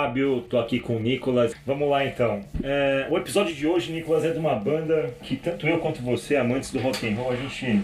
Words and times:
Fábio, 0.00 0.42
tô 0.48 0.56
aqui 0.56 0.78
com 0.78 0.94
o 0.96 1.00
Nicolas. 1.00 1.52
Vamos 1.66 1.90
lá 1.90 2.04
então. 2.06 2.40
É, 2.62 3.08
o 3.10 3.18
episódio 3.18 3.52
de 3.52 3.66
hoje, 3.66 3.90
Nicolas, 3.90 4.24
é 4.24 4.30
de 4.30 4.38
uma 4.38 4.54
banda 4.54 5.10
que 5.20 5.34
tanto 5.34 5.66
eu 5.66 5.78
quanto 5.78 6.00
você, 6.00 6.36
amantes 6.36 6.70
do 6.70 6.78
rock 6.78 7.08
and 7.08 7.16
roll, 7.16 7.32
a 7.32 7.34
gente 7.36 7.80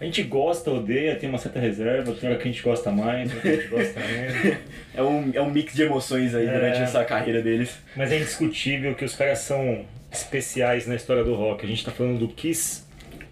a 0.00 0.04
gente 0.04 0.24
gosta, 0.24 0.70
odeia, 0.72 1.14
tem 1.14 1.28
uma 1.28 1.38
certa 1.38 1.60
reserva, 1.60 2.12
tem 2.12 2.28
hora 2.28 2.36
que 2.38 2.48
a 2.48 2.50
gente 2.50 2.62
gosta 2.62 2.90
mais, 2.90 3.32
outra 3.32 3.40
que 3.40 3.48
a 3.48 3.60
gente 3.60 3.68
gosta 3.68 4.00
menos. 4.00 4.58
É 4.96 5.02
um, 5.02 5.30
é 5.34 5.42
um 5.42 5.50
mix 5.50 5.74
de 5.74 5.82
emoções 5.82 6.34
aí 6.34 6.46
É. 6.46 6.52
durante 6.52 6.78
essa 6.80 7.04
carreira 7.04 7.42
deles. 7.42 7.78
Mas 7.94 8.10
é 8.10 8.16
indiscutível 8.16 8.94
que 8.94 9.04
os 9.04 9.14
caras 9.14 9.40
são 9.40 9.84
especiais 10.10 10.86
na 10.86 10.94
história 10.96 11.22
do 11.22 11.34
rock. 11.34 11.64
A 11.64 11.68
gente 11.68 11.84
tá 11.84 11.90
falando 11.92 12.18
do 12.18 12.28
Kiss. 12.28 12.82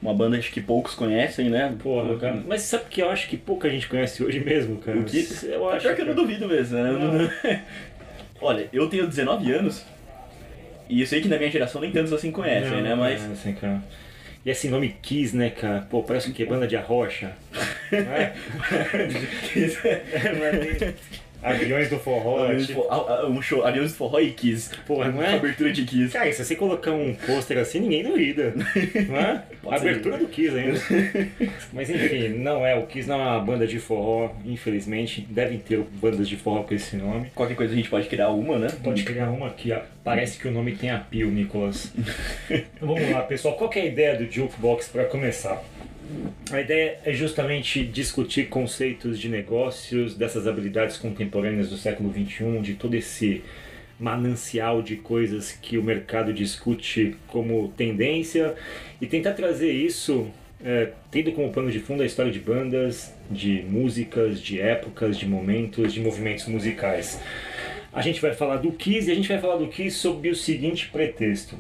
Uma 0.05 0.13
banda 0.13 0.37
acho 0.37 0.53
que 0.53 0.61
poucos 0.61 0.95
conhecem, 0.95 1.49
né? 1.49 1.75
Porra, 1.83 2.15
cara. 2.19 2.43
Mas 2.47 2.61
sabe 2.61 2.85
que 2.91 3.01
eu 3.01 3.09
acho 3.09 3.27
que 3.27 3.39
pouca 3.39 3.71
gente 3.71 3.89
conhece 3.89 4.23
hoje 4.23 4.39
mesmo, 4.39 4.77
cara? 4.77 4.99
O 4.99 5.05
Kiss? 5.05 5.47
Eu 5.47 5.71
É 5.71 5.77
acho. 5.77 5.81
pior 5.87 5.97
que 5.97 6.03
eu 6.03 6.07
não 6.07 6.15
duvido 6.15 6.47
mesmo, 6.47 6.77
né? 6.79 6.93
Não- 6.93 7.61
Olha, 8.39 8.69
eu 8.71 8.87
tenho 8.91 9.07
19 9.07 9.51
anos 9.51 9.83
e 10.91 11.01
eu 11.01 11.07
sei 11.07 11.23
que 11.23 11.29
na 11.29 11.39
minha 11.39 11.51
geração 11.51 11.81
nem 11.81 11.91
tantos 11.91 12.13
assim 12.13 12.31
conhecem, 12.31 12.71
Não, 12.71 12.83
né? 12.83 12.95
Mas 12.95 13.23
é 13.23 13.33
assim, 13.33 13.55
cara. 13.55 13.83
E 14.45 14.51
esse 14.51 14.69
nome 14.69 14.95
Kiss, 15.01 15.35
né, 15.35 15.49
cara? 15.49 15.87
Pô, 15.91 16.03
parece 16.03 16.31
que 16.33 16.43
é 16.43 16.47
banda 16.47 16.67
de 16.67 16.77
arrocha. 16.77 17.33
Não 17.91 17.99
é? 18.13 18.35
É, 20.13 20.33
mas- 20.35 20.95
Aviões 21.45 21.91
do 21.91 21.99
forró. 21.99 22.45
Aviões 22.45 22.67
tipo, 22.67 22.87
ah, 22.91 23.27
um 23.29 23.43
show, 23.43 23.65
Aviões 23.65 23.91
de 23.91 23.97
Forró 23.97 24.19
e 24.19 24.31
Kiss. 24.31 24.71
Porra, 24.87 25.13
não 25.13 25.23
é? 25.23 25.35
Abertura 25.35 25.71
de 25.71 25.85
Kiss. 25.85 26.13
Cara, 26.13 26.33
se 26.33 26.43
você 26.43 26.57
colocar 26.57 26.93
um 26.93 27.15
pôster 27.15 27.59
assim, 27.59 27.81
ninguém 27.81 28.03
duvida. 28.03 28.55
Não 29.09 29.17
é? 29.17 29.43
Pode 29.63 29.81
ser. 29.81 29.89
Abertura 29.89 30.19
do 30.19 30.27
Kiss 30.27 30.57
ainda. 30.57 30.81
Mas 31.73 31.91
enfim, 31.91 32.29
não 32.29 32.65
é. 32.65 32.75
O 32.77 32.87
Kiss 32.87 33.09
não 33.09 33.21
é 33.21 33.25
uma 33.25 33.41
banda 33.41 33.67
de 33.67 33.79
forró, 33.79 34.31
infelizmente. 34.45 35.27
Devem 35.29 35.59
ter 35.59 35.79
bandas 36.01 36.29
de 36.29 36.37
forró 36.37 36.63
com 36.63 36.75
esse 36.75 36.97
nome. 36.97 37.31
Qualquer 37.35 37.55
coisa 37.55 37.73
a 37.73 37.77
gente 37.77 37.91
pode 37.91 38.09
criar 38.09 38.31
uma, 38.31 38.59
né? 38.59 38.69
Pode 38.83 39.03
criar 39.03 39.31
uma 39.31 39.51
que 39.51 39.75
parece 40.03 40.39
que 40.39 40.49
o 40.49 40.51
nome 40.51 40.75
tem 40.75 40.91
apio, 40.91 41.31
Nicolas. 41.31 41.93
Então 42.49 42.65
vamos 42.95 43.11
lá, 43.11 43.23
pessoal. 43.23 43.55
Qual 43.55 43.69
que 43.69 43.79
é 43.79 43.83
a 43.83 43.87
ideia 43.87 44.17
do 44.17 44.31
Jukebox 44.31 44.89
para 44.89 45.05
começar? 45.05 45.63
A 46.51 46.61
ideia 46.61 46.99
é 47.05 47.13
justamente 47.13 47.85
discutir 47.85 48.49
conceitos 48.49 49.19
de 49.19 49.29
negócios, 49.29 50.15
dessas 50.15 50.47
habilidades 50.47 50.97
contemporâneas 50.97 51.71
do 51.71 51.77
século 51.77 52.13
XXI, 52.13 52.61
de 52.61 52.75
todo 52.75 52.95
esse 52.95 53.43
manancial 53.99 54.83
de 54.83 54.97
coisas 54.97 55.53
que 55.53 55.79
o 55.79 55.83
mercado 55.83 56.33
discute 56.33 57.17
como 57.29 57.69
tendência 57.77 58.55
e 59.01 59.07
tentar 59.07 59.33
trazer 59.33 59.73
isso 59.73 60.31
é, 60.65 60.93
tendo 61.11 61.33
como 61.33 61.53
pano 61.53 61.71
de 61.71 61.79
fundo 61.79 62.03
a 62.03 62.07
história 62.07 62.33
de 62.33 62.41
bandas, 62.41 63.15
de 63.31 63.63
músicas, 63.63 64.41
de 64.41 64.61
épocas, 64.61 65.19
de 65.19 65.27
momentos, 65.27 65.93
de 65.93 66.01
movimentos 66.01 66.47
musicais. 66.47 67.21
A 67.93 68.01
gente 68.01 68.21
vai 68.21 68.35
falar 68.35 68.57
do 68.57 68.73
Kiss 68.73 69.09
e 69.09 69.13
a 69.13 69.15
gente 69.15 69.29
vai 69.29 69.39
falar 69.39 69.57
do 69.57 69.69
Kiss 69.69 69.99
sob 69.99 70.29
o 70.29 70.35
seguinte 70.35 70.89
pretexto. 70.89 71.57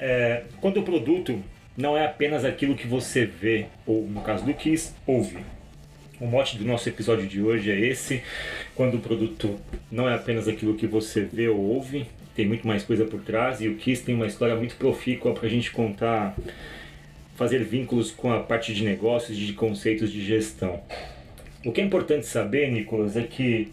É, 0.00 0.44
quando 0.60 0.80
o 0.80 0.82
produto 0.82 1.42
não 1.78 1.96
é 1.96 2.04
apenas 2.04 2.44
aquilo 2.44 2.74
que 2.74 2.88
você 2.88 3.24
vê, 3.24 3.66
ou 3.86 4.02
no 4.02 4.20
caso 4.20 4.44
do 4.44 4.52
Kiss, 4.52 4.92
ouve. 5.06 5.38
O 6.20 6.26
mote 6.26 6.58
do 6.58 6.64
nosso 6.64 6.88
episódio 6.88 7.28
de 7.28 7.40
hoje 7.40 7.70
é 7.70 7.78
esse. 7.78 8.20
Quando 8.74 8.96
o 8.96 8.98
produto 8.98 9.56
não 9.88 10.08
é 10.08 10.14
apenas 10.16 10.48
aquilo 10.48 10.74
que 10.74 10.88
você 10.88 11.20
vê 11.20 11.46
ou 11.46 11.56
ouve, 11.56 12.06
tem 12.34 12.44
muito 12.44 12.66
mais 12.66 12.82
coisa 12.82 13.04
por 13.04 13.20
trás 13.20 13.60
e 13.60 13.68
o 13.68 13.76
Kiss 13.76 14.02
tem 14.02 14.16
uma 14.16 14.26
história 14.26 14.56
muito 14.56 14.74
profícua 14.74 15.32
para 15.32 15.46
a 15.46 15.48
gente 15.48 15.70
contar, 15.70 16.36
fazer 17.36 17.62
vínculos 17.62 18.10
com 18.10 18.32
a 18.32 18.40
parte 18.40 18.74
de 18.74 18.82
negócios 18.82 19.38
de 19.38 19.52
conceitos 19.52 20.10
de 20.10 20.24
gestão. 20.24 20.82
O 21.64 21.70
que 21.70 21.80
é 21.80 21.84
importante 21.84 22.26
saber, 22.26 22.72
Nicolas, 22.72 23.16
é 23.16 23.22
que 23.22 23.72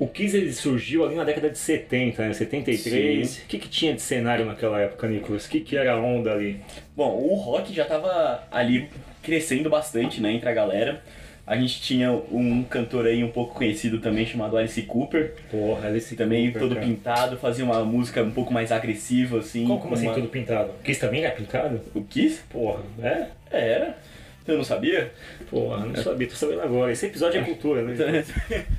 o 0.00 0.08
Kiss 0.08 0.36
ele 0.36 0.52
surgiu 0.52 1.04
ali 1.04 1.14
na 1.14 1.22
década 1.24 1.50
de 1.50 1.58
70, 1.58 2.26
né? 2.26 2.32
73. 2.32 3.28
Sim. 3.28 3.42
O 3.42 3.46
que, 3.46 3.58
que 3.58 3.68
tinha 3.68 3.94
de 3.94 4.00
cenário 4.02 4.44
naquela 4.46 4.80
época, 4.80 5.06
Nicolas? 5.06 5.46
O 5.46 5.50
que, 5.50 5.60
que 5.60 5.76
era 5.76 5.92
a 5.92 6.00
onda 6.00 6.32
ali? 6.32 6.58
Bom, 6.96 7.16
o 7.22 7.34
rock 7.34 7.72
já 7.72 7.84
tava 7.84 8.42
ali 8.50 8.88
crescendo 9.22 9.68
bastante, 9.70 10.20
né, 10.20 10.32
entre 10.32 10.48
a 10.48 10.52
galera. 10.54 11.02
A 11.46 11.56
gente 11.56 11.80
tinha 11.82 12.12
um 12.12 12.62
cantor 12.62 13.06
aí 13.06 13.24
um 13.24 13.30
pouco 13.30 13.54
conhecido 13.54 13.98
também 13.98 14.24
chamado 14.24 14.56
Alice 14.56 14.80
Cooper, 14.82 15.34
Porra, 15.50 15.94
esse 15.96 16.14
também 16.14 16.52
todo 16.52 16.76
pintado, 16.76 17.36
fazia 17.38 17.64
uma 17.64 17.84
música 17.84 18.22
um 18.22 18.30
pouco 18.30 18.52
mais 18.52 18.70
agressiva 18.70 19.38
assim. 19.40 19.66
Como, 19.66 19.80
como 19.80 19.94
assim 19.94 20.06
uma- 20.06 20.14
todo 20.14 20.28
pintado? 20.28 20.70
O 20.70 20.82
Kiss 20.84 21.00
também 21.00 21.24
era 21.24 21.34
pintado? 21.34 21.80
O 21.94 22.02
Kiss? 22.04 22.40
Porra, 22.48 22.82
é? 23.02 23.26
É, 23.50 23.68
era. 23.72 23.98
Eu 24.46 24.56
não 24.56 24.64
sabia? 24.64 25.12
Porra, 25.50 25.84
não 25.86 25.94
sabia, 25.96 26.26
tô 26.26 26.34
sabendo 26.34 26.62
agora. 26.62 26.90
Esse 26.90 27.06
episódio 27.06 27.40
é 27.40 27.44
cultura, 27.44 27.82
né? 27.82 27.92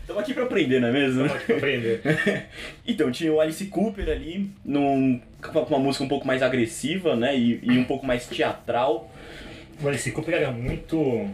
Estamos 0.02 0.22
aqui 0.22 0.34
pra 0.34 0.44
aprender, 0.44 0.80
não 0.82 0.90
é 0.90 0.92
mesmo? 0.92 1.28
Pode 1.30 1.52
aprender. 1.54 2.02
Então, 2.86 3.12
tinha 3.12 3.32
o 3.32 3.40
Alice 3.40 3.66
Cooper 3.68 4.10
ali, 4.10 4.50
num, 4.66 5.22
com 5.42 5.60
uma 5.60 5.80
música 5.80 6.04
um 6.04 6.08
pouco 6.10 6.28
mais 6.28 6.42
agressiva, 6.42 7.16
né? 7.16 7.38
E, 7.38 7.60
e 7.64 7.78
um 7.78 7.84
pouco 7.86 8.06
mais 8.06 8.26
teatral. 8.28 9.10
O 9.82 9.88
Alice 9.88 10.12
Cooper 10.12 10.36
era 10.36 10.52
muito. 10.52 11.28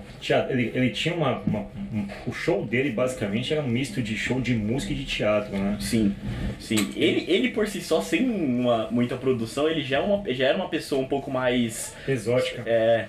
Ele, 0.50 0.72
ele 0.74 0.90
tinha 0.92 1.16
uma, 1.16 1.40
uma- 1.40 1.68
um- 1.92 2.08
O 2.28 2.32
show 2.32 2.64
dele 2.66 2.92
basicamente 2.92 3.52
era 3.52 3.62
um 3.62 3.68
misto 3.68 4.02
de 4.02 4.16
show 4.16 4.40
de 4.40 4.54
música 4.56 4.94
e 4.94 4.96
de 4.96 5.04
teatro, 5.06 5.52
né? 5.58 5.78
Sim, 5.82 6.16
sim. 6.60 6.92
Ele, 6.96 7.26
ele 7.28 7.50
por 7.50 7.68
si 7.68 7.82
só, 7.82 8.02
sem 8.02 8.30
uma, 8.30 8.90
muita 8.92 9.18
produção, 9.18 9.68
ele 9.68 9.82
já, 9.84 9.98
é 9.98 10.00
uma, 10.02 10.24
já 10.34 10.46
era 10.48 10.56
uma 10.58 10.70
pessoa 10.70 11.02
um 11.02 11.08
pouco 11.08 11.30
mais. 11.32 11.94
Exótica. 12.08 12.62
É, 12.66 13.08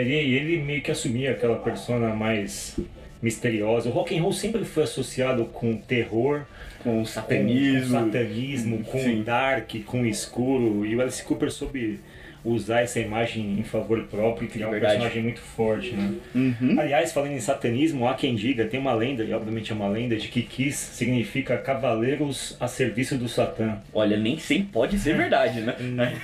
Ele, 0.00 0.14
ele 0.14 0.62
meio 0.62 0.82
que 0.82 0.90
assumia 0.90 1.32
aquela 1.32 1.56
persona 1.56 2.14
mais 2.14 2.78
misteriosa. 3.20 3.88
O 3.88 3.92
rock 3.92 4.16
and 4.16 4.22
roll 4.22 4.32
sempre 4.32 4.64
foi 4.64 4.82
associado 4.82 5.44
com 5.46 5.76
terror, 5.76 6.44
com 6.82 6.98
com 6.98 7.04
satanismo. 7.04 7.98
satanismo, 7.98 8.84
com 8.84 8.98
Sim. 8.98 9.22
dark, 9.22 9.70
com 9.86 10.04
escuro. 10.04 10.84
E 10.84 10.96
o 10.96 11.00
Alice 11.00 11.22
Cooper 11.22 11.50
soube 11.50 12.00
usar 12.44 12.80
essa 12.80 12.98
imagem 12.98 13.58
em 13.58 13.62
favor 13.62 14.02
próprio 14.04 14.46
e 14.46 14.48
criar 14.48 14.68
um 14.68 14.70
Verdade. 14.72 14.94
personagem 14.94 15.22
muito 15.22 15.40
forte, 15.40 15.94
né? 15.94 16.14
Uhum. 16.34 16.76
Aliás, 16.78 17.12
falando 17.12 17.32
em 17.32 17.40
satanismo, 17.40 18.08
há 18.08 18.14
quem 18.14 18.34
diga, 18.34 18.64
tem 18.64 18.80
uma 18.80 18.92
lenda, 18.92 19.22
e 19.22 19.32
obviamente 19.32 19.70
é 19.70 19.74
uma 19.74 19.88
lenda, 19.88 20.16
de 20.16 20.26
que 20.26 20.42
Kiss 20.42 20.96
significa 20.96 21.56
cavaleiros 21.56 22.56
a 22.58 22.66
serviço 22.66 23.16
do 23.16 23.28
Satã. 23.28 23.78
Olha, 23.94 24.16
nem 24.16 24.38
sempre 24.38 24.68
pode 24.72 24.98
ser 24.98 25.16
verdade, 25.16 25.60
né? 25.60 25.76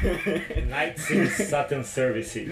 Knights 0.67 1.11
in 1.11 1.27
Satan 1.27 1.85
Service. 1.85 2.49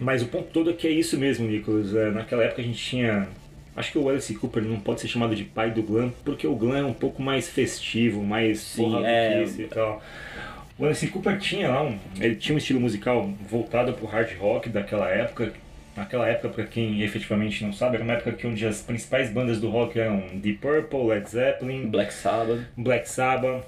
Mas 0.00 0.22
o 0.22 0.26
ponto 0.26 0.48
todo 0.52 0.70
é 0.70 0.72
que 0.72 0.86
é 0.86 0.90
isso 0.90 1.18
mesmo, 1.18 1.46
Nicholas. 1.46 1.94
É, 1.94 2.10
naquela 2.10 2.44
época 2.44 2.62
a 2.62 2.64
gente 2.64 2.78
tinha. 2.78 3.28
Acho 3.76 3.92
que 3.92 3.98
o 3.98 4.08
Alice 4.08 4.34
Cooper 4.34 4.62
não 4.62 4.80
pode 4.80 5.00
ser 5.00 5.08
chamado 5.08 5.36
de 5.36 5.44
pai 5.44 5.70
do 5.70 5.82
glam, 5.82 6.12
porque 6.24 6.46
o 6.46 6.54
glam 6.54 6.78
é 6.78 6.84
um 6.84 6.92
pouco 6.92 7.22
mais 7.22 7.48
festivo, 7.48 8.22
mais 8.24 8.60
Sim, 8.60 9.04
é. 9.04 9.44
E 9.44 9.64
tal. 9.64 10.02
O 10.78 10.84
Alice 10.84 11.06
Cooper 11.08 11.38
tinha 11.38 11.68
lá 11.68 11.82
um. 11.82 11.98
Ele 12.20 12.36
tinha 12.36 12.54
um 12.54 12.58
estilo 12.58 12.80
musical 12.80 13.28
voltado 13.48 13.92
pro 13.92 14.06
hard 14.06 14.36
rock 14.38 14.68
daquela 14.68 15.08
época. 15.08 15.52
Naquela 15.96 16.28
época, 16.28 16.48
pra 16.50 16.64
quem 16.64 17.02
efetivamente 17.02 17.64
não 17.64 17.72
sabe, 17.72 17.96
era 17.96 18.04
uma 18.04 18.12
época 18.12 18.30
que 18.32 18.46
onde 18.46 18.64
as 18.64 18.80
principais 18.80 19.30
bandas 19.30 19.60
do 19.60 19.68
rock 19.68 19.98
eram 19.98 20.22
Deep 20.34 20.58
Purple, 20.58 21.08
Led 21.08 21.28
Zeppelin, 21.28 21.86
Black 21.88 22.12
Sabbath. 22.12 22.60
Black 22.76 23.08
Sabbath. 23.08 23.64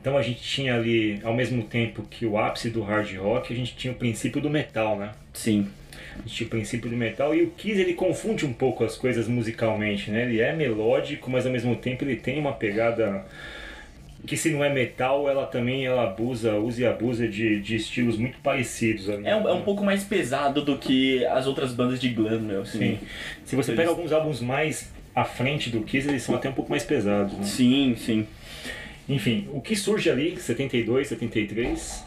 Então 0.00 0.16
a 0.16 0.22
gente 0.22 0.40
tinha 0.40 0.74
ali, 0.74 1.18
ao 1.24 1.34
mesmo 1.34 1.62
tempo 1.62 2.02
que 2.02 2.26
o 2.26 2.38
ápice 2.38 2.68
do 2.68 2.82
hard 2.82 3.16
rock, 3.16 3.52
a 3.52 3.56
gente 3.56 3.74
tinha 3.74 3.92
o 3.92 3.96
princípio 3.96 4.40
do 4.40 4.50
metal, 4.50 4.98
né? 4.98 5.12
Sim. 5.32 5.68
A 6.18 6.22
gente 6.22 6.34
tinha 6.34 6.46
o 6.46 6.50
princípio 6.50 6.90
do 6.90 6.96
metal 6.96 7.34
e 7.34 7.42
o 7.42 7.50
Kiss 7.50 7.80
ele 7.80 7.94
confunde 7.94 8.44
um 8.44 8.52
pouco 8.52 8.84
as 8.84 8.96
coisas 8.96 9.26
musicalmente, 9.26 10.10
né? 10.10 10.22
Ele 10.24 10.40
é 10.40 10.54
melódico, 10.54 11.30
mas 11.30 11.46
ao 11.46 11.52
mesmo 11.52 11.74
tempo 11.76 12.04
ele 12.04 12.16
tem 12.16 12.38
uma 12.38 12.52
pegada 12.52 13.24
que 14.26 14.36
se 14.36 14.50
não 14.50 14.64
é 14.64 14.72
metal, 14.72 15.28
ela 15.28 15.46
também 15.46 15.86
ela 15.86 16.04
abusa, 16.04 16.54
usa 16.56 16.82
e 16.82 16.86
abusa 16.86 17.28
de, 17.28 17.60
de 17.60 17.76
estilos 17.76 18.18
muito 18.18 18.38
parecidos. 18.38 19.08
ali. 19.08 19.26
É 19.26 19.36
um, 19.36 19.48
é 19.48 19.52
um 19.52 19.62
pouco 19.62 19.84
mais 19.84 20.04
pesado 20.04 20.62
do 20.62 20.76
que 20.76 21.24
as 21.26 21.46
outras 21.46 21.72
bandas 21.72 22.00
de 22.00 22.08
glam, 22.08 22.40
meu. 22.40 22.62
Assim. 22.62 22.78
Sim. 22.78 22.98
Se 23.44 23.56
você 23.56 23.72
pega 23.72 23.88
alguns 23.88 24.12
álbuns 24.12 24.40
mais 24.40 24.92
à 25.14 25.24
frente 25.24 25.70
do 25.70 25.82
Kiss, 25.82 26.08
eles 26.08 26.22
são 26.22 26.34
até 26.34 26.48
um 26.48 26.52
pouco 26.52 26.70
mais 26.70 26.82
pesados, 26.82 27.32
né? 27.34 27.44
Sim, 27.44 27.94
sim. 27.96 28.26
Enfim, 29.08 29.48
o 29.52 29.60
que 29.60 29.76
surge 29.76 30.10
ali, 30.10 30.36
72, 30.36 31.08
73, 31.08 32.04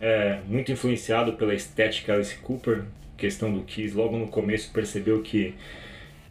é 0.00 0.38
muito 0.46 0.70
influenciado 0.70 1.32
pela 1.34 1.54
estética 1.54 2.14
Alice 2.14 2.36
Cooper, 2.36 2.84
questão 3.16 3.52
do 3.52 3.62
Kiss, 3.62 3.94
logo 3.94 4.16
no 4.18 4.28
começo 4.28 4.70
percebeu 4.72 5.22
que 5.22 5.54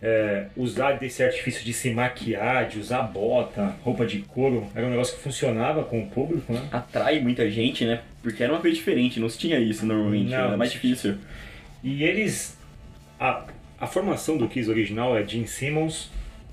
é, 0.01 0.47
usar 0.57 0.93
desse 0.93 1.23
artifício 1.23 1.63
de 1.63 1.71
se 1.71 1.89
maquiar, 1.91 2.67
de 2.67 2.77
usar 2.77 3.03
bota, 3.03 3.75
roupa 3.81 4.05
de 4.05 4.19
couro, 4.19 4.67
era 4.75 4.85
um 4.85 4.89
negócio 4.89 5.15
que 5.15 5.23
funcionava 5.23 5.83
com 5.83 6.03
o 6.03 6.07
público, 6.07 6.51
né? 6.51 6.67
Atrai 6.71 7.21
muita 7.21 7.49
gente, 7.49 7.85
né? 7.85 8.01
Porque 8.21 8.43
era 8.43 8.51
uma 8.51 8.59
coisa 8.59 8.75
diferente, 8.75 9.19
não 9.19 9.29
se 9.29 9.37
tinha 9.39 9.57
isso 9.59 9.85
normalmente. 9.85 10.29
Não. 10.29 10.37
Era 10.37 10.57
mais 10.57 10.73
difícil. 10.73 11.15
E 11.81 12.03
eles. 12.03 12.57
A, 13.17 13.45
a 13.79 13.87
formação 13.87 14.37
do 14.37 14.47
Kiss 14.49 14.69
original 14.69 15.17
é 15.17 15.25
Gene 15.25 15.47
Simmons, 15.47 16.11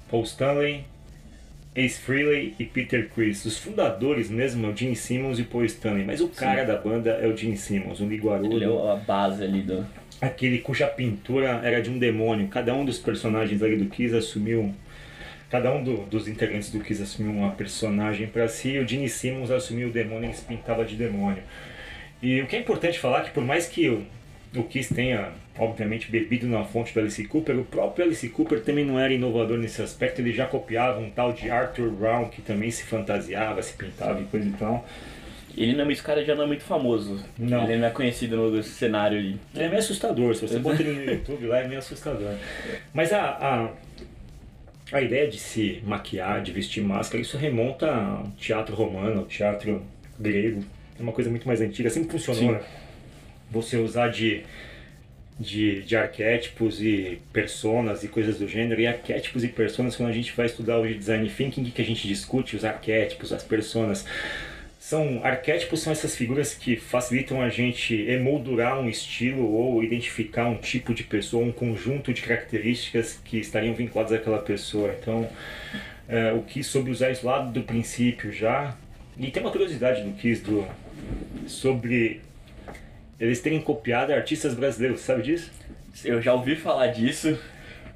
Paul 0.09 0.23
Stanley, 0.23 0.85
Ace 1.75 2.01
Frehley 2.01 2.55
e 2.59 2.65
Peter 2.65 3.09
Criss. 3.09 3.47
Os 3.47 3.59
fundadores 3.59 4.29
mesmo 4.29 4.67
é 4.67 4.71
o 4.71 4.77
Gene 4.77 4.97
Simmons 4.97 5.39
e 5.39 5.45
Paul 5.45 5.65
Stanley, 5.65 6.05
mas 6.05 6.21
o 6.21 6.29
cara 6.29 6.65
da 6.65 6.77
banda 6.77 7.11
é 7.11 7.27
o 7.27 7.37
Gene 7.37 7.57
Simmons, 7.57 8.01
um 8.01 8.09
liguarudo, 8.09 8.57
Ele 8.57 8.65
é 8.65 8.93
a 8.93 8.97
base 8.97 9.45
ali 9.45 9.63
do. 9.63 9.87
aquele 10.21 10.59
cuja 10.59 10.87
pintura 10.89 11.61
era 11.63 11.81
de 11.81 11.89
um 11.89 11.99
demônio. 11.99 12.49
Cada 12.49 12.75
um 12.75 12.85
dos 12.85 12.99
personagens 12.99 13.63
ali 13.63 13.77
do 13.77 13.87
Kiss 13.87 14.15
assumiu 14.15 14.75
cada 15.49 15.73
um 15.73 15.83
do, 15.83 16.07
dos 16.07 16.29
integrantes 16.29 16.71
do 16.71 16.79
Kiss 16.81 17.03
assumiu 17.03 17.33
uma 17.33 17.51
personagem 17.51 18.29
para 18.29 18.47
si, 18.47 18.79
o 18.79 18.87
Gene 18.87 19.09
Simmons 19.09 19.51
assumiu 19.51 19.89
o 19.89 19.93
demônio 19.93 20.25
e 20.25 20.27
ele 20.27 20.35
se 20.35 20.45
pintava 20.45 20.85
de 20.85 20.95
demônio. 20.95 21.43
E 22.23 22.41
o 22.41 22.47
que 22.47 22.55
é 22.55 22.61
importante 22.61 22.99
falar 22.99 23.21
é 23.21 23.25
que 23.25 23.31
por 23.31 23.45
mais 23.45 23.67
que 23.67 24.07
o, 24.57 24.65
Kiss 24.65 24.93
tenha, 24.95 25.33
obviamente, 25.59 26.11
bebido 26.11 26.47
na 26.47 26.65
fonte 26.65 26.93
do 26.93 27.01
Alice 27.01 27.25
Cooper, 27.27 27.59
o 27.59 27.65
próprio 27.65 28.05
Alice 28.05 28.29
Cooper 28.31 28.61
também 28.63 28.85
não 28.85 28.99
era 28.99 29.13
inovador 29.13 29.59
nesse 29.59 29.81
aspecto, 29.81 30.21
ele 30.21 30.33
já 30.33 30.47
copiava 30.47 30.99
um 30.99 31.11
tal 31.11 31.33
de 31.33 31.51
Arthur 31.51 31.91
Brown, 31.91 32.29
que 32.29 32.43
também 32.43 32.71
se 32.71 32.85
fantasiava, 32.85 33.63
se 33.63 33.75
pintava 33.75 34.21
e 34.21 34.25
coisa 34.25 34.49
e 34.49 34.53
tal. 34.53 34.85
Ele 35.57 35.75
não, 35.75 35.91
esse 35.91 36.03
cara 36.03 36.25
já 36.25 36.35
não 36.35 36.45
é 36.45 36.47
muito 36.47 36.63
famoso. 36.63 37.23
Não. 37.39 37.65
Ele 37.65 37.79
não 37.79 37.89
é 37.89 37.91
conhecido 37.91 38.37
no 38.37 38.63
cenário 38.63 39.19
ali. 39.19 39.37
É 39.55 39.69
meio 39.69 39.79
assustador, 39.79 40.35
se 40.35 40.47
você 40.47 40.59
bota 40.61 40.83
ele 40.83 40.93
no 40.93 41.13
YouTube 41.13 41.47
lá 41.47 41.59
é 41.59 41.67
meio 41.67 41.79
assustador. 41.79 42.35
Mas 42.93 43.13
a, 43.13 43.23
a, 43.23 44.97
a 44.97 45.03
ideia 45.03 45.29
de 45.29 45.39
se 45.39 45.83
maquiar, 45.85 46.43
de 46.43 46.53
vestir 46.53 46.83
máscara, 46.83 47.21
isso 47.21 47.37
remonta 47.37 47.91
ao 47.91 48.31
teatro 48.39 48.75
romano, 48.75 49.21
ao 49.21 49.27
teatro 49.27 49.83
grego. 50.19 50.65
É 50.99 51.03
uma 51.03 51.13
coisa 51.13 51.31
muito 51.31 51.47
mais 51.47 51.61
antiga, 51.61 51.91
sempre 51.91 52.11
funcionou, 52.11 52.55
Sim. 52.55 52.65
Você 53.51 53.77
usar 53.77 54.09
de, 54.09 54.43
de, 55.39 55.83
de 55.83 55.97
arquétipos 55.97 56.83
e 56.83 57.21
personas 57.33 58.05
e 58.05 58.09
coisas 58.09 58.39
do 58.39 58.47
gênero. 58.47 58.81
E 58.81 58.87
arquétipos 58.87 59.43
e 59.43 59.49
personas, 59.49 59.97
quando 59.97 60.11
a 60.11 60.13
gente 60.13 60.33
vai 60.33 60.47
estudar 60.47 60.79
hoje 60.79 60.95
design 60.95 61.29
thinking, 61.29 61.63
o 61.63 61.65
que 61.65 61.71
que 61.73 61.83
a 61.83 61.85
gente 61.85 62.07
discute? 62.07 62.57
Os 62.57 62.65
arquétipos, 62.65 63.33
as 63.33 63.43
personas. 63.43 64.05
São 64.79 65.21
arquétipos 65.23 65.81
são 65.81 65.93
essas 65.93 66.17
figuras 66.17 66.55
que 66.55 66.75
facilitam 66.75 67.41
a 67.43 67.49
gente 67.49 67.95
emoldurar 67.95 68.81
um 68.81 68.89
estilo 68.89 69.47
ou 69.47 69.85
identificar 69.85 70.47
um 70.47 70.57
tipo 70.57 70.95
de 70.95 71.05
pessoa, 71.05 71.45
um 71.45 71.53
conjunto 71.53 72.13
de 72.15 72.23
características 72.23 73.21
que 73.25 73.39
estariam 73.39 73.75
vinculadas 73.75 74.13
àquela 74.13 74.39
pessoa. 74.39 74.95
Então, 74.99 75.29
é, 76.09 76.33
o 76.33 76.43
Kiss 76.43 76.71
soube 76.71 76.91
usar 76.91 77.11
isso 77.11 77.27
lá 77.27 77.41
do 77.41 77.63
princípio 77.63 78.33
já. 78.33 78.77
E 79.19 79.31
tem 79.31 79.43
uma 79.43 79.53
curiosidade 79.53 80.03
do 80.03 80.13
Kiss 80.17 80.43
do, 80.43 80.67
sobre 81.47 82.21
eles 83.21 83.41
terem 83.41 83.61
copiado 83.61 84.13
artistas 84.13 84.55
brasileiros, 84.55 85.01
sabe 85.01 85.23
disso? 85.23 85.51
Eu 86.05 86.23
já 86.23 86.33
ouvi 86.33 86.57
falar 86.57 86.87
disso. 86.89 87.39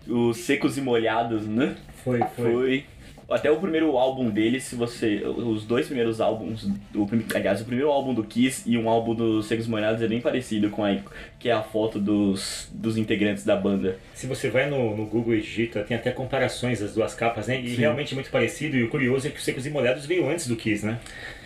Os 0.07 0.37
Secos 0.39 0.77
e 0.77 0.83
Molhados, 0.83 1.47
né? 1.47 1.77
Foi, 2.05 2.21
Foi. 2.37 2.85
Até 3.29 3.51
o 3.51 3.57
primeiro 3.57 3.97
álbum 3.97 4.29
deles, 4.29 4.65
se 4.65 4.77
você. 4.77 5.23
Os 5.25 5.65
dois 5.65 5.87
primeiros 5.87 6.21
álbuns. 6.21 6.65
O, 6.95 7.09
aliás, 7.35 7.61
o 7.61 7.65
primeiro 7.65 7.91
álbum 7.91 8.13
do 8.13 8.23
Kiss 8.23 8.63
e 8.67 8.77
um 8.77 8.89
álbum 8.89 9.15
dos 9.15 9.47
Secos 9.47 9.67
Molhados 9.67 10.03
é 10.03 10.09
bem 10.09 10.21
parecido 10.21 10.69
com 10.69 10.85
a. 10.85 10.95
Que 11.39 11.49
é 11.49 11.53
a 11.53 11.63
foto 11.63 11.99
dos, 11.99 12.71
dos 12.73 12.99
integrantes 12.99 13.45
da 13.45 13.57
banda. 13.57 13.99
Se 14.15 14.27
você 14.27 14.51
vai 14.51 14.69
no, 14.69 14.95
no 14.95 15.07
Google 15.07 15.35
e 15.35 15.41
digita, 15.41 15.83
tem 15.83 15.97
até 15.97 16.11
comparações 16.11 16.81
das 16.81 16.95
duas 16.95 17.15
capas, 17.15 17.47
né? 17.47 17.61
E 17.61 17.71
Sim. 17.71 17.77
realmente 17.77 18.13
é 18.13 18.15
muito 18.15 18.31
parecido. 18.31 18.77
E 18.77 18.83
o 18.83 18.91
curioso 18.91 19.27
é 19.27 19.31
que 19.31 19.39
o 19.39 19.43
Secos 19.43 19.67
e 19.67 19.71
Molhados 19.71 20.05
veio 20.05 20.29
antes 20.29 20.47
do 20.47 20.55
Kiss, 20.55 20.85
né? 20.85 20.99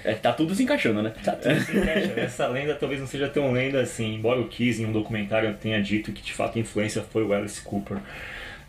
É, 0.05 0.15
tá 0.15 0.33
tudo 0.33 0.55
se 0.55 0.63
encaixando, 0.65 1.01
né? 1.01 1.13
Tá 1.25 1.33
tudo 1.33 1.61
se 1.61 1.77
encaixa. 1.77 2.13
Essa 2.19 2.49
lenda 2.49 2.75
talvez 2.75 3.01
não 3.01 3.07
seja 3.07 3.29
tão 3.29 3.53
lenda 3.53 3.81
assim, 3.81 4.17
embora 4.17 4.41
o 4.41 4.49
Kiss 4.49 4.83
em 4.83 4.87
um 4.87 4.93
documentário 4.93 5.55
tenha 5.55 5.81
dito 5.81 6.13
que 6.13 6.23
de 6.23 6.33
fato 6.33 6.59
a 6.59 6.61
influência 6.61 7.03
foi 7.03 7.23
o 7.23 7.33
Alice 7.33 7.61
Cooper. 7.63 7.99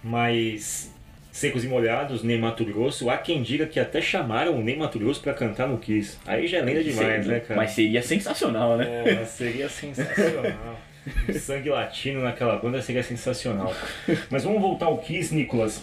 Mas 0.04 0.92
Secos 1.40 1.64
e 1.64 1.68
Molhados, 1.70 2.22
Ney 2.22 2.38
Mato 2.38 2.66
Grosso, 2.66 3.10
há 3.10 3.18
quem 3.18 3.42
diga 3.42 3.66
que 3.66 3.80
até 3.80 4.02
chamaram 4.02 4.60
o 4.60 4.62
Ney 4.62 4.76
Mato 4.76 5.00
Grosso 5.00 5.22
pra 5.22 5.34
cantar 5.34 5.70
no 5.70 5.78
Kiss. 5.78 6.18
Aí 6.28 6.46
já 6.48 6.58
é 6.58 6.62
lenda 6.62 6.84
demais, 6.84 7.24
Seria- 7.24 7.32
né, 7.32 7.40
cara? 7.40 7.56
Mas 7.62 7.72
seria 7.72 8.02
sensacional, 8.04 8.76
né? 8.76 8.86
Porra, 9.04 9.26
seria 9.26 9.70
sensacional. 9.70 10.78
O 11.30 11.34
sangue 11.34 11.70
latino 11.70 12.22
naquela 12.22 12.58
banda 12.58 12.82
seria 12.82 13.02
sensacional. 13.02 13.74
Mas 14.30 14.44
vamos 14.44 14.62
voltar 14.62 14.88
ao 14.88 14.98
Kiss, 14.98 15.34
Nicolas. 15.34 15.82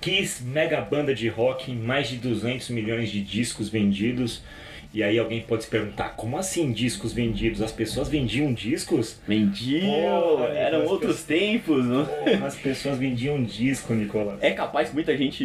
Kiss, 0.00 0.42
mega 0.42 0.80
banda 0.80 1.14
de 1.14 1.28
rock, 1.28 1.72
mais 1.72 2.08
de 2.08 2.16
200 2.16 2.68
milhões 2.70 3.10
de 3.10 3.22
discos 3.22 3.68
vendidos. 3.70 4.42
E 4.94 5.02
aí 5.02 5.18
alguém 5.18 5.40
pode 5.42 5.64
se 5.64 5.68
perguntar, 5.68 6.10
como 6.10 6.38
assim 6.38 6.70
discos 6.70 7.12
vendidos? 7.12 7.60
As 7.60 7.72
pessoas 7.72 8.08
vendiam 8.08 8.54
discos? 8.54 9.18
Vendiam, 9.26 10.20
Porra, 10.20 10.44
eram 10.50 10.82
Nicolas, 10.82 10.90
outros 10.92 11.22
tempos? 11.24 11.84
Porra, 11.84 12.46
as 12.46 12.54
pessoas 12.54 12.96
vendiam 12.96 13.42
disco, 13.42 13.92
Nicolas. 13.92 14.40
É 14.40 14.52
capaz 14.52 14.90
que 14.90 14.94
muita 14.94 15.16
gente, 15.16 15.44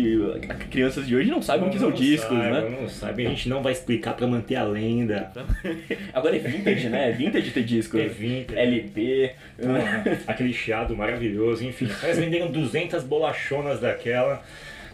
crianças 0.69 1.07
de 1.07 1.15
hoje, 1.15 1.31
não 1.31 1.41
saibam 1.41 1.67
o 1.67 1.71
que 1.71 1.79
são 1.79 1.89
Não 1.89 1.97
discos, 1.97 2.29
sabe, 2.29 2.51
né? 2.51 2.77
Não 2.79 2.87
sabe, 2.87 3.25
a 3.25 3.29
gente 3.31 3.49
não 3.49 3.63
vai 3.63 3.73
explicar 3.73 4.13
pra 4.13 4.27
manter 4.27 4.55
a 4.55 4.63
lenda. 4.63 5.31
Agora 6.13 6.35
é 6.35 6.39
vintage, 6.39 6.87
né? 6.87 7.09
É 7.09 7.11
vintage 7.11 7.49
ter 7.49 7.63
disco. 7.63 7.97
É 7.97 8.07
vintage. 8.07 8.59
LP. 8.59 9.31
Porra, 9.59 10.21
aquele 10.27 10.53
chiado 10.53 10.95
maravilhoso, 10.95 11.65
enfim. 11.65 11.89
Eles 12.03 12.19
venderam 12.19 12.51
200 12.51 13.03
bolachonas 13.03 13.79
daquela, 13.79 14.43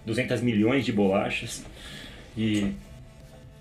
200 0.06 0.40
milhões 0.40 0.86
de 0.86 0.94
bolachas. 0.94 1.66
E 2.38 2.72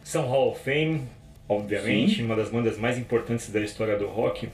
são 0.05 0.27
Hall 0.29 0.53
of 0.53 0.61
Fame, 0.63 1.01
obviamente, 1.49 2.23
uma 2.23 2.37
das 2.37 2.49
bandas 2.51 2.79
mais 2.79 2.97
importantes 2.99 3.51
da 3.51 3.61
história 3.61 3.97
do 3.99 4.07
rock. 4.07 4.49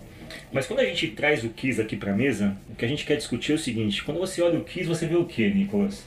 Mas 0.52 0.66
quando 0.66 0.80
a 0.80 0.84
gente 0.84 1.08
traz 1.08 1.44
o 1.44 1.48
Kiss 1.50 1.80
aqui 1.80 1.96
pra 1.96 2.12
mesa, 2.14 2.56
o 2.70 2.74
que 2.76 2.84
a 2.84 2.88
gente 2.88 3.04
quer 3.04 3.16
discutir 3.16 3.52
é 3.52 3.54
o 3.56 3.58
seguinte: 3.58 4.02
quando 4.04 4.18
você 4.18 4.40
olha 4.40 4.58
o 4.58 4.64
Kiss, 4.64 4.86
você 4.88 5.06
vê 5.06 5.16
o 5.16 5.24
que, 5.24 5.48
Nicolas? 5.50 6.06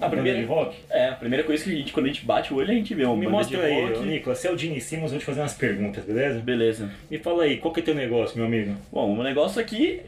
A 0.00 0.08
primeira- 0.08 0.38
de 0.40 0.44
rock? 0.44 0.76
É, 0.90 1.08
a 1.10 1.12
primeira 1.14 1.44
coisa 1.44 1.62
que 1.62 1.70
a 1.70 1.74
gente, 1.74 1.92
quando 1.92 2.06
a 2.06 2.08
gente 2.08 2.24
bate 2.26 2.52
o 2.52 2.56
olho, 2.56 2.70
a 2.70 2.74
gente 2.74 2.92
vê 2.92 3.04
uma 3.04 3.16
Me 3.16 3.28
mostra 3.28 3.62
aí, 3.62 3.84
rock. 3.92 4.04
Nicolas. 4.04 4.38
Você 4.38 4.48
é 4.48 4.52
o 4.52 4.58
Gene 4.58 4.80
Simmons, 4.80 5.10
vou 5.12 5.20
te 5.20 5.24
fazer 5.24 5.40
umas 5.40 5.54
perguntas, 5.54 6.04
beleza? 6.04 6.40
Beleza. 6.40 6.90
Me 7.10 7.18
fala 7.18 7.44
aí, 7.44 7.58
qual 7.58 7.72
que 7.72 7.80
é 7.80 7.82
teu 7.84 7.94
negócio, 7.94 8.36
meu 8.36 8.46
amigo? 8.46 8.74
Bom, 8.92 9.16
o 9.16 9.22
negócio 9.22 9.60
aqui 9.60 10.00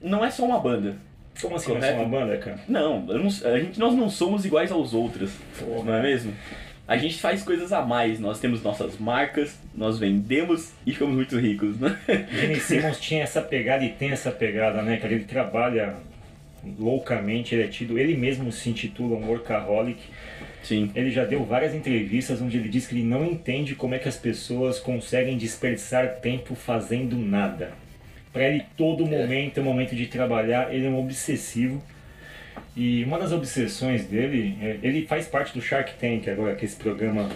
não 0.00 0.24
é 0.24 0.30
só 0.30 0.44
uma 0.46 0.58
banda. 0.58 0.96
Como 1.40 1.54
assim, 1.56 1.66
Correto. 1.72 1.86
somos 1.86 2.02
uma 2.06 2.18
banda, 2.20 2.36
cara? 2.38 2.60
Não, 2.68 3.00
não- 3.02 3.26
a 3.26 3.58
gente, 3.58 3.78
nós 3.78 3.94
não 3.94 4.08
somos 4.08 4.44
iguais 4.46 4.72
aos 4.72 4.94
outros, 4.94 5.32
Porra. 5.58 5.84
não 5.84 5.94
é 5.96 6.02
mesmo? 6.02 6.32
A 6.92 6.98
gente 6.98 7.18
faz 7.18 7.42
coisas 7.42 7.72
a 7.72 7.80
mais, 7.80 8.20
nós 8.20 8.38
temos 8.38 8.62
nossas 8.62 8.98
marcas, 8.98 9.58
nós 9.74 9.98
vendemos 9.98 10.74
e 10.86 10.92
ficamos 10.92 11.14
muito 11.14 11.38
ricos, 11.38 11.80
né? 11.80 11.98
Gene 12.30 12.60
Simmons 12.60 13.00
tinha 13.00 13.22
essa 13.22 13.40
pegada 13.40 13.82
e 13.82 13.88
tem 13.88 14.10
essa 14.10 14.30
pegada, 14.30 14.82
né, 14.82 14.98
cara? 14.98 15.14
Ele 15.14 15.24
trabalha 15.24 15.94
loucamente, 16.78 17.54
ele 17.54 17.62
é 17.62 17.66
tido, 17.66 17.98
ele 17.98 18.14
mesmo 18.14 18.52
se 18.52 18.68
intitula 18.68 19.16
um 19.16 19.26
workaholic. 19.26 20.00
Sim. 20.62 20.90
Ele 20.94 21.10
já 21.10 21.24
deu 21.24 21.42
várias 21.46 21.74
entrevistas 21.74 22.42
onde 22.42 22.58
ele 22.58 22.68
diz 22.68 22.86
que 22.86 22.94
ele 22.94 23.04
não 23.04 23.24
entende 23.24 23.74
como 23.74 23.94
é 23.94 23.98
que 23.98 24.06
as 24.06 24.18
pessoas 24.18 24.78
conseguem 24.78 25.38
desperdiçar 25.38 26.16
tempo 26.20 26.54
fazendo 26.54 27.16
nada. 27.16 27.72
Para 28.34 28.48
ele, 28.48 28.66
todo 28.76 29.06
momento 29.06 29.56
é 29.56 29.60
um 29.62 29.64
momento 29.64 29.96
de 29.96 30.08
trabalhar, 30.08 30.74
ele 30.74 30.84
é 30.84 30.90
um 30.90 31.02
obsessivo. 31.02 31.82
E 32.76 33.04
uma 33.04 33.18
das 33.18 33.32
obsessões 33.32 34.06
dele, 34.06 34.56
é- 34.60 34.78
ele 34.82 35.06
faz 35.06 35.26
parte 35.26 35.52
do 35.54 35.60
Shark 35.60 35.92
Tank 36.00 36.28
agora, 36.28 36.54
que 36.54 36.64
é 36.64 36.68
esse 36.68 36.76
programa, 36.76 37.28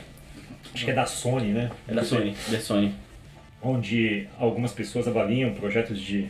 acho 0.75 0.85
que 0.85 0.90
é 0.90 0.95
da 0.95 1.05
Sony, 1.07 1.49
né? 1.52 1.71
É 1.87 1.93
da 1.95 2.02
Sony, 2.02 2.35
da 2.50 2.59
Sony. 2.61 2.95
onde 3.62 4.26
algumas 4.38 4.73
pessoas 4.73 5.07
avaliam 5.09 5.52
projetos 5.52 6.00
de 6.00 6.26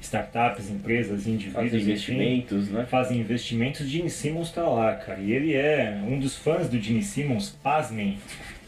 startups, 0.00 0.68
empresas, 0.70 1.26
indivíduos, 1.26 1.54
Fazem 1.64 1.80
enfim, 1.80 1.90
investimentos, 1.90 2.68
né? 2.68 2.86
fazem 2.90 3.18
investimentos. 3.20 3.86
Gene 3.88 4.10
Simmons 4.10 4.50
tá 4.50 4.62
lá, 4.62 4.94
cara, 4.94 5.20
e 5.20 5.32
ele 5.32 5.54
é 5.54 5.98
um 6.06 6.18
dos 6.18 6.36
fãs 6.36 6.68
do 6.68 6.78
Gene 6.80 7.02
Simmons, 7.02 7.50
pasmem, 7.62 8.18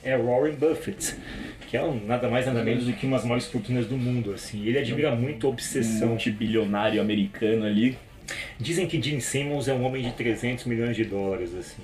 é 0.05 0.17
Warren 0.17 0.55
Buffett, 0.55 1.15
que 1.69 1.77
é 1.77 1.83
um, 1.83 2.05
nada 2.07 2.29
mais 2.31 2.47
nada 2.47 2.62
menos 2.65 2.87
do 2.87 2.93
que 2.93 3.05
uma 3.07 3.17
das 3.17 3.25
maiores 3.27 3.47
fortunas 3.47 3.87
do 3.87 3.97
mundo, 3.97 4.33
assim. 4.33 4.65
Ele 4.67 4.79
admira 4.79 5.15
muito 5.15 5.47
a 5.47 5.51
Um 5.51 5.53
obsessão. 5.53 6.09
multibilionário 6.09 7.01
americano 7.01 7.65
ali. 7.67 7.97
Dizem 8.59 8.87
que 8.87 9.01
Gene 9.01 9.21
Simmons 9.21 9.69
é 9.69 9.75
um 9.75 9.85
homem 9.85 10.03
de 10.03 10.12
300 10.12 10.65
milhões 10.67 10.97
de 10.97 11.05
dólares, 11.05 11.55
assim. 11.55 11.83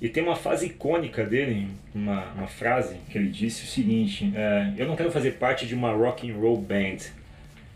E 0.00 0.08
tem 0.08 0.22
uma 0.22 0.34
fase 0.36 0.66
icônica 0.66 1.24
dele, 1.24 1.68
uma, 1.94 2.24
uma 2.32 2.46
frase 2.48 2.96
que 3.10 3.16
ele 3.18 3.28
disse 3.28 3.64
o 3.64 3.66
seguinte: 3.68 4.32
é, 4.34 4.72
Eu 4.76 4.86
não 4.86 4.96
quero 4.96 5.10
fazer 5.12 5.32
parte 5.32 5.66
de 5.66 5.74
uma 5.74 5.92
rock 5.92 6.28
and 6.30 6.34
roll 6.34 6.56
band. 6.60 6.96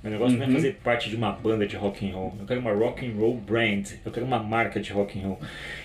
Meu 0.02 0.12
negócio 0.12 0.37
não 0.37 0.45
é 0.45 0.49
Uhum. 0.49 0.55
fazer 0.55 0.75
parte 0.85 1.09
de 1.11 1.16
uma 1.16 1.33
banda 1.33 1.66
de 1.66 1.75
rock 1.75 2.09
and 2.09 2.12
roll. 2.14 2.35
Eu 2.38 2.47
quero 2.47 2.61
uma 2.61 2.73
rock 2.73 3.05
and 3.05 3.12
roll 3.16 3.37
brand. 3.37 3.87
Eu 4.05 4.12
quero 4.12 4.25
uma 4.26 4.38
marca 4.38 4.78
de 4.78 4.93
rock 4.93 5.19
and 5.19 5.23
roll. 5.23 5.40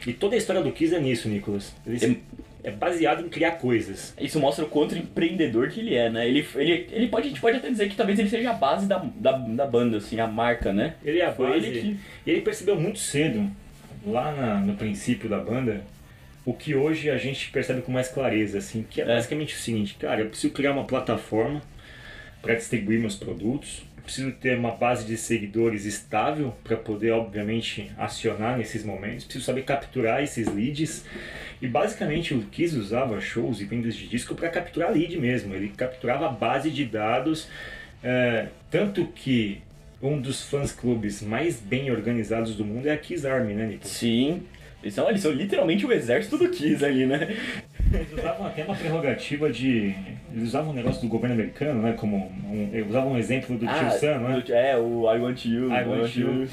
E 0.06 0.14
toda 0.14 0.36
a 0.36 0.38
história 0.38 0.62
do 0.62 0.72
Kiss 0.72 0.94
é 0.94 1.00
nisso, 1.00 1.28
Nicolas. 1.28 1.74
Ele 1.88 1.98
se- 1.98 2.20
é 2.64 2.72
baseado 2.72 3.26
em 3.26 3.30
criar 3.30 3.52
coisas. 3.54 4.14
Isso 4.20 4.40
mostra 4.40 4.66
o 4.66 4.68
quanto 4.70 4.96
empreendedor 4.98 5.70
que 5.70 5.80
ele 5.80 5.96
é, 5.96 6.10
né? 6.10 6.28
Ele, 6.28 6.46
ele, 6.56 6.88
ele 6.92 7.08
pode, 7.08 7.26
a 7.28 7.30
gente 7.30 7.42
pode 7.42 7.58
até 7.58 7.70
dizer 7.70 7.90
que 7.90 7.96
talvez 7.96 8.20
ele 8.20 8.30
seja 8.30 8.52
a 8.52 8.54
base 8.54 8.86
da, 8.86 8.98
da, 9.16 9.32
da 9.32 9.66
banda, 9.66 9.98
assim, 9.98 10.20
a 10.20 10.28
marca, 10.28 10.72
né? 10.72 10.96
Ele 11.04 11.20
é 11.20 11.26
a 11.26 11.32
Foi 11.34 11.50
base. 11.50 11.66
ele 11.68 11.82
que- 11.82 11.98
E 12.26 12.32
ele 12.32 12.42
percebeu 12.42 12.80
muito 12.80 13.00
cedo, 13.00 13.50
lá 14.06 14.32
na- 14.32 14.60
no 14.60 14.76
princípio 14.76 15.28
da 15.30 15.40
banda, 15.40 15.82
o 16.46 16.54
que 16.54 16.74
hoje 16.76 17.10
a 17.10 17.18
gente 17.18 17.50
percebe 17.52 17.82
com 17.82 17.92
mais 17.92 18.08
clareza, 18.08 18.58
assim, 18.60 18.86
que 18.90 19.02
é, 19.02 19.04
É. 19.04 19.08
basicamente 19.08 19.56
o 19.56 19.58
seguinte, 19.60 19.96
cara, 20.00 20.22
eu 20.22 20.28
preciso 20.30 20.54
criar 20.54 20.72
uma 20.74 20.84
plataforma 20.86 21.62
para 22.42 22.56
distribuir 22.56 23.00
meus 23.00 23.16
produtos, 23.16 23.84
preciso 24.02 24.32
ter 24.32 24.58
uma 24.58 24.72
base 24.72 25.06
de 25.06 25.18
seguidores 25.18 25.86
estável 25.86 26.54
para 26.64 26.78
poder, 26.78 27.12
obviamente, 27.12 27.92
acionar 27.98 28.58
nesses 28.58 28.84
momentos, 28.84 29.26
preciso 29.26 29.46
saber 29.46 29.64
capturar 29.64 30.24
esses 30.24 30.48
leads. 30.48 31.06
E 31.62 31.68
basicamente 31.68 32.34
o 32.34 32.42
Kiss 32.44 32.76
usava 32.76 33.22
shows 33.22 33.62
e 33.62 33.66
vendas 33.66 33.96
de 33.96 34.08
disco 34.08 34.34
para 34.34 34.50
capturar 34.50 34.92
lead 34.92 35.18
mesmo. 35.18 35.54
Ele 35.54 35.70
capturava 35.70 36.26
a 36.26 36.30
base 36.30 36.72
de 36.72 36.86
dados, 36.86 37.48
é, 38.04 38.48
tanto 38.70 39.06
que 39.08 39.62
um 40.02 40.20
dos 40.20 40.44
fãs 40.44 40.72
clubes 40.72 41.22
mais 41.22 41.60
bem 41.60 41.92
organizados 41.92 42.56
do 42.56 42.66
mundo 42.66 42.88
é 42.88 42.94
a 42.94 42.98
Kiss 42.98 43.28
Army, 43.28 43.54
né, 43.54 43.68
Nico? 43.68 43.88
Sim. 43.88 44.44
Eles 44.82 44.96
são, 44.96 45.08
eles 45.08 45.22
são 45.22 45.32
literalmente 45.32 45.86
o 45.86 45.92
exército 45.92 46.38
do 46.40 46.50
Kiss 46.50 46.84
ali, 46.84 47.06
né? 47.06 47.36
Eles 47.94 48.14
usavam 48.14 48.48
até 48.48 48.64
uma 48.64 48.76
prerrogativa 48.76 49.52
de. 49.52 49.94
Eles 50.34 50.50
usavam 50.50 50.72
um 50.72 50.76
negócio 50.76 51.02
do 51.02 51.08
governo 51.08 51.36
americano, 51.36 51.82
né? 51.82 51.94
Como. 51.94 52.32
Um, 52.50 52.70
eles 52.72 52.90
usavam 52.90 53.14
um 53.14 53.18
exemplo 53.18 53.58
do 53.58 53.66
tio 53.66 53.92
Sam, 54.00 54.20
né? 54.20 54.44
é, 54.50 54.78
o 54.78 55.12
I 55.14 55.20
Want 55.20 55.46
You. 55.46 55.72
I 55.72 55.84
Want 55.84 56.16
You. 56.16 56.48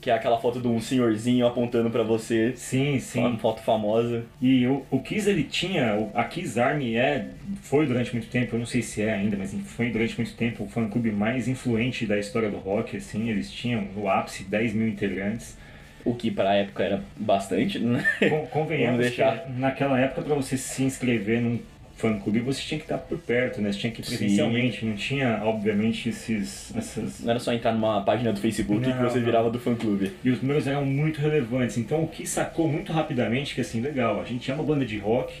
Que 0.00 0.10
é 0.10 0.14
aquela 0.14 0.36
foto 0.36 0.60
de 0.60 0.66
um 0.66 0.80
senhorzinho 0.80 1.46
apontando 1.46 1.88
pra 1.88 2.02
você. 2.02 2.52
Sim, 2.56 2.94
Uma 2.94 3.00
sim. 3.00 3.38
foto 3.38 3.62
famosa. 3.62 4.24
E 4.40 4.66
o, 4.66 4.84
o 4.90 4.98
Kiss 4.98 5.30
ele 5.30 5.44
tinha. 5.44 6.10
A 6.12 6.24
Kiss 6.24 6.58
Army 6.58 6.96
é, 6.96 7.28
foi 7.62 7.86
durante 7.86 8.12
muito 8.12 8.26
tempo, 8.26 8.56
eu 8.56 8.58
não 8.58 8.66
sei 8.66 8.82
se 8.82 9.00
é 9.00 9.12
ainda, 9.12 9.36
mas 9.36 9.54
foi 9.64 9.90
durante 9.90 10.16
muito 10.16 10.34
tempo 10.34 10.64
o 10.64 10.66
fã 10.68 10.88
clube 10.88 11.12
mais 11.12 11.46
influente 11.46 12.04
da 12.04 12.18
história 12.18 12.50
do 12.50 12.56
rock, 12.56 12.96
assim. 12.96 13.30
Eles 13.30 13.48
tinham 13.48 13.82
no 13.94 14.08
ápice 14.08 14.42
10 14.42 14.74
mil 14.74 14.88
integrantes. 14.88 15.56
O 16.04 16.14
que 16.14 16.30
pra 16.30 16.54
época 16.54 16.82
era 16.82 17.02
bastante, 17.16 17.78
né? 17.78 18.04
Con- 18.28 18.46
Convenhamos 18.46 19.00
deixar. 19.00 19.38
que 19.44 19.52
naquela 19.52 19.98
época, 20.00 20.22
para 20.22 20.34
você 20.34 20.56
se 20.56 20.82
inscrever 20.82 21.40
num 21.40 21.60
fã 21.96 22.18
clube, 22.18 22.40
você 22.40 22.60
tinha 22.60 22.78
que 22.78 22.84
estar 22.84 22.98
por 22.98 23.16
perto, 23.18 23.60
né? 23.60 23.70
Você 23.70 23.78
tinha 23.78 23.92
que 23.92 24.00
ir 24.00 24.04
Sim. 24.04 24.16
presencialmente. 24.16 24.84
Não 24.84 24.96
tinha, 24.96 25.40
obviamente, 25.44 26.08
esses, 26.08 26.74
essas. 26.76 27.20
Não 27.20 27.30
era 27.30 27.38
só 27.38 27.52
entrar 27.52 27.70
numa 27.72 28.00
página 28.02 28.32
do 28.32 28.40
Facebook 28.40 28.80
Não, 28.84 28.92
que 28.96 29.02
você 29.04 29.20
virava 29.20 29.48
do 29.48 29.60
fã 29.60 29.74
clube. 29.76 30.10
E 30.24 30.30
os 30.30 30.42
números 30.42 30.66
eram 30.66 30.84
muito 30.84 31.20
relevantes. 31.20 31.78
Então 31.78 32.02
o 32.02 32.08
que 32.08 32.26
sacou 32.26 32.66
muito 32.66 32.92
rapidamente 32.92 33.54
que 33.54 33.60
assim, 33.60 33.80
legal, 33.80 34.20
a 34.20 34.24
gente 34.24 34.50
é 34.50 34.54
uma 34.54 34.64
banda 34.64 34.84
de 34.84 34.98
rock, 34.98 35.32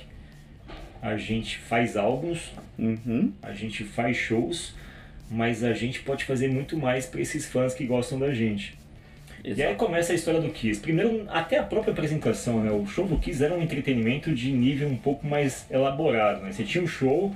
a 1.00 1.16
gente 1.16 1.58
faz 1.58 1.96
álbuns, 1.96 2.52
Uhum. 2.78 3.32
a 3.42 3.52
gente 3.52 3.82
faz 3.84 4.16
shows, 4.16 4.74
mas 5.30 5.64
a 5.64 5.72
gente 5.72 6.00
pode 6.00 6.24
fazer 6.24 6.48
muito 6.48 6.76
mais 6.76 7.06
para 7.06 7.20
esses 7.20 7.46
fãs 7.46 7.74
que 7.74 7.84
gostam 7.84 8.18
da 8.18 8.32
gente. 8.32 8.78
E 9.44 9.50
aí 9.50 9.60
Exato. 9.60 9.76
começa 9.76 10.12
a 10.12 10.14
história 10.14 10.40
do 10.40 10.50
Kiss. 10.50 10.80
Primeiro, 10.80 11.26
até 11.28 11.58
a 11.58 11.62
própria 11.64 11.92
apresentação, 11.92 12.62
né? 12.62 12.70
O 12.70 12.86
show 12.86 13.06
do 13.06 13.18
Kiss 13.18 13.42
era 13.42 13.54
um 13.54 13.60
entretenimento 13.62 14.32
de 14.32 14.52
nível 14.52 14.88
um 14.88 14.96
pouco 14.96 15.26
mais 15.26 15.66
elaborado, 15.70 16.42
né? 16.42 16.52
Você 16.52 16.62
tinha 16.62 16.82
um 16.82 16.86
show, 16.86 17.34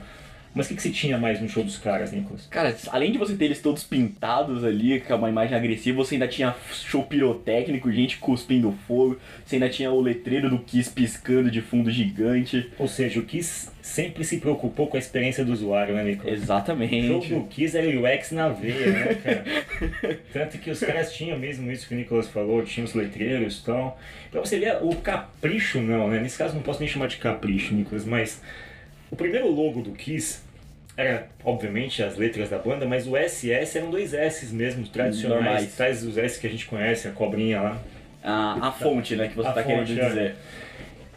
mas 0.57 0.65
o 0.65 0.69
que, 0.71 0.77
que 0.77 0.83
você 0.83 0.89
tinha 0.89 1.19
mais 1.19 1.39
no 1.39 1.47
show 1.47 1.63
dos 1.63 1.77
caras, 1.77 2.13
Nicolas? 2.13 2.47
Cara, 2.47 2.75
além 2.89 3.13
de 3.13 3.19
você 3.19 3.37
ter 3.37 3.45
eles 3.45 3.61
todos 3.61 3.85
pintados 3.85 4.65
ali, 4.65 5.01
com 5.01 5.15
uma 5.15 5.29
imagem 5.29 5.55
agressiva, 5.55 5.99
você 5.99 6.15
ainda 6.15 6.27
tinha 6.27 6.57
show 6.73 7.03
pirotécnico, 7.03 7.93
gente 7.93 8.17
cuspindo 8.17 8.73
fogo, 8.89 9.19
você 9.45 9.57
ainda 9.57 9.69
tinha 9.69 9.93
o 9.93 10.01
letreiro 10.01 10.49
do 10.49 10.59
Kiss 10.61 10.91
piscando 10.91 11.51
de 11.51 11.61
fundo 11.61 11.91
gigante. 11.91 12.71
Ou 12.79 12.89
seja, 12.89 13.21
o 13.21 13.25
Kiss 13.25 13.69
sempre 13.83 14.25
se 14.25 14.39
preocupou 14.39 14.87
com 14.87 14.97
a 14.97 14.99
experiência 14.99 15.45
do 15.45 15.53
usuário, 15.53 15.95
né, 15.95 16.03
Nicolas? 16.03 16.33
O 16.33 16.41
jogo 16.41 16.43
Exatamente. 16.43 17.35
do 17.35 17.45
Kiss 17.49 17.77
era 17.77 17.87
UX 17.87 18.31
na 18.33 18.49
veia, 18.49 18.87
né, 18.93 19.15
cara? 19.15 19.45
Tanto 20.33 20.57
que 20.57 20.71
os 20.71 20.81
caras 20.81 21.13
tinham 21.13 21.39
mesmo 21.39 21.71
isso 21.71 21.87
que 21.87 21.95
o 21.95 21.99
Nicolas 21.99 22.29
falou, 22.29 22.63
tinham 22.63 22.87
os 22.87 22.95
letreiros 22.95 23.59
e 23.59 23.65
tal. 23.67 24.01
Pra 24.31 24.41
você 24.41 24.59
ver, 24.59 24.79
o 24.81 24.97
capricho 24.97 25.83
não, 25.83 26.09
né? 26.09 26.19
Nesse 26.19 26.39
caso 26.39 26.55
não 26.55 26.63
posso 26.63 26.81
nem 26.81 26.89
chamar 26.89 27.09
de 27.09 27.19
capricho, 27.19 27.75
Nicolas, 27.75 28.07
mas 28.07 28.41
o 29.11 29.17
primeiro 29.17 29.51
logo 29.51 29.83
do 29.83 29.93
Kiss 29.93 30.46
era, 30.97 31.29
obviamente, 31.45 32.03
as 32.03 32.17
letras 32.17 32.49
da 32.49 32.59
banda, 32.59 32.87
mas 32.87 33.07
o 33.07 33.13
SS 33.17 33.77
eram 33.79 33.91
dois 33.91 34.15
S 34.15 34.47
mesmo, 34.55 34.87
tradicionais, 34.89 35.45
Normais. 35.45 35.77
tais 35.77 36.03
os 36.05 36.17
S 36.17 36.41
que 36.41 36.47
a 36.47 36.51
gente 36.51 36.67
conhece, 36.67 37.07
a 37.07 37.11
cobrinha 37.11 37.61
lá. 37.61 37.83
A, 38.23 38.69
a 38.69 38.73
fonte, 38.73 39.15
né, 39.15 39.29
que 39.29 39.37
você 39.37 39.49
A 39.49 39.53
tá 39.53 39.63
fonte, 39.63 39.95
querendo 39.95 40.01
é. 40.01 40.09
dizer. 40.09 40.35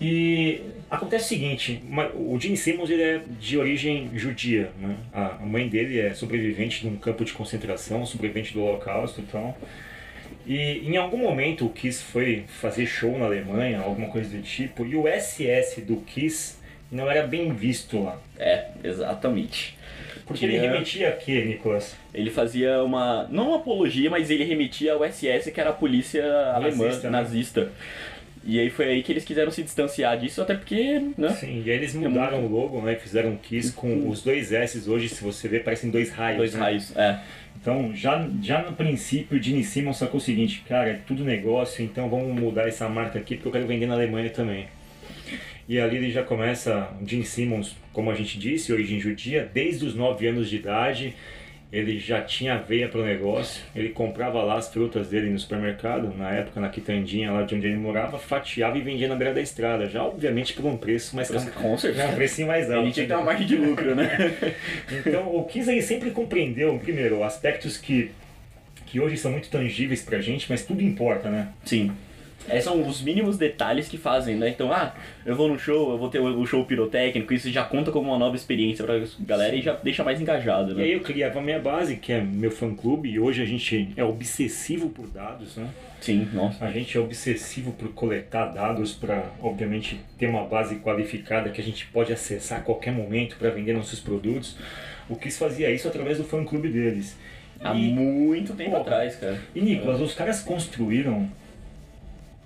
E 0.01 0.61
acontece 0.89 1.25
o 1.25 1.27
seguinte, 1.27 1.83
o 2.15 2.39
Gene 2.39 2.55
Simmons 2.55 2.89
ele 2.89 3.01
é 3.01 3.21
de 3.39 3.57
origem 3.57 4.09
judia, 4.15 4.71
né? 4.79 4.95
A 5.13 5.45
mãe 5.45 5.67
dele 5.67 5.99
é 5.99 6.13
sobrevivente 6.13 6.81
de 6.81 6.87
um 6.87 6.95
campo 6.95 7.25
de 7.25 7.33
concentração, 7.33 8.05
sobrevivente 8.05 8.53
do 8.53 8.61
Holocausto 8.61 9.19
e 9.21 9.23
tal. 9.25 9.57
E 10.47 10.87
em 10.87 10.95
algum 10.95 11.17
momento 11.17 11.65
o 11.65 11.69
Kiss 11.69 12.01
foi 12.01 12.45
fazer 12.47 12.85
show 12.85 13.17
na 13.17 13.25
Alemanha, 13.25 13.81
alguma 13.81 14.07
coisa 14.07 14.29
do 14.29 14.41
tipo, 14.41 14.85
e 14.85 14.95
o 14.95 15.03
SS 15.05 15.81
do 15.81 15.97
Kiss 15.97 16.58
não 16.91 17.09
era 17.09 17.25
bem 17.25 17.53
visto 17.53 18.03
lá. 18.03 18.19
É, 18.37 18.67
exatamente. 18.83 19.77
Porque 20.25 20.45
ele 20.45 20.59
remetia 20.59 21.09
a 21.09 21.11
quê, 21.13 21.43
Nicolas? 21.43 21.95
Ele 22.13 22.29
fazia 22.29 22.83
uma. 22.83 23.27
não 23.31 23.49
uma 23.49 23.57
apologia, 23.57 24.09
mas 24.11 24.29
ele 24.29 24.43
remetia 24.43 24.93
ao 24.93 25.03
SS, 25.03 25.51
que 25.51 25.59
era 25.59 25.71
a 25.71 25.73
polícia 25.73 26.23
alemã, 26.53 26.85
Nazista, 26.85 27.09
né? 27.09 27.17
nazista. 27.17 27.71
E 28.45 28.59
aí 28.59 28.69
foi 28.69 28.85
aí 28.85 29.03
que 29.03 29.11
eles 29.11 29.25
quiseram 29.25 29.51
se 29.51 29.63
distanciar 29.63 30.17
disso, 30.17 30.41
até 30.41 30.53
porque, 30.53 31.01
né? 31.17 31.29
Sim, 31.29 31.63
e 31.65 31.69
aí 31.69 31.77
eles 31.77 31.93
mudaram 31.93 32.45
o 32.45 32.47
logo, 32.47 32.81
né? 32.81 32.95
Fizeram 32.95 33.31
um 33.31 33.37
Kiss 33.37 33.73
com 33.73 34.07
os 34.07 34.23
dois 34.23 34.51
S 34.51 34.89
hoje, 34.89 35.09
se 35.09 35.23
você 35.23 35.47
ver, 35.47 35.63
parecem 35.63 35.89
dois 35.89 36.11
raios. 36.11 36.37
Dois 36.37 36.53
né? 36.53 36.59
raios. 36.59 36.95
É. 36.95 37.19
Então, 37.61 37.91
já, 37.93 38.25
já 38.41 38.61
no 38.61 38.73
princípio, 38.73 39.41
Gene 39.41 39.63
Simmons 39.63 39.97
sacou 39.97 40.19
o 40.19 40.23
seguinte, 40.23 40.63
cara, 40.67 40.91
é 40.91 40.99
tudo 41.05 41.25
negócio, 41.25 41.83
então 41.83 42.07
vamos 42.07 42.39
mudar 42.39 42.67
essa 42.67 42.87
marca 42.87 43.19
aqui 43.19 43.35
porque 43.35 43.49
eu 43.49 43.51
quero 43.51 43.67
vender 43.67 43.85
na 43.85 43.95
Alemanha 43.95 44.29
também. 44.29 44.67
E 45.69 45.79
ali 45.79 45.97
ele 45.97 46.09
já 46.09 46.23
começa, 46.23 46.89
o 46.99 47.07
Gene 47.07 47.23
Simmons, 47.23 47.77
como 47.93 48.09
a 48.09 48.15
gente 48.15 48.39
disse, 48.39 48.73
origem 48.73 48.99
judia, 48.99 49.47
desde 49.53 49.85
os 49.85 49.93
9 49.93 50.25
anos 50.25 50.49
de 50.49 50.55
idade, 50.55 51.13
ele 51.71 51.99
já 51.99 52.23
tinha 52.23 52.57
veia 52.57 52.89
para 52.89 52.99
o 53.01 53.05
negócio, 53.05 53.61
ele 53.75 53.89
comprava 53.89 54.41
lá 54.41 54.57
as 54.57 54.73
frutas 54.73 55.09
dele 55.09 55.29
no 55.29 55.37
supermercado, 55.37 56.11
na 56.17 56.31
época 56.31 56.59
na 56.59 56.69
quitandinha 56.69 57.31
lá 57.31 57.43
de 57.43 57.53
onde 57.53 57.67
ele 57.67 57.77
morava, 57.77 58.17
fatiava 58.17 58.79
e 58.79 58.81
vendia 58.81 59.07
na 59.07 59.13
beira 59.15 59.31
da 59.31 59.41
estrada, 59.41 59.87
já 59.87 60.03
obviamente 60.03 60.53
por 60.53 60.65
um 60.65 60.75
preço 60.75 61.15
mais 61.15 61.29
caro. 61.29 61.51
Com 61.51 61.73
Um 61.73 61.77
certeza. 61.77 62.13
precinho 62.13 62.47
mais 62.47 62.71
alto. 62.71 62.85
Ele 62.85 62.91
tinha 62.91 63.05
que 63.05 63.11
ter 63.11 63.15
uma 63.15 63.25
margem 63.25 63.45
de 63.45 63.55
lucro, 63.55 63.93
né? 63.93 64.55
Então, 65.05 65.35
o 65.35 65.43
Kiss 65.43 65.69
ele 65.69 65.83
sempre 65.83 66.09
compreendeu, 66.09 66.79
primeiro, 66.79 67.23
aspectos 67.23 67.77
que, 67.77 68.09
que 68.87 68.99
hoje 68.99 69.17
são 69.17 69.31
muito 69.31 69.47
tangíveis 69.51 70.01
pra 70.01 70.19
gente, 70.19 70.47
mas 70.49 70.65
tudo 70.65 70.81
importa, 70.81 71.29
né? 71.29 71.49
Sim. 71.63 71.91
Esses 72.51 72.63
são 72.63 72.87
os 72.87 73.01
mínimos 73.01 73.37
detalhes 73.37 73.87
que 73.87 73.97
fazem, 73.97 74.35
né? 74.35 74.49
Então, 74.49 74.71
ah, 74.71 74.93
eu 75.25 75.35
vou 75.35 75.47
no 75.47 75.57
show, 75.57 75.91
eu 75.91 75.97
vou 75.97 76.09
ter 76.09 76.19
o 76.19 76.45
show 76.45 76.63
pirotécnico, 76.65 77.33
isso 77.33 77.49
já 77.51 77.63
conta 77.63 77.91
como 77.91 78.09
uma 78.09 78.17
nova 78.17 78.35
experiência 78.35 78.83
pra 78.85 78.99
galera 79.21 79.55
e 79.55 79.61
já 79.61 79.73
deixa 79.73 80.03
mais 80.03 80.19
engajado, 80.21 80.71
E 80.71 80.75
né? 80.75 80.83
aí 80.83 80.91
eu 80.93 80.99
criava 81.01 81.39
a 81.39 81.41
minha 81.41 81.59
base, 81.59 81.95
que 81.97 82.11
é 82.11 82.21
meu 82.21 82.51
fã-clube, 82.51 83.09
e 83.09 83.19
hoje 83.19 83.41
a 83.41 83.45
gente 83.45 83.89
é 83.95 84.03
obsessivo 84.03 84.89
por 84.89 85.07
dados, 85.07 85.55
né? 85.57 85.67
Sim, 86.01 86.27
nossa. 86.33 86.63
A 86.63 86.71
gente 86.71 86.97
é 86.97 86.99
obsessivo 86.99 87.73
por 87.73 87.89
coletar 87.89 88.45
dados 88.53 88.93
para, 88.93 89.25
obviamente, 89.41 89.99
ter 90.17 90.27
uma 90.27 90.45
base 90.45 90.75
qualificada 90.77 91.49
que 91.49 91.59
a 91.59 91.63
gente 91.63 91.85
pode 91.87 92.13
acessar 92.13 92.59
a 92.59 92.61
qualquer 92.61 92.91
momento 92.93 93.35
para 93.37 93.49
vender 93.49 93.73
nossos 93.73 93.99
produtos. 93.99 94.55
O 95.09 95.15
Kiss 95.17 95.37
fazia 95.37 95.69
isso 95.69 95.87
através 95.87 96.17
do 96.17 96.23
fã-clube 96.23 96.69
deles. 96.69 97.17
Há 97.61 97.73
E- 97.73 97.91
muito 97.91 98.53
tempo 98.53 98.71
Pô, 98.71 98.77
atrás, 98.77 99.17
cara. 99.17 99.37
E 99.53 99.59
Nicolas, 99.59 99.99
os 99.99 100.13
caras 100.13 100.39
construíram 100.41 101.29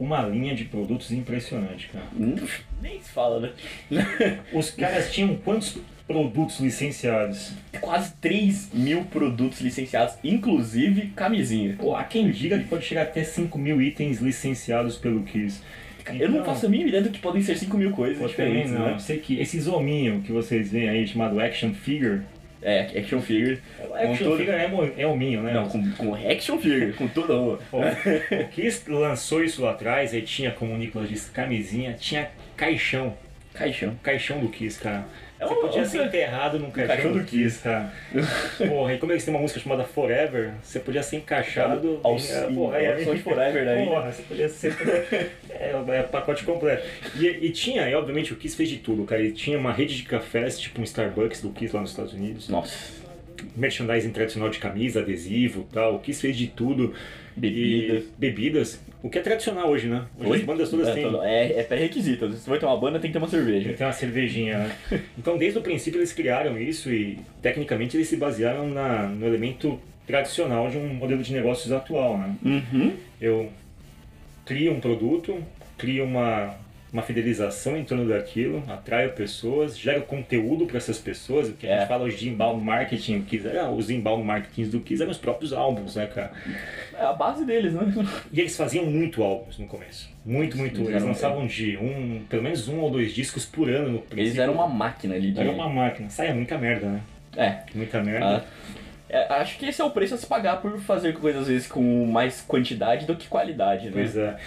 uma 0.03 0.21
linha 0.23 0.53
de 0.55 0.65
produtos 0.65 1.11
impressionante, 1.11 1.89
cara. 1.91 2.05
Hum, 2.19 2.35
Nem 2.81 2.99
se 3.01 3.11
fala, 3.11 3.39
né? 3.39 3.49
Os 4.53 4.69
caras 4.71 5.11
tinham 5.13 5.35
quantos 5.35 5.77
produtos 6.07 6.59
licenciados? 6.59 7.53
Quase 7.79 8.13
3 8.21 8.71
mil 8.73 9.05
produtos 9.05 9.61
licenciados, 9.61 10.15
inclusive 10.23 11.07
camisinha. 11.15 11.75
Pô, 11.79 11.95
há 11.95 12.03
quem 12.03 12.29
diga 12.31 12.59
que 12.59 12.65
pode 12.65 12.85
chegar 12.85 13.03
até 13.03 13.23
5 13.23 13.57
mil 13.57 13.81
itens 13.81 14.19
licenciados 14.19 14.97
pelo 14.97 15.23
Kiss. 15.23 15.61
Eu 16.19 16.29
não 16.29 16.41
Então, 16.41 16.53
faço 16.53 16.65
a 16.65 16.69
mínima 16.69 16.89
ideia 16.89 17.03
do 17.03 17.09
que 17.09 17.19
podem 17.19 17.41
ser 17.41 17.57
5 17.57 17.77
mil 17.77 17.91
coisas 17.91 18.27
diferentes, 18.29 18.71
não. 18.71 18.87
né? 18.87 18.93
Eu 18.95 18.99
sei 18.99 19.19
que 19.19 19.39
esses 19.39 19.67
hominho 19.67 20.21
que 20.21 20.33
vocês 20.33 20.69
veem 20.69 20.89
aí, 20.89 21.07
chamado 21.07 21.39
Action 21.39 21.73
Figure, 21.73 22.23
É, 22.63 22.81
action 22.97 23.19
figure. 23.21 23.59
o 23.89 23.93
Action 23.93 24.25
todo- 24.29 24.37
Figure 24.37 24.55
é, 24.57 24.67
mo- 24.67 24.91
é 24.97 25.05
hominho, 25.05 25.41
né? 25.43 25.51
Não, 25.53 25.67
com, 25.67 25.91
com 25.91 26.15
action 26.15 26.57
figure, 26.59 26.93
com 26.93 27.07
tudo. 27.07 27.59
Pô, 27.69 27.79
o 27.81 28.47
Kiss 28.51 28.89
lançou 28.89 29.43
isso 29.43 29.61
lá 29.63 29.71
atrás, 29.71 30.13
aí 30.13 30.21
tinha, 30.21 30.51
como 30.51 30.73
o 30.73 30.77
Nicolas 30.77 31.09
disse, 31.09 31.29
camisinha, 31.31 31.93
tinha 31.99 32.29
caixão. 32.55 33.15
Caixão. 33.53 33.95
Caixão 34.01 34.39
do 34.39 34.47
Kiss, 34.49 34.79
cara. 34.79 35.05
É 35.43 35.47
Você 35.47 35.55
podia 35.55 35.85
ser 35.85 36.05
enterrado 36.05 36.59
num 36.59 36.71
caixão, 36.71 36.95
caixão 36.95 37.11
do 37.13 37.23
Kiss, 37.23 37.59
cara. 37.59 37.91
Porra, 38.67 38.93
e 38.93 38.97
como 38.97 39.11
eles 39.11 39.23
têm 39.25 39.33
uma 39.33 39.41
música 39.41 39.59
chamada 39.59 39.83
Forever, 39.83 40.53
você 40.61 40.79
podia 40.79 41.03
ser 41.03 41.17
encaixado. 41.17 41.99
Ao 42.03 42.15
em- 42.15 42.19
sim, 42.19 42.53
porra, 42.55 42.77
aí- 42.77 42.87
ao 42.93 42.99
som 42.99 43.15
de 43.15 43.21
Forever 43.21 43.65
daí. 43.65 43.85
Porra, 43.85 44.11
você 44.11 44.21
podia 44.23 44.49
ser. 44.49 44.73
é, 45.49 45.71
é 45.71 46.01
o 46.01 46.07
pacote 46.09 46.43
completo. 46.43 46.83
E, 47.19 47.27
e 47.27 47.49
tinha, 47.51 47.89
e 47.89 47.95
obviamente 47.95 48.33
o 48.33 48.35
Kiss 48.35 48.55
fez 48.55 48.69
de 48.69 48.77
tudo, 48.77 49.03
cara. 49.05 49.21
Ele 49.21 49.31
tinha 49.31 49.57
uma 49.57 49.71
rede 49.73 49.95
de 49.95 50.03
cafés, 50.03 50.59
tipo 50.59 50.79
um 50.81 50.83
Starbucks 50.83 51.41
do 51.41 51.49
Kiss 51.51 51.73
lá 51.75 51.81
nos 51.81 51.91
Estados 51.91 52.13
Unidos. 52.13 52.49
Nossa. 52.49 53.01
Merchandising 53.55 54.11
tradicional 54.11 54.49
de 54.49 54.57
camisa, 54.59 55.01
adesivo 55.01 55.67
tal. 55.71 55.95
O 55.95 55.99
Kiss 55.99 56.21
fez 56.21 56.35
de 56.37 56.47
tudo. 56.47 56.93
Bebidas. 57.35 58.03
E 58.03 58.07
bebidas. 58.17 58.79
O 59.03 59.09
que 59.09 59.19
é 59.19 59.21
tradicional 59.21 59.69
hoje, 59.69 59.87
né? 59.87 60.05
Hoje 60.17 60.39
as 60.39 60.47
bandas 60.47 60.69
todas 60.69 60.87
é, 60.87 60.93
têm. 60.93 61.19
É, 61.23 61.59
é 61.59 61.63
pré-requisito. 61.63 62.31
Se 62.31 62.39
você 62.39 62.49
vai 62.49 62.57
ter 62.57 62.65
uma 62.65 62.77
banda, 62.77 62.99
tem 62.99 63.11
que 63.11 63.13
ter 63.13 63.21
uma 63.21 63.27
cerveja. 63.27 63.73
Tem 63.73 63.85
uma 63.85 63.91
cervejinha, 63.91 64.59
né? 64.59 64.75
Então, 65.17 65.37
desde 65.37 65.59
o 65.59 65.61
princípio, 65.61 65.99
eles 65.99 66.13
criaram 66.13 66.57
isso 66.57 66.89
e, 66.89 67.19
tecnicamente, 67.41 67.97
eles 67.97 68.07
se 68.07 68.15
basearam 68.15 68.69
na, 68.69 69.07
no 69.07 69.27
elemento 69.27 69.77
tradicional 70.07 70.69
de 70.69 70.77
um 70.77 70.93
modelo 70.93 71.21
de 71.21 71.33
negócios 71.33 71.69
atual, 71.73 72.17
né? 72.17 72.35
Uhum. 72.45 72.93
Eu 73.19 73.49
crio 74.45 74.71
um 74.71 74.79
produto, 74.79 75.37
crio 75.77 76.05
uma 76.05 76.55
uma 76.93 77.01
fidelização 77.01 77.75
em 77.75 77.83
torno 77.83 78.07
daquilo, 78.07 78.63
atrai 78.69 79.09
pessoas, 79.09 79.75
gera 79.75 79.99
conteúdo 79.99 80.67
para 80.67 80.77
essas 80.77 80.99
pessoas. 80.99 81.49
O 81.49 81.53
que 81.53 81.65
a 81.65 81.71
gente 81.71 81.83
É. 81.83 81.85
fala 81.87 82.03
hoje 82.03 82.17
de 82.17 82.29
inbound 82.29 82.63
marketing, 82.63 83.17
o 83.17 83.23
Kiss 83.23 83.47
era, 83.47 83.67
os 83.69 83.89
inbound 83.89 84.23
marketings 84.23 84.69
do 84.69 84.79
Kiss 84.79 85.01
eram 85.01 85.11
os 85.11 85.17
próprios 85.17 85.51
álbuns, 85.51 85.95
né, 85.95 86.05
cara? 86.05 86.31
É 86.93 87.03
a 87.03 87.11
base 87.13 87.43
deles, 87.45 87.73
né? 87.73 87.81
E 88.31 88.39
eles 88.39 88.55
faziam 88.55 88.85
muito 88.85 89.23
álbuns 89.23 89.57
no 89.57 89.65
começo. 89.65 90.07
Muito, 90.23 90.55
muito. 90.55 90.79
Eles 90.81 90.89
Eles 90.91 91.03
lançavam 91.03 91.47
de 91.47 91.75
um, 91.77 92.23
pelo 92.29 92.43
menos 92.43 92.67
um 92.67 92.79
ou 92.79 92.91
dois 92.91 93.11
discos 93.11 93.43
por 93.43 93.67
ano 93.67 93.89
no 93.89 93.97
princípio. 93.99 94.23
Eles 94.23 94.37
eram 94.37 94.53
uma 94.53 94.67
máquina 94.67 95.15
ali 95.15 95.31
de. 95.31 95.39
Era 95.39 95.51
uma 95.51 95.67
máquina. 95.67 96.09
Saia 96.11 96.33
muita 96.35 96.57
merda, 96.59 96.85
né? 96.87 97.01
É. 97.35 97.57
Muita 97.75 98.03
merda. 98.03 98.45
Ah, 98.45 98.73
é, 99.09 99.33
acho 99.33 99.57
que 99.57 99.65
esse 99.65 99.81
é 99.81 99.83
o 99.83 99.89
preço 99.89 100.13
a 100.13 100.17
se 100.17 100.27
pagar 100.27 100.61
por 100.61 100.79
fazer 100.79 101.13
coisas 101.13 101.41
às 101.41 101.47
vezes 101.47 101.67
com 101.67 102.05
mais 102.05 102.41
quantidade 102.41 103.07
do 103.07 103.15
que 103.15 103.27
qualidade, 103.27 103.85
né? 103.87 103.91
Pois 103.93 104.15
é. 104.15 104.37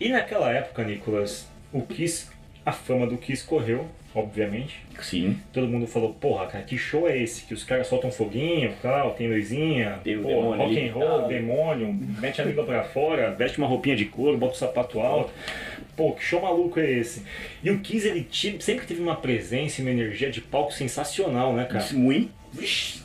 E 0.00 0.08
naquela 0.08 0.50
época, 0.50 0.82
Nicolas, 0.82 1.48
o 1.74 1.82
Kiss, 1.82 2.28
a 2.64 2.72
fama 2.72 3.06
do 3.06 3.18
Kiss 3.18 3.44
correu, 3.44 3.86
obviamente. 4.14 4.76
Sim. 5.02 5.36
Todo 5.52 5.66
mundo 5.68 5.86
falou, 5.86 6.14
porra, 6.14 6.46
cara, 6.46 6.64
que 6.64 6.78
show 6.78 7.08
é 7.08 7.18
esse? 7.18 7.42
Que 7.44 7.52
os 7.52 7.64
caras 7.64 7.86
soltam 7.88 8.10
foguinho, 8.10 8.72
tal, 8.80 9.10
tem 9.12 9.28
luzinha, 9.28 9.98
Tem 10.02 10.16
o 10.16 10.22
porra, 10.22 10.34
demônio 10.34 10.56
rock 10.66 10.88
and 10.88 10.92
roll, 10.92 11.18
tal. 11.20 11.28
demônio, 11.28 11.92
mete 12.20 12.40
a 12.40 12.44
língua 12.44 12.64
pra 12.64 12.84
fora, 12.84 13.32
veste 13.32 13.58
uma 13.58 13.66
roupinha 13.66 13.96
de 13.96 14.06
couro, 14.06 14.38
bota 14.38 14.54
o 14.54 14.56
sapato 14.56 15.00
alto. 15.00 15.32
Pô, 15.96 16.12
que 16.12 16.24
show 16.24 16.40
maluco 16.40 16.80
é 16.80 16.90
esse? 16.90 17.22
E 17.62 17.70
o 17.70 17.80
Kiss, 17.80 18.06
ele 18.08 18.26
sempre 18.60 18.86
teve 18.86 19.00
uma 19.00 19.16
presença 19.16 19.80
e 19.80 19.84
uma 19.84 19.90
energia 19.90 20.30
de 20.30 20.40
palco 20.40 20.72
sensacional, 20.72 21.52
né, 21.52 21.64
cara? 21.66 21.84
Isso 21.84 21.98
muito. 21.98 22.32
Vixe. 22.52 23.03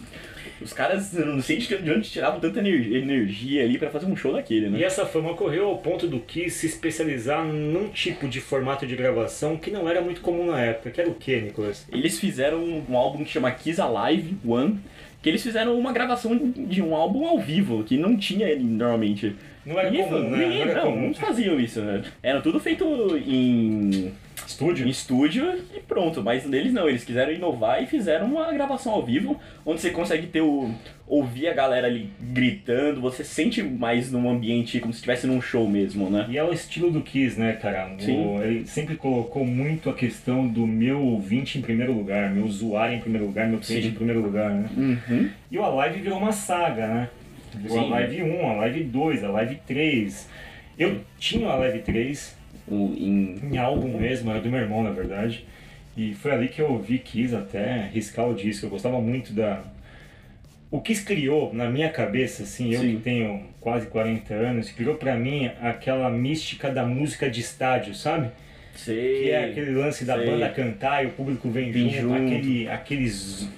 Os 0.61 0.73
caras, 0.73 1.13
não 1.13 1.41
sei 1.41 1.57
de 1.57 1.77
de 1.77 1.91
onde 1.91 2.09
tiravam 2.09 2.39
tanta 2.39 2.59
ener- 2.59 2.93
energia 2.93 3.63
ali 3.63 3.77
pra 3.77 3.89
fazer 3.89 4.05
um 4.05 4.15
show 4.15 4.33
daquele, 4.33 4.65
E 4.67 4.69
né? 4.69 4.81
essa 4.83 5.05
fama 5.05 5.31
ocorreu 5.31 5.65
ao 5.67 5.77
ponto 5.77 6.07
do 6.07 6.19
Kiss 6.19 6.57
se 6.59 6.65
especializar 6.67 7.45
num 7.45 7.87
tipo 7.89 8.27
de 8.27 8.41
formato 8.41 8.85
de 8.85 8.95
gravação 8.95 9.55
que 9.57 9.71
não 9.71 9.87
era 9.87 10.01
muito 10.01 10.21
comum 10.21 10.47
na 10.47 10.59
época, 10.61 10.91
que 10.91 10.99
era 11.01 11.09
o 11.09 11.13
que, 11.15 11.39
Nicolas? 11.39 11.85
Eles 11.91 12.19
fizeram 12.19 12.59
um 12.63 12.97
álbum 12.97 13.23
que 13.23 13.31
chama 13.31 13.51
Kiss 13.51 13.79
Alive 13.81 14.35
One, 14.45 14.79
que 15.21 15.29
eles 15.29 15.43
fizeram 15.43 15.77
uma 15.77 15.91
gravação 15.93 16.37
de 16.55 16.81
um 16.81 16.95
álbum 16.95 17.25
ao 17.27 17.39
vivo, 17.39 17.83
que 17.83 17.97
não 17.97 18.15
tinha 18.17 18.47
ele 18.47 18.63
normalmente. 18.63 19.35
Não 19.69 19.79
era 19.79 19.91
Ninguém- 19.91 20.07
comum, 20.07 20.29
né? 20.31 20.37
ninguém- 20.37 20.65
não 20.65 20.71
era 20.71 20.85
não, 20.85 21.13
faziam 21.13 21.59
isso, 21.59 21.79
né? 21.81 22.01
Era 22.23 22.41
tudo 22.41 22.59
feito 22.59 22.83
em, 23.25 24.11
Estúdio? 24.47 24.87
em 24.87 24.89
estúdio 24.89 25.59
e 25.75 25.79
pronto, 25.79 26.23
mas 26.23 26.43
neles 26.47 26.73
não, 26.73 26.89
eles 26.89 27.03
quiseram 27.03 27.31
inovar 27.31 27.83
e 27.83 27.85
fizeram 27.85 28.25
uma 28.25 28.51
gravação 28.51 28.93
ao 28.93 29.05
vivo, 29.05 29.39
onde 29.63 29.79
você 29.79 29.91
consegue 29.91 30.25
ter 30.25 30.41
o. 30.41 30.71
ouvir 31.07 31.47
a 31.49 31.53
galera 31.53 31.85
ali 31.87 32.09
gritando, 32.19 32.99
você 33.01 33.23
sente 33.23 33.61
mais 33.63 34.11
num 34.11 34.27
ambiente 34.29 34.79
como 34.79 34.91
se 34.93 34.97
estivesse 34.97 35.27
num 35.27 35.39
show 35.41 35.67
mesmo, 35.67 36.09
né? 36.09 36.25
E 36.29 36.37
é 36.37 36.43
o 36.43 36.51
estilo 36.53 36.89
do 36.91 37.01
Kiss, 37.01 37.39
né, 37.39 37.53
cara? 37.53 37.93
O- 37.95 37.99
Sim. 38.01 38.37
ele 38.41 38.65
sempre 38.67 38.95
colocou 38.95 39.45
muito 39.45 39.87
a 39.89 39.93
questão 39.93 40.47
do 40.47 40.65
meu 40.65 40.99
ouvinte 41.01 41.57
em 41.59 41.61
primeiro 41.61 41.93
lugar, 41.93 42.31
meu 42.31 42.45
usuário 42.45 42.95
em 42.95 42.99
primeiro 43.01 43.25
lugar, 43.27 43.47
meu 43.47 43.59
cliente 43.59 43.85
Sim. 43.87 43.91
em 43.91 43.95
primeiro 43.95 44.21
lugar, 44.21 44.49
né? 44.51 44.69
Uhum. 44.75 45.29
E 45.51 45.57
o 45.59 45.63
Alive 45.63 46.01
virou 46.01 46.17
uma 46.17 46.31
saga, 46.31 46.87
né? 46.87 47.09
Sim. 47.67 47.77
a 47.79 47.83
Live 47.83 48.23
1, 48.23 48.49
a 48.49 48.53
Live 48.55 48.83
2, 48.83 49.23
a 49.23 49.29
Live 49.29 49.55
3. 49.67 50.29
Eu 50.77 51.01
tinha 51.17 51.47
a 51.49 51.55
Live 51.55 51.79
3 51.79 52.37
O- 52.67 52.93
em- 52.95 53.39
em 53.51 53.57
álbum 53.57 53.97
mesmo, 53.97 54.29
era 54.29 54.39
do 54.39 54.49
meu 54.49 54.59
irmão, 54.59 54.83
na 54.83 54.91
verdade. 54.91 55.43
E 55.97 56.13
foi 56.13 56.31
ali 56.31 56.47
que 56.47 56.61
eu 56.61 56.71
ouvi 56.71 56.99
Kiss 56.99 57.35
até 57.35 57.89
riscar 57.91 58.29
o 58.29 58.33
disco. 58.35 58.65
Eu 58.65 58.69
gostava 58.69 59.01
muito 59.01 59.33
da. 59.33 59.63
O 60.71 60.79
Kiss 60.79 61.03
criou 61.03 61.51
na 61.53 61.67
minha 61.69 61.89
cabeça, 61.89 62.43
assim, 62.43 62.71
eu 62.73 62.81
Sim. 62.81 62.95
que 62.97 63.01
tenho 63.01 63.43
quase 63.59 63.87
40 63.87 64.33
anos, 64.35 64.69
criou 64.71 64.95
pra 64.95 65.15
mim 65.15 65.49
aquela 65.61 66.09
mística 66.11 66.69
da 66.69 66.85
música 66.85 67.27
de 67.29 67.41
estádio, 67.41 67.95
sabe? 67.95 68.29
Sei. 68.75 69.23
Que 69.23 69.31
é 69.31 69.45
aquele 69.45 69.71
lance 69.71 70.05
da 70.05 70.15
sei. 70.15 70.27
banda 70.27 70.47
cantar 70.49 71.03
e 71.03 71.07
o 71.07 71.11
público 71.11 71.49
vem, 71.49 71.71
Vem 71.71 71.89
junto, 71.89 72.01
junto. 72.15 72.15
Aquele, 72.35 72.67
aqueles, 72.69 73.49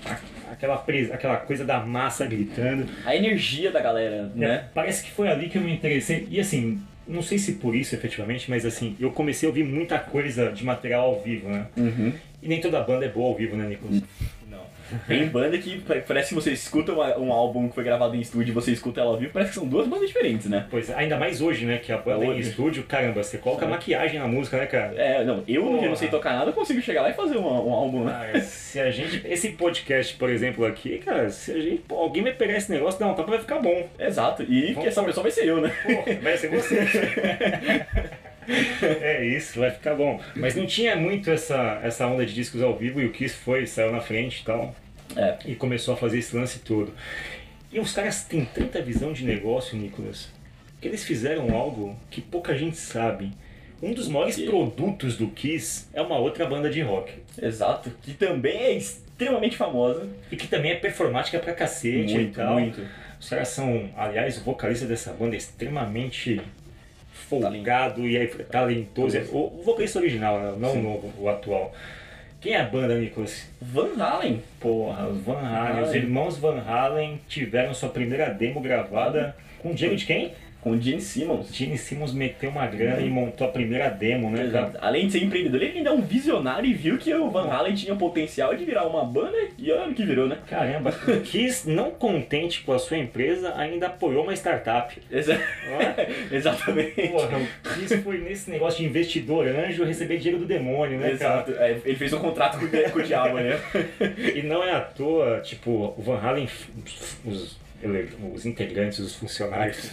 aquela, 0.51 0.77
pres- 0.77 1.11
aquela 1.11 1.37
coisa 1.37 1.63
da 1.65 1.79
massa 1.79 2.25
gritando. 2.25 2.85
A 3.05 3.15
energia 3.15 3.71
da 3.71 3.79
galera, 3.81 4.31
É, 4.35 4.39
né? 4.39 4.65
Parece 4.73 5.03
que 5.03 5.11
foi 5.11 5.27
ali 5.29 5.49
que 5.49 5.57
eu 5.57 5.61
me 5.61 5.73
interessei. 5.73 6.27
E 6.29 6.39
assim, 6.39 6.79
não 7.07 7.21
sei 7.21 7.37
se 7.37 7.53
por 7.53 7.75
isso 7.75 7.95
efetivamente, 7.95 8.49
mas 8.49 8.65
assim, 8.65 8.95
eu 8.99 9.11
comecei 9.11 9.47
a 9.47 9.49
ouvir 9.49 9.63
muita 9.63 9.97
coisa 9.97 10.51
de 10.51 10.63
material 10.65 11.05
ao 11.05 11.21
vivo, 11.21 11.49
né? 11.49 11.65
Uhum. 11.77 12.13
E 12.41 12.47
nem 12.47 12.59
toda 12.59 12.81
banda 12.81 13.05
é 13.05 13.09
boa 13.09 13.27
ao 13.29 13.35
vivo, 13.35 13.55
né, 13.55 13.67
Nicolas? 13.67 13.95
Não. 14.01 14.07
Tem 15.07 15.27
banda 15.27 15.57
que 15.57 15.79
pa- 15.79 15.95
parece 16.07 16.29
que 16.29 16.35
você 16.35 16.51
escuta 16.51 16.91
um 17.17 17.31
álbum 17.31 17.67
que 17.69 17.75
foi 17.75 17.83
gravado 17.83 18.15
em 18.15 18.19
estúdio 18.21 18.51
e 18.51 18.53
você 18.53 18.71
escuta 18.71 19.01
ela 19.01 19.11
ao 19.11 19.17
vivo, 19.17 19.31
parece 19.33 19.51
que 19.51 19.55
são 19.59 19.67
duas 19.67 19.87
bandas 19.87 20.07
diferentes, 20.07 20.47
né? 20.49 20.65
Pois, 20.69 20.89
ainda 20.91 21.17
mais 21.17 21.41
hoje, 21.41 21.65
né, 21.65 21.77
que 21.77 21.91
a 21.91 21.97
banda 21.97 22.23
é 22.25 22.27
em 22.27 22.31
Hoje. 22.31 22.49
estúdio, 22.49 22.83
caramba, 22.83 23.23
você 23.23 23.37
coloca 23.37 23.65
É. 23.65 23.69
maquiagem 23.69 24.19
na 24.19 24.27
música, 24.27 24.57
né, 24.57 24.65
cara? 24.65 24.93
É, 24.95 25.23
não, 25.23 25.43
eu 25.47 25.63
que 25.65 25.69
Porra. 25.75 25.87
não 25.89 25.95
sei 25.95 26.07
tocar 26.09 26.33
nada, 26.33 26.49
eu 26.49 26.53
consigo 26.53 26.81
chegar 26.81 27.01
lá 27.03 27.09
e 27.09 27.13
fazer 27.13 27.37
um, 27.37 27.45
um 27.45 27.73
álbum, 27.73 28.03
né? 28.05 28.31
Ah, 28.35 28.39
se 28.41 28.79
a 28.79 28.89
gente. 28.91 29.21
Esse 29.27 29.49
podcast, 29.49 30.15
por 30.15 30.29
exemplo, 30.29 30.65
aqui, 30.65 30.97
cara, 30.99 31.29
se 31.29 31.51
a 31.51 31.59
gente. 31.61 31.81
Alguém 31.89 32.23
me 32.23 32.31
pegar 32.33 32.57
esse 32.57 32.71
negócio, 32.71 32.99
não, 33.05 33.13
tá 33.13 33.23
vai 33.23 33.39
ficar 33.39 33.59
bom. 33.59 33.87
Exato, 33.99 34.43
e 34.43 34.73
Vamos 34.73 34.87
essa 34.89 35.01
por- 35.01 35.07
pessoa 35.07 35.23
vai 35.23 35.31
ser 35.31 35.45
eu, 35.45 35.61
né? 35.61 35.71
Porra, 35.83 36.19
vai 36.21 36.37
ser 36.37 36.49
você. 36.49 36.81
é 38.81 39.25
isso, 39.25 39.59
vai 39.59 39.71
ficar 39.71 39.95
bom. 39.95 40.19
Mas 40.35 40.55
não 40.55 40.65
tinha 40.65 40.95
muito 40.95 41.29
essa, 41.29 41.79
essa 41.83 42.07
onda 42.07 42.25
de 42.25 42.33
discos 42.33 42.61
ao 42.61 42.75
vivo 42.75 43.01
e 43.01 43.05
o 43.05 43.11
Kiss 43.11 43.35
foi, 43.35 43.65
saiu 43.67 43.91
na 43.91 44.01
frente 44.01 44.41
e 44.41 44.43
tal. 44.45 44.75
É. 45.15 45.37
E 45.45 45.55
começou 45.55 45.93
a 45.93 45.97
fazer 45.97 46.19
esse 46.19 46.35
lance 46.35 46.59
todo. 46.59 46.93
E 47.71 47.79
os 47.79 47.93
caras 47.93 48.23
têm 48.23 48.43
tanta 48.45 48.81
visão 48.81 49.13
de 49.13 49.23
negócio, 49.23 49.77
Nicolas, 49.77 50.29
que 50.79 50.87
eles 50.87 51.03
fizeram 51.03 51.55
algo 51.55 51.97
que 52.09 52.21
pouca 52.21 52.57
gente 52.57 52.77
sabe. 52.77 53.31
Um 53.81 53.93
dos 53.93 54.07
maiores 54.07 54.35
quê? 54.35 54.45
produtos 54.45 55.17
do 55.17 55.27
Kiss 55.27 55.87
é 55.93 56.01
uma 56.01 56.17
outra 56.17 56.45
banda 56.45 56.69
de 56.69 56.81
rock. 56.81 57.13
Exato, 57.41 57.91
que 58.01 58.13
também 58.13 58.57
é 58.57 58.73
extremamente 58.73 59.57
famosa. 59.57 60.07
E 60.31 60.35
que 60.35 60.47
também 60.47 60.71
é 60.71 60.75
performática 60.75 61.39
pra 61.39 61.53
cacete 61.53 62.13
e 62.13 62.15
Muito, 62.15 62.35
tal. 62.35 62.53
muito. 62.53 62.81
Os 63.19 63.29
caras 63.29 63.49
são, 63.49 63.89
aliás, 63.95 64.37
o 64.37 64.43
vocalista 64.43 64.85
dessa 64.85 65.13
banda 65.13 65.35
é 65.35 65.37
extremamente 65.37 66.41
folgado 67.31 68.05
e 68.05 68.17
é 68.17 68.25
talentoso. 68.27 69.17
O 69.31 69.59
o 69.59 69.63
vocalista 69.63 69.99
original, 69.99 70.39
né? 70.39 70.53
não 70.57 70.73
o 70.73 70.81
novo, 70.81 71.13
o 71.17 71.29
atual. 71.29 71.73
Quem 72.41 72.53
é 72.53 72.59
a 72.59 72.63
banda, 72.63 72.97
Nicolas? 72.97 73.47
Van 73.61 74.01
Halen. 74.01 74.41
Porra, 74.59 75.07
Van 75.07 75.37
Halen. 75.37 75.83
Os 75.83 75.93
irmãos 75.93 76.37
Van 76.37 76.59
Halen 76.59 77.21
tiveram 77.27 77.73
sua 77.73 77.89
primeira 77.89 78.29
demo 78.29 78.59
gravada 78.59 79.35
com 79.59 79.69
o 79.69 79.73
Diego 79.73 79.95
de 79.95 80.05
quem? 80.05 80.33
Com 80.61 80.79
Gene 80.79 81.01
Simmons. 81.01 81.53
Gene 81.53 81.75
Simmons 81.77 82.13
meteu 82.13 82.51
uma 82.51 82.67
grana 82.67 83.01
e 83.01 83.09
montou 83.09 83.47
a 83.47 83.49
primeira 83.51 83.89
demo, 83.89 84.29
né, 84.29 84.43
Exato. 84.43 84.73
cara? 84.73 84.85
Além 84.85 85.07
de 85.07 85.13
ser 85.13 85.23
empreendedor, 85.23 85.61
ele 85.61 85.79
ainda 85.79 85.89
é 85.89 85.93
um 85.93 86.01
visionário 86.01 86.69
e 86.69 86.73
viu 86.73 86.99
que 86.99 87.11
o 87.13 87.31
Van 87.31 87.49
Halen 87.49 87.73
tinha 87.73 87.95
potencial 87.95 88.53
de 88.55 88.63
virar 88.63 88.85
uma 88.85 89.03
banda 89.03 89.35
e 89.57 89.71
olha 89.71 89.89
o 89.89 89.93
que 89.95 90.05
virou, 90.05 90.27
né? 90.27 90.37
Caramba, 90.47 90.91
o 91.07 91.21
Kiss, 91.21 91.67
não 91.67 91.89
contente 91.89 92.61
com 92.61 92.73
a 92.73 92.79
sua 92.79 92.97
empresa, 92.97 93.55
ainda 93.57 93.87
apoiou 93.87 94.23
uma 94.23 94.33
startup. 94.35 94.95
Exa- 95.11 95.33
é? 95.33 96.09
Exatamente. 96.35 97.07
Porra, 97.07 97.39
o 97.39 97.69
Kiss 97.79 97.97
foi 97.97 98.19
nesse 98.19 98.51
negócio 98.51 98.79
de 98.81 98.85
investidor 98.85 99.47
anjo 99.47 99.83
receber 99.83 100.17
dinheiro 100.17 100.39
do 100.39 100.45
demônio, 100.45 100.99
né? 100.99 101.11
Exato. 101.11 101.51
É, 101.57 101.77
ele 101.83 101.95
fez 101.95 102.13
um 102.13 102.19
contrato 102.19 102.59
com, 102.59 102.65
o- 102.65 103.01
o 103.01 103.03
diabo, 103.03 103.37
né? 103.39 103.59
E 104.35 104.43
não 104.43 104.63
é 104.63 104.73
à 104.73 104.81
toa, 104.81 105.39
tipo, 105.41 105.95
o 105.97 106.01
Van 106.01 106.19
Halen, 106.19 106.47
os, 107.25 107.57
os 108.33 108.45
integrantes, 108.45 108.99
os 108.99 109.15
funcionários, 109.15 109.91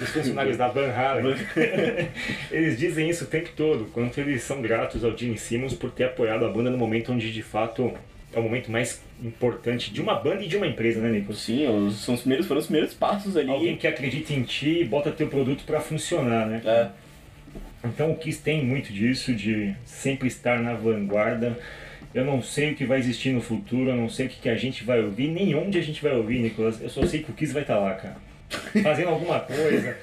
os 0.00 0.08
funcionários 0.10 0.56
da 0.56 0.68
Van 0.68 0.90
Halen, 0.90 1.36
eles 2.50 2.78
dizem 2.78 3.08
isso 3.08 3.24
o 3.24 3.26
tempo 3.26 3.50
todo, 3.56 3.86
quanto 3.92 4.20
eles 4.20 4.42
são 4.42 4.60
gratos 4.60 5.04
ao 5.04 5.16
Gene 5.16 5.38
Simmons 5.38 5.74
por 5.74 5.90
ter 5.90 6.04
apoiado 6.04 6.44
a 6.44 6.48
banda 6.48 6.70
no 6.70 6.78
momento 6.78 7.12
onde 7.12 7.32
de 7.32 7.42
fato 7.42 7.92
é 8.32 8.38
o 8.38 8.42
momento 8.42 8.70
mais 8.70 9.02
importante 9.22 9.92
de 9.92 10.00
uma 10.00 10.14
banda 10.14 10.44
e 10.44 10.48
de 10.48 10.56
uma 10.56 10.66
empresa, 10.66 11.00
né, 11.00 11.10
Nicolas? 11.10 11.40
Sim, 11.40 11.66
os, 11.66 12.04
são 12.04 12.14
os 12.14 12.20
primeiros, 12.20 12.46
foram 12.46 12.60
os 12.60 12.66
primeiros 12.66 12.94
passos 12.94 13.36
ali. 13.36 13.50
Alguém 13.50 13.76
que 13.76 13.86
acredita 13.86 14.32
em 14.32 14.42
ti 14.42 14.80
e 14.80 14.84
bota 14.84 15.10
teu 15.10 15.26
produto 15.26 15.64
pra 15.64 15.80
funcionar, 15.80 16.46
né? 16.46 16.62
É, 16.64 16.88
Então 17.84 18.12
o 18.12 18.16
Kiss 18.16 18.40
tem 18.40 18.64
muito 18.64 18.92
disso, 18.92 19.34
de 19.34 19.74
sempre 19.84 20.28
estar 20.28 20.60
na 20.60 20.74
vanguarda. 20.74 21.58
Eu 22.14 22.24
não 22.24 22.42
sei 22.42 22.72
o 22.72 22.74
que 22.74 22.84
vai 22.84 22.98
existir 22.98 23.30
no 23.30 23.40
futuro, 23.40 23.90
eu 23.90 23.96
não 23.96 24.08
sei 24.08 24.26
o 24.26 24.28
que, 24.28 24.40
que 24.40 24.48
a 24.48 24.56
gente 24.56 24.82
vai 24.84 25.00
ouvir, 25.00 25.28
nem 25.28 25.54
onde 25.54 25.78
a 25.78 25.82
gente 25.82 26.02
vai 26.02 26.12
ouvir, 26.12 26.40
Nicolas. 26.40 26.80
Eu 26.82 26.88
só 26.90 27.06
sei 27.06 27.22
que 27.22 27.30
o 27.30 27.34
Kiss 27.34 27.52
vai 27.52 27.62
estar 27.62 27.78
lá, 27.78 27.94
cara. 27.94 28.16
Fazendo 28.82 29.10
alguma 29.10 29.38
coisa. 29.38 29.96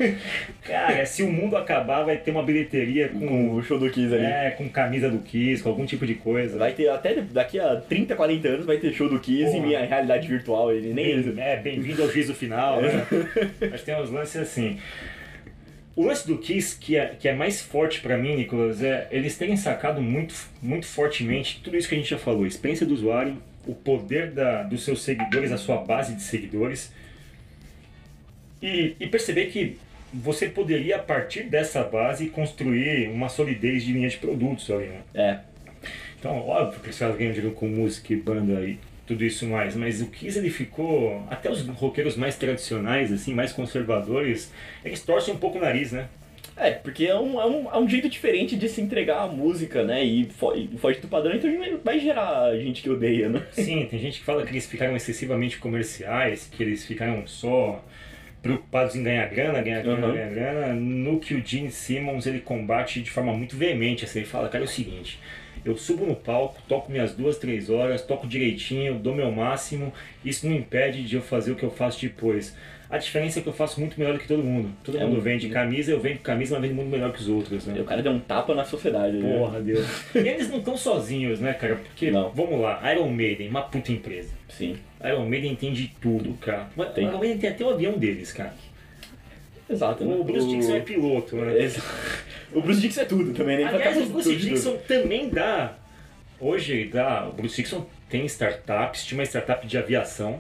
Cara, 0.64 1.06
se 1.06 1.22
o 1.22 1.30
mundo 1.30 1.58
acabar, 1.58 2.04
vai 2.04 2.16
ter 2.16 2.32
uma 2.32 2.44
bilheteria 2.44 3.10
com 3.10 3.20
com, 3.28 3.56
o 3.56 3.62
show 3.62 3.78
do 3.78 3.90
Kiss 3.90 4.14
ali. 4.14 4.24
é, 4.24 4.52
com 4.52 4.70
camisa 4.70 5.10
do 5.10 5.20
Kiss, 5.20 5.62
com 5.62 5.68
algum 5.68 5.86
tipo 5.86 6.06
de 6.06 6.14
coisa. 6.16 6.58
Vai 6.58 6.72
ter 6.72 6.88
até 6.88 7.16
daqui 7.16 7.60
a 7.60 7.76
30, 7.76 8.16
40 8.16 8.48
anos 8.48 8.66
vai 8.66 8.78
ter 8.78 8.94
show 8.94 9.10
do 9.10 9.20
Kiss 9.20 9.44
Porra. 9.52 9.58
em 9.58 9.62
minha 9.62 9.86
realidade 9.86 10.30
virtual. 10.30 10.72
Ele 10.72 10.94
nem 10.94 11.22
Bem- 11.22 11.44
é, 11.44 11.58
bem-vindo 11.58 12.02
ao 12.04 12.10
juízo 12.10 12.34
final, 12.34 12.82
né? 12.82 13.06
Mas 13.70 13.82
tem 13.84 14.00
uns 14.02 14.10
lances 14.10 14.38
assim. 14.42 14.78
O 15.98 16.06
lance 16.06 16.28
do 16.28 16.38
Kiss, 16.38 16.78
que 16.78 16.96
é, 16.96 17.16
que 17.20 17.28
é 17.28 17.34
mais 17.34 17.60
forte 17.60 18.02
pra 18.02 18.16
mim, 18.20 18.36
Nicolas, 18.36 18.84
é 18.84 19.08
eles 19.10 19.36
terem 19.36 19.58
sacado 19.58 20.00
muito, 20.00 20.36
muito 20.62 20.86
fortemente 20.86 21.60
tudo 21.64 21.76
isso 21.76 21.90
que 21.90 21.96
a 21.96 21.98
gente 21.98 22.12
já 22.12 22.20
falou: 22.20 22.44
a 22.44 22.48
experiência 22.48 22.86
do 22.86 22.94
usuário, 22.94 23.36
o 23.66 23.74
poder 23.74 24.30
da, 24.30 24.62
dos 24.62 24.86
seus 24.86 25.02
seguidores, 25.02 25.52
a 25.52 25.58
sua 25.58 25.78
base 25.78 26.14
de 26.14 26.22
seguidores. 26.22 26.94
E, 28.62 28.96
e 29.00 29.08
perceber 29.08 29.48
que 29.48 29.80
você 30.14 30.48
poderia, 30.48 30.98
a 30.98 31.00
partir 31.00 31.46
dessa 31.46 31.84
base, 31.84 32.28
construir 32.28 33.10
uma 33.10 33.28
solidez 33.28 33.84
de 33.84 33.92
linha 33.92 34.08
de 34.08 34.18
produtos 34.18 34.70
ali, 34.70 34.86
né? 34.86 35.02
É. 35.16 35.40
Então, 36.20 36.48
óbvio 36.48 36.80
que 36.80 36.96
caras 36.96 37.18
ganham 37.18 37.34
dinheiro 37.34 37.56
com 37.56 37.68
música 37.68 38.14
e 38.14 38.16
banda 38.18 38.62
e 38.62 38.78
tudo 39.08 39.24
isso 39.24 39.48
mais, 39.48 39.76
mas 39.76 40.02
o 40.02 40.08
Kiss 40.08 40.38
ele 40.38 40.50
ficou, 40.50 41.24
até 41.30 41.50
os 41.50 41.66
roqueiros 41.68 42.16
mais 42.18 42.36
tradicionais, 42.36 43.12
assim, 43.12 43.34
mais 43.34 43.52
conservadores, 43.54 44.52
eles 44.84 45.02
torcem 45.02 45.34
um 45.34 45.38
pouco 45.38 45.58
o 45.58 45.62
nariz, 45.62 45.92
né? 45.94 46.08
É, 46.56 46.72
porque 46.72 47.06
é 47.06 47.16
um, 47.16 47.40
é, 47.40 47.46
um, 47.46 47.72
é 47.72 47.78
um 47.78 47.88
jeito 47.88 48.10
diferente 48.10 48.56
de 48.56 48.68
se 48.68 48.82
entregar 48.82 49.22
a 49.22 49.28
música, 49.28 49.84
né? 49.84 50.04
E 50.04 50.26
fo- 50.26 50.56
e 50.56 50.68
foge 50.78 51.00
do 51.00 51.08
padrão, 51.08 51.36
então 51.36 51.50
vai 51.84 52.00
gerar 52.00 52.56
gente 52.58 52.82
que 52.82 52.90
odeia, 52.90 53.30
né? 53.30 53.44
Sim, 53.54 53.86
tem 53.90 54.00
gente 54.00 54.20
que 54.20 54.26
fala 54.26 54.44
que 54.44 54.52
eles 54.52 54.66
ficaram 54.66 54.96
excessivamente 54.96 55.60
comerciais, 55.60 56.50
que 56.52 56.62
eles 56.64 56.84
ficaram 56.86 57.26
só 57.28 57.84
preocupados 58.42 58.96
em 58.96 59.04
ganhar 59.04 59.28
grana, 59.30 59.62
ganhar 59.62 59.82
grana, 59.84 60.08
Uhum. 60.08 60.14
ganhar 60.14 60.30
grana, 60.30 60.74
no 60.74 61.20
que 61.20 61.34
o 61.36 61.46
Gene 61.46 61.72
Simmons 61.72 62.26
ele 62.26 62.40
combate 62.40 63.02
de 63.02 63.12
forma 63.12 63.34
muito 63.34 63.56
veemente, 63.56 64.06
assim, 64.06 64.20
ele 64.20 64.28
fala, 64.28 64.50
cara, 64.50 64.64
é 64.64 64.66
o 64.66 64.70
seguinte, 64.70 65.20
eu 65.70 65.78
subo 65.78 66.06
no 66.06 66.16
palco, 66.16 66.62
toco 66.68 66.92
minhas 66.92 67.14
duas, 67.14 67.38
três 67.38 67.70
horas, 67.70 68.02
toco 68.02 68.26
direitinho, 68.28 68.96
dou 69.00 69.14
meu 69.16 69.32
máximo, 69.32 69.94
isso 70.24 70.48
não 70.48 70.56
impede 70.56 71.04
de 71.04 71.16
eu 71.16 71.22
fazer 71.22 71.52
o 71.52 71.56
que 71.56 71.64
eu 71.64 71.72
faço 71.72 72.00
depois. 72.02 72.56
A 72.90 72.98
diferença 72.98 73.40
é 73.40 73.42
que 73.42 73.50
eu 73.50 73.54
faço 73.54 73.82
muito 73.82 74.00
melhor 74.00 74.14
do 74.14 74.20
que 74.20 74.28
todo 74.30 74.42
mundo. 74.42 74.70
Todo 74.82 74.98
É 74.98 75.04
mundo 75.04 75.18
um- 75.18 75.22
vende 75.22 75.50
camisa, 75.50 75.92
eu 75.92 76.00
vendo 76.00 76.20
camisa, 76.20 76.56
mas 76.58 76.62
vendo 76.70 76.76
muito 76.78 76.90
melhor 76.90 77.12
que 77.12 77.20
os 77.20 77.28
outros, 77.28 77.66
né? 77.66 77.78
O 77.82 77.84
cara 77.84 78.02
deu 78.02 78.14
um 78.14 78.20
tapa 78.20 78.56
na 78.56 78.64
sociedade. 78.64 79.18
né? 79.18 79.38
Porra, 79.38 79.60
Deus. 79.60 79.86
E 80.16 80.20
eles 80.20 80.50
não 80.50 80.60
estão 80.60 80.78
sozinhos, 80.78 81.42
né, 81.42 81.52
cara? 81.52 81.76
Porque, 81.76 82.10
Não. 82.12 82.30
vamos 82.30 82.62
lá, 82.62 82.82
Iron 82.94 83.10
Maiden, 83.10 83.50
uma 83.50 83.64
puta 83.64 83.92
empresa. 83.92 84.30
Sim. 84.48 84.78
Iron 85.04 85.26
Maiden 85.28 85.54
tem 85.56 85.74
de 85.74 85.90
tudo, 86.00 86.34
cara. 86.36 86.70
Tem. 86.96 87.04
Iron 87.06 87.18
Maiden 87.20 87.38
tem 87.40 87.50
até 87.50 87.66
o 87.66 87.70
avião 87.72 87.98
deles, 87.98 88.32
cara. 88.32 88.54
Exato, 89.70 90.06
né? 90.06 90.16
O 90.16 90.24
Bruce 90.24 90.48
Dixon 90.48 90.76
é 90.76 90.80
piloto, 90.80 91.36
né? 91.36 91.62
Exa- 91.64 91.82
O 92.54 92.62
Bruce 92.62 92.80
Dixon 92.80 93.02
é 93.02 93.06
tudo 93.06 93.34
também, 93.34 93.58
né? 93.58 93.64
Aliás, 93.66 93.98
o 93.98 94.06
Bruce 94.06 94.36
Dixon 94.36 94.78
também 94.88 95.30
dá. 95.30 95.74
Hoje 96.40 96.86
dá. 96.86 97.28
O 97.28 97.34
Bruce 97.34 97.56
Dixon 97.62 97.86
tem 98.10 98.26
startups, 98.26 99.04
tinha 99.06 99.18
uma 99.20 99.26
startup 99.26 99.66
de 99.68 99.78
aviação. 99.78 100.40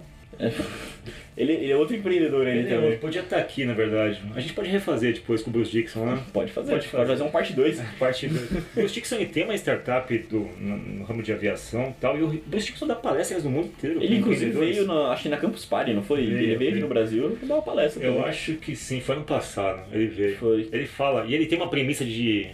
Ele, 1.37 1.53
ele 1.53 1.71
é 1.71 1.77
outro 1.77 1.95
empreendedor 1.95 2.47
ele, 2.47 2.59
Ele 2.61 2.67
também. 2.69 2.97
podia 2.97 3.21
estar 3.21 3.37
aqui, 3.37 3.63
na 3.63 3.73
verdade. 3.73 4.19
A 4.35 4.39
gente 4.39 4.53
pode 4.53 4.69
refazer 4.69 5.13
depois 5.13 5.43
com 5.43 5.51
o 5.51 5.53
Bruce 5.53 5.71
Dixon, 5.71 6.03
né? 6.03 6.23
Pode 6.33 6.51
fazer, 6.51 6.71
Pode 6.71 6.87
pode 6.87 6.91
fazer. 6.91 7.07
fazer, 7.11 7.23
um 7.23 7.29
parte 7.29 7.53
2. 7.53 7.79
Parte 7.99 8.27
do... 8.27 8.57
O 8.57 8.61
Bruce 8.75 8.93
Dixon 8.95 9.15
ele 9.17 9.27
tem 9.27 9.43
uma 9.43 9.53
startup 9.55 10.17
do, 10.17 10.39
no, 10.59 10.77
no 10.77 11.03
ramo 11.05 11.21
de 11.21 11.31
aviação 11.31 11.89
e 11.95 12.01
tal. 12.01 12.17
E 12.17 12.23
o 12.23 12.27
Bruce 12.45 12.65
Dixon 12.71 12.87
dá 12.87 12.95
palestras 12.95 13.43
no 13.43 13.51
mundo 13.51 13.67
inteiro. 13.67 14.01
Ele 14.01 14.15
inclusive 14.17 14.51
veio, 14.51 14.85
na, 14.87 15.09
acho 15.11 15.23
que 15.23 15.29
na 15.29 15.37
Campus 15.37 15.63
Party, 15.63 15.93
não 15.93 16.01
foi? 16.01 16.25
Veio, 16.25 16.39
ele 16.39 16.55
veio 16.55 16.71
aqui 16.71 16.79
no 16.79 16.87
Brasil 16.87 17.37
e 17.41 17.45
deu 17.45 17.55
uma 17.55 17.61
palestra. 17.61 18.03
Eu 18.03 18.15
também. 18.15 18.29
acho 18.29 18.53
que 18.55 18.75
sim, 18.75 18.99
foi 18.99 19.15
ano 19.15 19.25
passado. 19.25 19.83
Ele 19.91 20.07
veio. 20.07 20.37
Foi. 20.37 20.67
Ele 20.71 20.87
fala, 20.87 21.25
e 21.27 21.35
ele 21.35 21.45
tem 21.45 21.57
uma 21.59 21.69
premissa 21.69 22.03
de, 22.03 22.47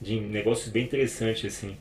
de 0.00 0.18
negócios 0.18 0.70
bem 0.70 0.84
interessante, 0.84 1.46
assim. 1.46 1.76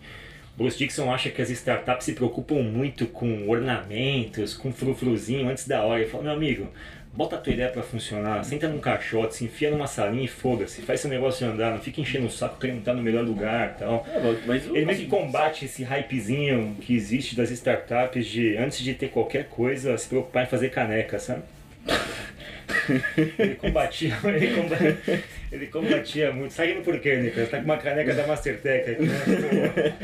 Bruce 0.60 0.78
Dixon 0.78 1.10
acha 1.10 1.30
que 1.30 1.41
as 1.41 1.50
startups 1.50 2.04
se 2.04 2.12
preocupam 2.12 2.62
muito 2.62 3.08
com 3.08 3.48
ornamentos, 3.48 4.54
com 4.54 4.74
frufruzinho 4.74 5.48
antes 5.48 5.65
da 5.65 5.84
hora. 5.84 6.02
Ele 6.02 6.10
fala, 6.10 6.24
meu 6.24 6.34
amigo, 6.34 6.67
bota 7.13 7.38
a 7.38 7.39
tua 7.39 7.54
ideia 7.54 7.69
pra 7.69 7.82
funcionar, 7.82 8.43
senta 8.43 8.67
num 8.67 8.80
caixote, 8.80 9.38
se 9.38 9.45
enfia 9.45 9.72
numa 9.72 9.88
salinha 9.88 10.26
e 10.26 10.28
foda-se, 10.28 10.82
faz 10.82 11.00
seu 11.00 11.10
negócio 11.10 11.48
andar, 11.48 11.72
não 11.72 11.80
fica 11.80 12.02
enchendo 12.02 12.28
o 12.28 12.30
saco 12.30 12.60
querendo 12.60 12.80
estar 12.80 12.93
no 12.93 13.02
melhor 13.02 13.24
lugar 13.24 13.74
e 13.74 13.80
tal. 13.80 14.06
É, 14.13 14.19
mas 14.45 14.65
Ele 14.67 14.86
meio 14.86 15.00
que 15.00 15.06
combate 15.08 15.63
esse 15.63 15.82
hypezinho 15.82 16.76
que 16.82 16.93
existe 16.93 17.38
das 17.38 17.52
startups 17.52 18.28
de, 18.28 18.58
antes 18.58 18.80
de 18.80 18.93
ter 18.93 19.08
qualquer 19.08 19.45
coisa, 19.45 19.98
se 19.98 20.10
preocupar 20.10 20.43
em 20.43 20.48
fazer 20.48 20.72
caneca, 20.72 21.19
sabe? 21.19 21.43
Ele 23.39 23.56
combatia, 23.56 24.17
ele 24.24 24.56
combatia, 24.56 25.24
ele 25.52 25.68
combatia 25.68 26.32
muito. 26.32 26.54
Sabe 26.54 26.74
no 26.74 26.82
porquê, 26.82 27.16
Nicolas? 27.18 27.50
Tá 27.50 27.58
com 27.58 27.66
uma 27.66 27.78
caneca 27.78 28.14
da 28.14 28.28
Mastertech 28.28 28.92
aqui, 28.92 29.04
né? 29.04 29.96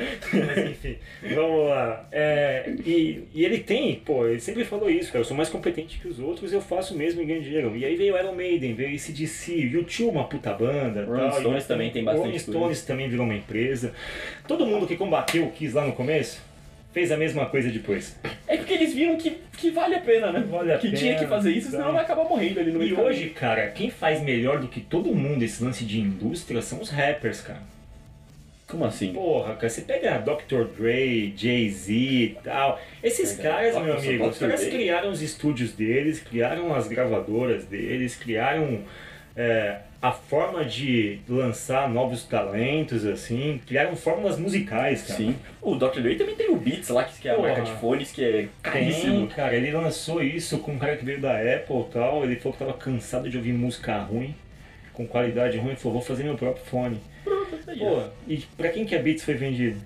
Mas 0.46 0.70
enfim, 0.72 0.98
vamos 1.34 1.70
lá. 1.70 2.08
É, 2.12 2.74
e, 2.86 3.24
e 3.34 3.46
ele 3.46 3.60
tem, 3.60 3.96
pô, 3.96 4.28
ele 4.28 4.40
sempre 4.40 4.64
falou 4.64 4.90
isso, 4.90 5.12
cara. 5.12 5.20
Eu 5.20 5.26
sou 5.26 5.38
mais 5.38 5.50
competente 5.50 6.00
que 6.00 6.08
os 6.08 6.20
outros, 6.20 6.52
eu 6.52 6.62
faço 6.62 6.96
mesmo 6.96 7.22
e 7.22 7.26
ganho 7.26 7.42
dinheiro. 7.42 7.76
E 7.76 7.86
aí 7.86 7.96
veio 7.96 8.18
Iron 8.18 8.34
Maiden, 8.34 8.74
veio 8.74 8.96
ACDC, 8.96 9.72
U2, 9.74 10.10
uma 10.10 10.24
puta 10.24 10.52
banda. 10.54 11.06
Rolling 11.06 11.40
Stones 11.40 11.68
também 11.68 11.92
tem 11.92 12.04
bastante 12.04 12.26
Rolling. 12.26 12.40
Stones 12.40 12.82
também 12.84 13.10
virou 13.10 13.26
uma 13.26 13.36
empresa. 13.36 13.94
Todo 14.48 14.66
mundo 14.66 14.88
que 14.88 14.96
combateu 14.96 15.46
o 15.46 15.52
Kiss 15.52 15.76
lá 15.76 15.86
no 15.86 15.94
começo 15.94 16.55
fez 16.96 17.12
a 17.12 17.18
mesma 17.18 17.46
coisa 17.48 17.70
depois. 17.70 18.18
É 18.48 18.56
porque 18.56 18.74
eles 18.74 18.94
viram 18.94 19.18
que, 19.18 19.38
que 19.58 19.70
vale 19.70 19.96
a 19.96 20.00
pena, 20.00 20.32
né? 20.32 20.46
Vale 20.50 20.72
a 20.72 20.78
que 20.78 20.88
pena, 20.88 20.98
tinha 20.98 21.20
que 21.20 21.28
fazer 21.28 21.52
isso, 21.52 21.70
senão 21.70 21.92
vai 21.92 22.02
acabar 22.02 22.24
morrendo 22.24 22.58
ali 22.62 22.72
no 22.72 22.80
meio 22.80 22.94
E 22.94 22.96
caminho. 22.96 23.12
hoje, 23.12 23.30
cara, 23.32 23.68
quem 23.68 23.90
faz 23.90 24.22
melhor 24.22 24.62
do 24.62 24.70
que 24.70 24.80
todo 24.80 25.14
mundo 25.14 25.44
esse 25.44 25.62
lance 25.62 25.84
de 25.84 26.00
indústria 26.00 26.62
são 26.62 26.80
os 26.80 26.90
rappers, 26.90 27.42
cara. 27.42 27.60
Como 28.66 28.86
assim? 28.86 29.12
Porra, 29.12 29.56
cara, 29.56 29.70
você 29.70 29.82
pega 29.82 30.18
Dr. 30.20 30.64
Dre, 30.76 31.34
Jay-Z 31.36 31.92
e 31.94 32.38
tal. 32.42 32.80
Esses 33.04 33.34
Verdade. 33.36 33.72
caras, 33.74 33.84
meu 33.86 33.98
amigo, 33.98 34.28
os 34.28 34.40
caras 34.40 34.66
criaram 34.66 35.12
os 35.12 35.22
estúdios 35.22 35.74
deles, 35.74 36.22
criaram 36.22 36.74
as 36.74 36.88
gravadoras 36.88 37.66
deles, 37.66 38.16
criaram 38.16 38.80
é, 39.36 39.80
a 40.08 40.12
forma 40.12 40.64
de 40.64 41.20
lançar 41.28 41.90
novos 41.90 42.24
talentos, 42.24 43.06
assim, 43.06 43.60
criaram 43.66 43.96
fórmulas 43.96 44.38
musicais, 44.38 45.02
cara. 45.02 45.18
Sim. 45.18 45.36
O 45.60 45.76
Dr. 45.76 46.00
Dre 46.02 46.16
também 46.16 46.36
tem 46.36 46.52
o 46.52 46.58
Beats 46.58 46.90
lá, 46.90 47.04
que 47.06 47.28
é 47.28 47.32
a 47.32 47.36
Porra. 47.36 47.48
marca 47.48 47.64
de 47.64 47.72
fones, 47.80 48.12
que 48.12 48.24
é 48.24 48.32
Tem, 48.32 48.50
caríssimo. 48.62 49.28
cara, 49.28 49.56
ele 49.56 49.72
lançou 49.72 50.22
isso 50.22 50.60
com 50.60 50.74
um 50.74 50.78
cara 50.78 50.96
que 50.96 51.04
veio 51.04 51.20
da 51.20 51.32
Apple 51.40 51.80
e 51.80 51.92
tal. 51.92 52.24
Ele 52.24 52.36
falou 52.36 52.54
que 52.54 52.60
tava 52.60 52.74
cansado 52.74 53.28
de 53.30 53.36
ouvir 53.38 53.54
música 53.54 53.98
ruim, 53.98 54.36
com 54.94 55.08
qualidade 55.08 55.58
ruim, 55.58 55.74
e 55.74 55.76
falou: 55.76 55.94
vou 55.94 56.02
fazer 56.08 56.24
meu 56.24 56.36
próprio 56.36 56.64
fone. 56.66 57.02
Pô, 57.80 58.04
e 58.28 58.38
pra 58.56 58.70
quem 58.70 58.86
que 58.86 58.96
a 58.96 59.00
Beats 59.00 59.24
foi 59.24 59.34
vendido? 59.34 59.80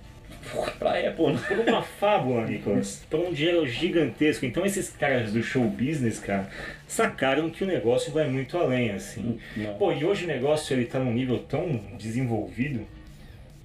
Pra 0.78 0.91
Apple, 0.99 1.34
né? 1.34 1.39
Por 1.47 1.60
uma 1.60 1.82
fábula, 1.82 2.45
Nicolas. 2.45 3.06
Por 3.10 3.19
um 3.19 3.34
dinheiro 3.34 3.67
gigantesco. 3.67 4.45
Então 4.45 4.65
esses 4.65 4.89
caras 4.89 5.32
do 5.32 5.43
show 5.43 5.63
business, 5.63 6.19
cara, 6.19 6.49
sacaram 6.88 7.49
que 7.49 7.63
o 7.63 7.67
negócio 7.67 8.12
vai 8.12 8.28
muito 8.28 8.58
além, 8.58 8.91
assim. 8.91 9.39
Não. 9.56 9.73
Pô, 9.75 9.91
e 9.91 10.04
hoje 10.04 10.25
o 10.25 10.28
negócio 10.28 10.73
ele 10.73 10.86
tá 10.86 10.99
num 10.99 11.13
nível 11.13 11.39
tão 11.39 11.82
desenvolvido 11.97 12.86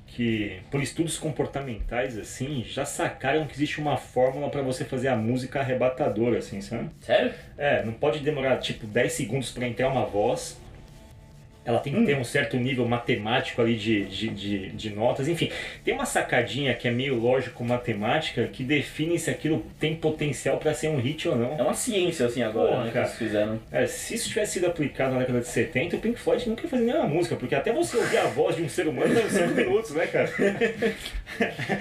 que, 0.06 0.58
por 0.70 0.80
estudos 0.80 1.18
comportamentais, 1.18 2.16
assim, 2.16 2.64
já 2.64 2.84
sacaram 2.84 3.46
que 3.46 3.54
existe 3.54 3.80
uma 3.80 3.96
fórmula 3.96 4.48
pra 4.48 4.62
você 4.62 4.84
fazer 4.84 5.08
a 5.08 5.16
música 5.16 5.58
arrebatadora, 5.58 6.38
assim, 6.38 6.60
sabe? 6.60 6.88
Sério? 7.00 7.32
É, 7.58 7.84
não 7.84 7.92
pode 7.92 8.20
demorar 8.20 8.58
tipo 8.58 8.87
10 8.87 9.12
segundos 9.12 9.50
pra 9.50 9.66
entrar 9.66 9.88
uma 9.88 10.06
voz. 10.06 10.56
Ela 11.64 11.79
tem 11.79 11.94
que 11.94 12.05
ter 12.05 12.16
um 12.16 12.24
certo 12.24 12.57
nível 12.57 12.87
matemático 12.87 13.61
ali 13.62 13.77
de, 13.77 14.05
de, 14.05 14.29
de, 14.29 14.68
de 14.70 14.90
notas. 14.90 15.29
Enfim, 15.29 15.50
tem 15.83 15.94
uma 15.94 16.05
sacadinha 16.05 16.74
que 16.74 16.87
é 16.87 16.90
meio 16.90 17.14
lógico-matemática 17.18 18.46
que 18.53 18.62
define 18.62 19.18
se 19.18 19.31
aquilo 19.31 19.64
tem 19.79 19.94
potencial 19.96 20.59
pra 20.59 20.74
ser 20.74 20.88
um 20.88 20.98
hit 20.98 21.27
ou 21.29 21.37
não. 21.37 21.59
É 21.59 21.62
uma 21.62 21.74
ciência, 21.74 22.27
assim, 22.27 22.42
agora, 22.42 22.68
Porra, 22.68 22.81
né, 22.81 22.87
que 22.88 22.92
cara. 22.92 23.07
eles 23.07 23.18
fizeram. 23.18 23.61
É, 23.72 23.87
se 23.87 24.14
isso 24.14 24.29
tivesse 24.29 24.53
sido 24.55 24.66
aplicado 24.66 25.14
na 25.14 25.20
década 25.20 25.40
de 25.40 25.48
70, 25.48 25.96
o 25.96 26.00
Pink 26.00 26.18
Floyd 26.18 26.48
nunca 26.48 26.62
ia 26.62 26.68
fazer 26.68 26.85
nenhuma 26.85 27.07
música, 27.07 27.37
porque 27.37 27.55
até 27.55 27.72
você 27.72 27.96
ouvir 27.96 28.18
a 28.18 28.27
voz 28.27 28.57
de 28.57 28.62
um 28.62 28.68
ser 28.68 28.87
humano 28.87 29.14
uns 29.14 29.33
5 29.33 29.48
minutos, 29.55 29.90
né, 29.92 30.07
cara? 30.07 30.31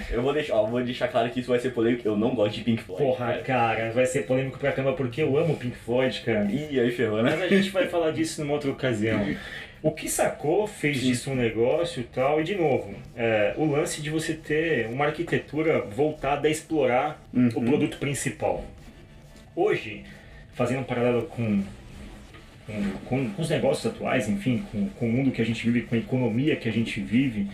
Eu 0.10 0.22
vou 0.22 0.34
deixar, 0.34 0.56
ó, 0.56 0.65
vou 0.65 0.82
deixar 0.84 1.08
claro 1.08 1.30
que 1.30 1.39
isso 1.39 1.50
vai 1.50 1.60
ser 1.60 1.72
polêmico, 1.72 2.08
eu 2.08 2.15
não 2.15 2.34
gosto 2.34 2.56
de 2.56 2.62
Pink 2.62 2.84
Floyd. 2.84 3.04
Porra, 3.04 3.34
cara. 3.43 3.76
cara, 3.76 3.91
vai 3.91 4.06
ser 4.06 4.24
polêmico 4.24 4.58
pra 4.58 4.72
caramba, 4.72 4.96
porque 4.96 5.22
eu 5.22 5.38
amo 5.38 5.54
o 5.54 5.58
Pink 5.58 5.76
Floyd, 5.78 6.22
cara. 6.22 6.46
Ih, 6.50 6.80
aí 6.80 6.91
ferrou, 6.91 7.22
né? 7.22 7.36
Mas 7.38 7.52
a 7.52 7.56
gente 7.56 7.69
vai 7.69 7.88
falar 7.88 8.12
disso 8.12 8.41
numa 8.41 8.54
outra 8.54 8.72
ocasião. 8.72 9.24
O 9.84 9.91
que 9.91 10.08
sacou 10.10 10.65
fez 10.65 11.00
Sim. 11.00 11.08
disso 11.08 11.30
um 11.32 11.36
negócio 11.36 12.00
e 12.00 12.06
tal, 12.06 12.39
e 12.39 12.43
de 12.46 12.56
novo, 12.56 12.96
é, 13.17 13.54
o 13.58 13.65
lance 13.65 14.02
de 14.02 14.10
você 14.10 14.34
ter 14.34 14.88
uma 14.88 15.06
arquitetura 15.08 15.82
voltada 15.82 16.48
a 16.48 16.52
explorar 16.52 17.22
Uhum. 17.34 17.50
o 17.54 17.62
produto 17.65 17.98
principal. 17.98 18.63
Hoje, 19.56 20.04
fazendo 20.54 20.80
um 20.80 20.84
paralelo 20.86 21.24
com, 21.24 21.62
com, 22.65 22.91
com- 23.06 23.30
com 23.32 23.41
os 23.41 23.50
negócios 23.50 23.86
atuais, 23.86 24.30
enfim, 24.30 24.63
com, 24.72 24.88
com 24.89 25.10
o 25.10 25.12
mundo 25.12 25.32
que 25.32 25.41
a 25.41 25.46
gente 25.46 25.69
vive, 25.69 25.86
com 25.86 25.96
a 25.96 25.98
economia 25.98 26.56
que 26.56 26.69
a 26.69 26.72
gente 26.72 27.02
vive, 27.02 27.50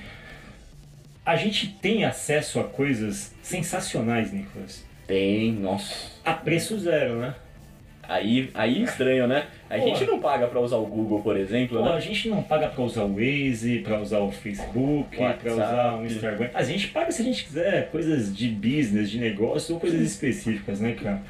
a 1.26 1.36
gente 1.36 1.68
tem 1.82 2.06
acesso 2.06 2.60
a 2.60 2.64
coisas 2.64 3.34
sensacionais, 3.42 4.32
Nicolas. 4.32 4.86
Tem, 5.08 5.52
nossa. 5.52 6.12
A 6.24 6.34
preço 6.34 6.78
zero, 6.80 7.16
né? 7.20 7.34
Aí, 8.10 8.50
aí 8.56 8.82
estranho, 8.84 9.28
né? 9.28 9.46
A 9.70 9.78
Pô. 9.78 9.86
gente 9.86 10.04
não 10.06 10.20
paga 10.20 10.48
pra 10.48 10.60
usar 10.60 10.78
o 10.78 10.86
Google, 10.88 11.22
por 11.22 11.38
exemplo, 11.38 11.78
Pô, 11.78 11.86
né? 11.86 11.92
a 11.94 12.00
gente 12.00 12.28
não 12.28 12.42
paga 12.42 12.68
pra 12.68 12.84
usar 12.84 13.04
o 13.04 13.14
Waze, 13.16 13.80
pra 13.84 14.02
usar 14.02 14.18
o 14.20 14.32
Facebook, 14.32 15.16
pra 15.16 15.26
WhatsApp. 15.28 15.50
usar 15.52 15.96
o 15.96 16.06
Instagram. 16.06 16.50
A 16.56 16.64
gente 16.64 16.88
paga 16.88 17.12
se 17.12 17.22
a 17.22 17.26
gente 17.26 17.44
quiser 17.44 17.90
coisas 17.92 18.36
de 18.36 18.48
business, 18.50 19.12
de 19.12 19.20
negócio 19.20 19.76
ou 19.76 19.80
coisas 19.80 20.02
específicas, 20.02 20.80
né, 20.80 20.94
cara? 21.02 21.22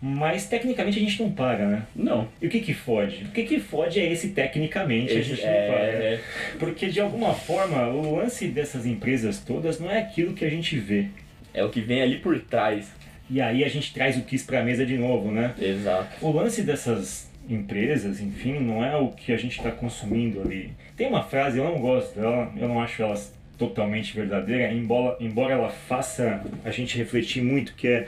Mas 0.00 0.46
tecnicamente 0.46 0.98
a 0.98 1.02
gente 1.02 1.20
não 1.22 1.32
paga, 1.32 1.66
né? 1.66 1.82
Não. 1.96 2.28
E 2.40 2.46
o 2.46 2.50
que 2.50 2.60
que 2.60 2.74
fode? 2.74 3.24
O 3.24 3.28
que 3.32 3.42
que 3.44 3.58
fode 3.58 3.98
é 3.98 4.12
esse 4.12 4.28
tecnicamente 4.28 5.12
a 5.12 5.18
Esse- 5.18 5.30
gente 5.30 5.44
não 5.46 5.52
paga. 5.52 5.82
é, 5.82 6.20
Porque 6.58 6.86
de 6.88 7.00
alguma 7.00 7.32
forma 7.32 7.88
o 7.88 8.16
lance 8.16 8.46
dessas 8.48 8.84
empresas 8.86 9.38
todas 9.40 9.80
não 9.80 9.90
é 9.90 9.98
aquilo 9.98 10.34
que 10.34 10.44
a 10.44 10.50
gente 10.50 10.76
vê. 10.78 11.06
é 11.52 11.62
o 11.64 11.70
que 11.70 11.80
vem 11.80 12.02
ali 12.02 12.16
por 12.18 12.38
trás. 12.40 12.92
E 13.30 13.40
aí 13.40 13.64
a 13.64 13.68
gente 13.68 13.92
traz 13.92 14.16
o 14.16 14.22
Kiss 14.22 14.44
pra 14.44 14.62
mesa 14.62 14.84
de 14.84 14.96
novo, 14.96 15.30
né? 15.30 15.54
Exato. 15.58 16.24
O 16.24 16.30
lance 16.30 16.62
dessas, 16.62 17.28
empresas, 17.48 18.20
enfim, 18.20 18.60
não 18.60 18.84
é 18.84 18.96
o 18.96 19.08
que 19.08 19.32
a 19.32 19.36
gente 19.36 19.56
está 19.56 19.70
consumindo 19.70 20.40
ali. 20.40 20.72
Tem 20.96 21.06
uma 21.06 21.22
frase, 21.22 21.58
eu 21.58 21.64
não 21.64 21.78
gosto 21.78 22.18
dela, 22.18 22.52
eu 22.56 22.68
não 22.68 22.80
acho 22.80 23.02
ela 23.02 23.20
totalmente 23.58 24.14
verdadeira, 24.14 24.72
embora, 24.72 25.16
embora 25.20 25.54
ela 25.54 25.70
faça 25.70 26.42
a 26.64 26.70
gente 26.70 26.98
refletir 26.98 27.42
muito, 27.42 27.74
que 27.74 27.86
é 27.86 28.06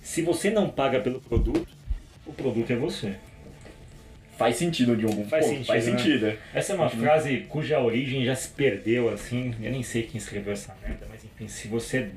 se 0.00 0.22
você 0.22 0.50
não 0.50 0.68
paga 0.68 1.00
pelo 1.00 1.20
produto, 1.20 1.68
o 2.26 2.32
produto 2.32 2.72
é 2.72 2.76
você. 2.76 3.14
Faz 4.36 4.56
sentido 4.56 4.96
de 4.96 5.06
algum 5.06 5.24
Faz 5.26 5.46
ponto, 5.46 5.54
sentido, 5.54 5.66
Faz 5.66 5.86
né? 5.86 5.96
sentido. 5.96 6.38
Essa 6.52 6.72
é 6.74 6.76
uma 6.76 6.90
frase 6.90 7.46
cuja 7.48 7.80
origem 7.80 8.24
já 8.24 8.34
se 8.34 8.50
perdeu, 8.50 9.08
assim, 9.08 9.54
eu 9.62 9.70
nem 9.70 9.82
sei 9.82 10.02
quem 10.02 10.18
escreveu 10.18 10.52
essa 10.52 10.76
merda, 10.82 11.06
mas 11.10 11.15
se 11.46 11.68
você 11.68 12.08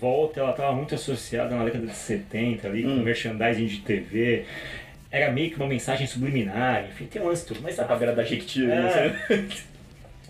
volta, 0.00 0.40
ela 0.40 0.50
estava 0.50 0.72
muito 0.74 0.94
associada 0.94 1.54
na 1.56 1.64
década 1.64 1.86
de 1.86 1.94
70 1.94 2.68
ali, 2.68 2.82
com 2.82 2.88
Hum. 2.90 3.02
merchandising 3.02 3.66
de 3.66 3.78
TV, 3.78 4.44
era 5.10 5.30
meio 5.32 5.50
que 5.50 5.56
uma 5.56 5.66
mensagem 5.66 6.06
subliminar, 6.06 6.86
enfim, 6.88 7.06
tem 7.06 7.20
um 7.20 7.26
lance 7.26 7.44
tudo, 7.44 7.60
mas 7.62 7.76
Dá 7.76 7.84
pra 7.84 7.96
agradar 7.96 8.24
Jequiti, 8.24 8.62
É. 8.64 8.66
né? 8.66 9.48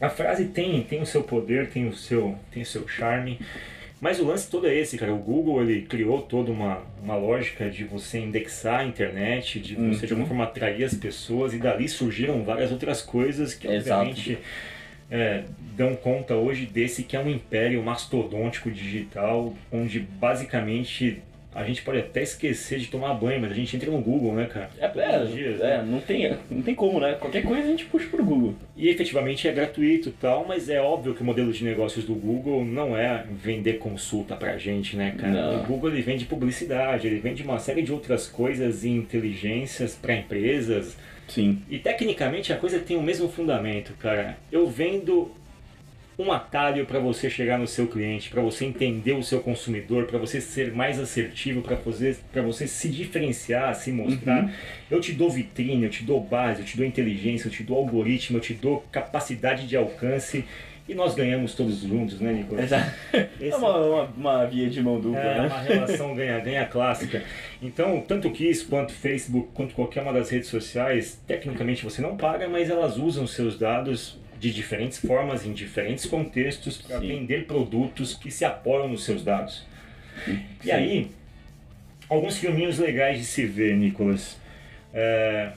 a 0.01 0.09
frase 0.09 0.47
tem, 0.47 0.83
tem 0.83 1.03
o 1.03 1.07
seu 1.07 1.23
poder, 1.23 1.69
tem 1.69 1.87
o 1.87 1.93
seu, 1.95 2.35
tem 2.51 2.63
o 2.63 2.67
seu 2.67 2.89
charme, 2.89 3.39
mas 4.01 4.19
o 4.19 4.25
lance 4.25 4.49
todo 4.51 4.67
é 4.67 4.75
esse, 4.75 4.97
cara. 4.97 5.13
O 5.13 5.19
Google 5.19 5.61
ele 5.61 5.83
criou 5.83 6.23
toda 6.23 6.51
uma, 6.51 6.83
uma 7.03 7.17
lógica 7.17 7.69
de 7.69 7.85
você 7.85 8.19
indexar 8.19 8.81
a 8.81 8.85
internet, 8.87 9.61
de 9.61 9.75
você 9.75 10.07
de 10.07 10.13
alguma 10.15 10.27
forma 10.27 10.45
atrair 10.45 10.85
as 10.85 10.95
pessoas, 10.95 11.53
e 11.53 11.59
dali 11.59 11.87
surgiram 11.87 12.43
várias 12.43 12.73
outras 12.73 13.03
coisas 13.03 13.53
que 13.53 13.69
Exato. 13.69 14.01
obviamente 14.09 14.39
é, 15.11 15.45
dão 15.77 15.97
conta 15.97 16.35
hoje 16.35 16.67
desse 16.67 17.03
que 17.03 17.17
é 17.17 17.21
um 17.21 17.29
império 17.29 17.83
mastodôntico 17.83 18.71
digital, 18.71 19.55
onde 19.73 19.99
basicamente 19.99 21.23
a 21.53 21.65
gente 21.65 21.83
pode 21.83 21.99
até 21.99 22.23
esquecer 22.23 22.79
de 22.79 22.87
tomar 22.87 23.13
banho, 23.15 23.41
mas 23.41 23.51
a 23.51 23.55
gente 23.55 23.75
entra 23.75 23.91
no 23.91 24.01
Google, 24.01 24.35
né, 24.35 24.47
cara? 24.47 24.71
É, 24.79 24.85
é, 24.85 25.25
dias, 25.25 25.61
é, 25.61 25.79
né? 25.79 25.85
não, 25.85 26.01
tem, 26.01 26.37
não 26.49 26.63
tem 26.63 26.75
como, 26.77 27.01
né? 27.01 27.17
Qualquer 27.19 27.43
coisa 27.43 27.65
a 27.65 27.67
gente 27.67 27.87
puxa 27.87 28.07
pro 28.09 28.25
Google. 28.25 28.55
E 28.77 28.89
efetivamente 28.89 29.49
é 29.49 29.53
gratuito 29.53 30.11
e 30.11 30.13
tal, 30.13 30.47
mas 30.47 30.69
é 30.69 30.81
óbvio 30.81 31.13
que 31.13 31.23
o 31.23 31.25
modelo 31.25 31.53
de 31.53 31.65
negócios 31.65 32.05
do 32.05 32.15
Google 32.15 32.65
não 32.65 32.97
é 32.97 33.25
vender 33.29 33.79
consulta 33.79 34.37
pra 34.37 34.57
gente, 34.59 34.97
né, 34.97 35.15
cara? 35.19 35.33
Não. 35.33 35.63
O 35.63 35.67
Google 35.67 35.91
ele 35.91 36.03
vende 36.03 36.25
publicidade, 36.25 37.09
ele 37.09 37.19
vende 37.19 37.43
uma 37.43 37.59
série 37.59 37.83
de 37.83 37.93
outras 37.93 38.29
coisas 38.29 38.85
e 38.85 38.91
inteligências 38.91 39.97
para 39.97 40.15
empresas. 40.15 40.97
Sim. 41.31 41.63
E 41.71 41.79
tecnicamente 41.79 42.53
a 42.53 42.57
coisa 42.57 42.79
tem 42.79 42.97
o 42.97 43.03
mesmo 43.03 43.29
fundamento, 43.29 43.95
cara. 43.95 44.37
Eu 44.51 44.69
vendo 44.69 45.31
um 46.19 46.33
atalho 46.33 46.85
para 46.85 46.99
você 46.99 47.31
chegar 47.31 47.59
no 47.59 47.67
seu 47.67 47.87
cliente, 47.87 48.29
para 48.29 48.43
você 48.43 48.67
entender 48.67 49.13
o 49.13 49.23
seu 49.23 49.41
consumidor, 49.41 50.07
para 50.07 50.19
você 50.19 50.41
ser 50.41 50.73
mais 50.73 50.99
assertivo, 50.99 51.63
para 51.63 51.77
você, 51.77 52.17
pra 52.33 52.43
você 52.43 52.67
se 52.67 52.89
diferenciar, 52.89 53.75
se 53.75 53.91
mostrar. 53.91 54.53
Eu 54.91 55.01
te 55.01 55.13
dou 55.13 55.31
vitrine, 55.31 55.85
eu 55.85 55.91
te 55.91 56.03
dou 56.03 56.21
base, 56.21 56.61
eu 56.61 56.67
te 56.67 56.77
dou 56.77 56.85
inteligência, 56.85 57.49
eu 57.49 57.53
te 57.53 57.63
dou 57.63 57.79
algoritmo, 57.79 58.37
eu 58.37 58.43
te 58.43 58.53
dou 58.53 58.85
capacidade 58.93 59.67
de 59.67 59.77
alcance. 59.77 60.45
E 60.91 60.95
nós 60.95 61.15
ganhamos 61.15 61.55
todos 61.55 61.83
juntos, 61.83 62.19
né, 62.21 62.33
Nicolas? 62.33 62.65
Exato. 62.65 62.91
Esse- 63.41 63.53
É 63.53 63.57
uma, 63.57 63.77
uma, 63.79 64.03
uma 64.17 64.45
via 64.47 64.69
de 64.69 64.83
mão 64.83 65.01
dupla, 65.01 65.21
é 65.21 65.41
né? 65.43 65.47
uma 65.47 65.61
relação 65.61 66.15
ganha-ganha 66.17 66.67
clássica. 66.67 67.23
Então, 67.63 68.01
tanto 68.01 68.27
o 68.27 68.33
Kiss 68.33 68.65
quanto 68.65 68.91
o 68.91 68.95
Facebook, 68.95 69.51
quanto 69.55 69.73
qualquer 69.73 70.03
uma 70.03 70.13
das 70.13 70.31
redes 70.31 70.49
sociais, 70.49 71.23
tecnicamente 71.29 71.85
você 71.85 72.03
não 72.03 72.17
paga, 72.17 72.49
mas 72.49 72.69
elas 72.69 72.97
usam 72.97 73.25
seus 73.25 73.57
dados 73.57 74.19
de 74.41 74.53
diferentes 74.53 74.99
formas, 74.99 75.47
em 75.47 75.53
diferentes 75.53 76.07
contextos, 76.07 76.79
para 76.79 76.99
vender 76.99 77.47
produtos 77.47 78.15
que 78.15 78.29
se 78.31 78.45
apoiam 78.45 78.89
nos 78.89 79.05
seus 79.05 79.23
dados. 79.23 79.65
E 80.27 80.65
Sim. 80.65 80.71
aí, 80.73 81.11
alguns 82.09 82.37
filminhos 82.39 82.79
legais 82.81 83.19
de 83.19 83.25
se 83.27 83.47
ver, 83.47 83.77
Nicolas. 83.77 84.37
É, 84.93 85.51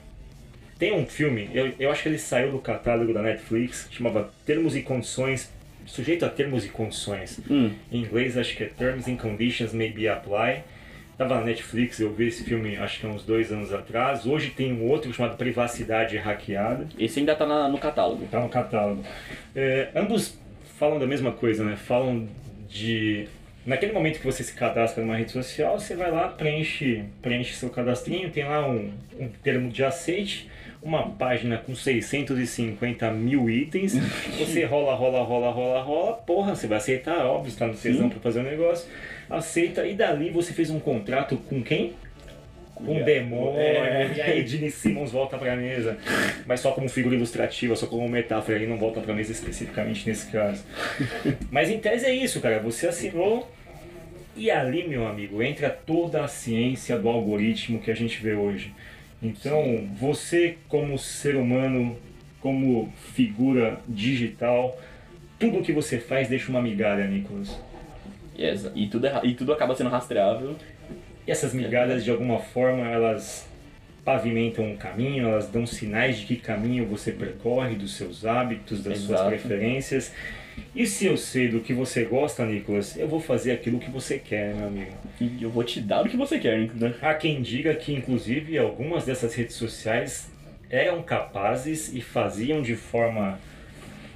tem 0.80 0.94
um 0.94 1.06
filme, 1.06 1.50
eu, 1.54 1.72
eu 1.80 1.92
acho 1.92 2.04
que 2.04 2.10
ele 2.10 2.18
saiu 2.18 2.52
do 2.52 2.60
catálogo 2.60 3.14
da 3.14 3.22
Netflix, 3.22 3.88
chamava 3.92 4.32
Termos 4.46 4.76
e 4.76 4.82
Condições, 4.82 5.52
sujeito 5.86 6.26
a 6.26 6.30
termos 6.30 6.66
e 6.66 6.70
condições. 6.70 7.40
Hum. 7.50 7.72
Em 7.92 8.00
inglês 8.02 8.38
acho 8.38 8.56
que 8.56 8.64
é 8.64 8.68
Terms 8.68 9.08
and 9.08 9.18
Conditions 9.18 9.74
May 9.74 9.92
Be 9.92 10.08
Apply. 10.08 10.64
Tava 11.18 11.36
na 11.36 11.42
Netflix, 11.42 12.00
eu 12.00 12.12
vi 12.12 12.28
esse 12.28 12.44
filme 12.44 12.76
acho 12.78 13.00
que 13.00 13.06
há 13.06 13.10
uns 13.10 13.24
dois 13.24 13.52
anos 13.52 13.72
atrás. 13.74 14.26
Hoje 14.26 14.50
tem 14.50 14.74
um 14.74 14.84
outro 14.88 15.14
chamado 15.14 15.38
Privacidade 15.38 16.18
Hackeada. 16.18 16.88
Esse 16.98 17.20
ainda 17.20 17.36
tá 17.36 17.46
na- 17.46 17.68
no 17.68 17.78
catálogo. 17.78 18.26
Tá 18.32 18.40
no 18.40 18.50
catálogo. 18.50 19.04
É, 19.56 19.90
ambos 19.96 20.38
falam 20.80 20.98
da 20.98 21.06
mesma 21.06 21.32
coisa, 21.32 21.64
né? 21.64 21.76
Falam 21.76 22.28
de. 22.70 23.28
Naquele 23.66 23.94
momento 23.94 24.20
que 24.20 24.26
você 24.26 24.44
se 24.44 24.54
cadastra 24.54 25.04
numa 25.04 25.16
rede 25.16 25.32
social, 25.32 25.80
você 25.80 25.96
vai 25.96 26.12
lá, 26.12 26.28
preenche, 26.30 27.04
preenche 27.22 27.54
seu 27.54 27.70
cadastrinho, 27.70 28.30
tem 28.30 28.44
lá 28.44 28.68
um, 28.68 28.92
um 29.20 29.30
termo 29.44 29.70
de 29.70 29.84
aceite, 29.86 30.50
uma 30.84 31.10
página 31.12 31.58
com 31.58 31.74
650 31.76 33.10
mil 33.12 33.50
itens, 33.50 33.94
você 34.38 34.66
rola, 34.66 34.94
rola, 34.96 35.24
rola, 35.24 35.50
rola, 35.52 35.82
rola, 35.82 36.14
porra, 36.14 36.56
você 36.56 36.68
vai 36.68 36.78
aceitar, 36.78 37.26
óbvio, 37.26 37.50
está 37.50 37.68
no 37.68 37.74
Sim. 37.76 38.10
para 38.10 38.20
fazer 38.20 38.42
o 38.42 38.44
negócio, 38.44 38.88
aceita, 39.30 39.86
e 39.88 39.94
dali 39.94 40.30
você 40.30 40.54
fez 40.54 40.70
um 40.70 40.80
contrato 40.80 41.38
com 41.50 41.64
quem? 41.64 41.94
Com 42.76 43.02
o 43.02 43.04
demônio, 43.06 43.60
É. 43.60 44.12
e 44.16 44.22
aí 44.22 44.48
Gene 44.48 44.70
Simmons 44.70 45.12
volta 45.12 45.38
pra 45.38 45.56
mesa, 45.56 45.98
mas 46.46 46.60
só 46.60 46.72
como 46.72 46.90
figura 46.90 47.16
ilustrativa, 47.16 47.76
só 47.76 47.86
como 47.88 48.08
metáfora, 48.10 48.58
ele 48.58 48.68
não 48.68 48.78
volta 48.78 49.00
pra 49.00 49.14
mesa 49.14 49.32
especificamente 49.32 50.08
nesse 50.10 50.30
caso. 50.32 50.64
Mas 51.50 51.70
em 51.70 51.78
tese 51.80 52.06
é 52.08 52.14
isso, 52.14 52.42
cara, 52.42 52.60
você 52.60 52.88
assinou 52.88 53.50
e 54.36 54.50
ali, 54.50 54.86
meu 54.88 55.08
amigo, 55.08 55.42
entra 55.44 55.70
toda 55.70 56.24
a 56.26 56.28
ciência 56.28 56.98
do 56.98 57.08
algoritmo 57.08 57.80
que 57.80 57.92
a 57.92 57.96
gente 57.96 58.22
vê 58.22 58.34
hoje. 58.34 58.74
Então, 59.24 59.88
você 59.96 60.58
como 60.68 61.00
ser 61.00 61.36
humano, 61.38 61.98
como 62.42 62.92
figura 63.14 63.80
digital, 63.88 64.78
tudo 65.40 65.62
que 65.62 65.72
você 65.72 65.98
faz 65.98 66.28
deixa 66.28 66.50
uma 66.50 66.62
migalha, 66.62 67.08
Nicolas. 67.08 67.58
Yes. 68.38 68.70
E, 68.76 68.88
tudo 68.88 69.08
é 69.08 69.22
e 69.24 69.34
tudo 69.34 69.54
acaba 69.54 69.76
sendo 69.76 69.90
rastreável. 69.90 70.56
E 71.26 71.32
essas 71.32 71.54
migalhas, 71.54 72.04
de 72.04 72.12
alguma 72.12 72.40
forma, 72.40 72.86
elas 72.86 73.48
pavimentam 74.04 74.66
um 74.66 74.76
caminho, 74.76 75.30
elas 75.30 75.48
dão 75.48 75.66
sinais 75.66 76.18
de 76.18 76.26
que 76.26 76.36
caminho 76.36 76.86
você 76.86 77.12
percorre, 77.12 77.76
dos 77.76 77.96
seus 77.96 78.26
hábitos, 78.26 78.84
das 78.84 79.00
suas 79.00 79.22
Exato. 79.22 79.30
preferências. 79.30 80.14
E 80.76 80.86
se 80.88 81.06
eu 81.06 81.16
sei 81.18 81.48
do 81.48 81.60
que 81.60 81.74
você 81.74 82.04
gosta, 82.04 82.46
Nicolas, 82.46 82.98
eu 82.98 83.08
vou 83.08 83.20
fazer 83.20 83.52
aquilo 83.52 83.80
que 83.80 83.92
você 83.92 84.18
quer, 84.18 84.56
meu 84.56 84.68
amigo. 84.68 84.92
E 85.22 85.44
eu 85.44 85.50
vou 85.50 85.64
te 85.64 85.80
dar 85.80 86.04
o 86.04 86.10
que 86.10 86.18
você 86.18 86.40
quer, 86.40 86.70
né? 86.74 86.94
Há 87.02 87.14
quem 87.14 87.42
diga 87.42 87.74
que, 87.76 87.94
inclusive, 87.94 88.58
algumas 88.58 89.06
dessas 89.06 89.34
redes 89.36 89.56
sociais 89.56 90.32
eram 90.70 91.04
capazes 91.04 91.94
e 91.94 92.02
faziam 92.02 92.62
de 92.62 92.76
forma 92.76 93.40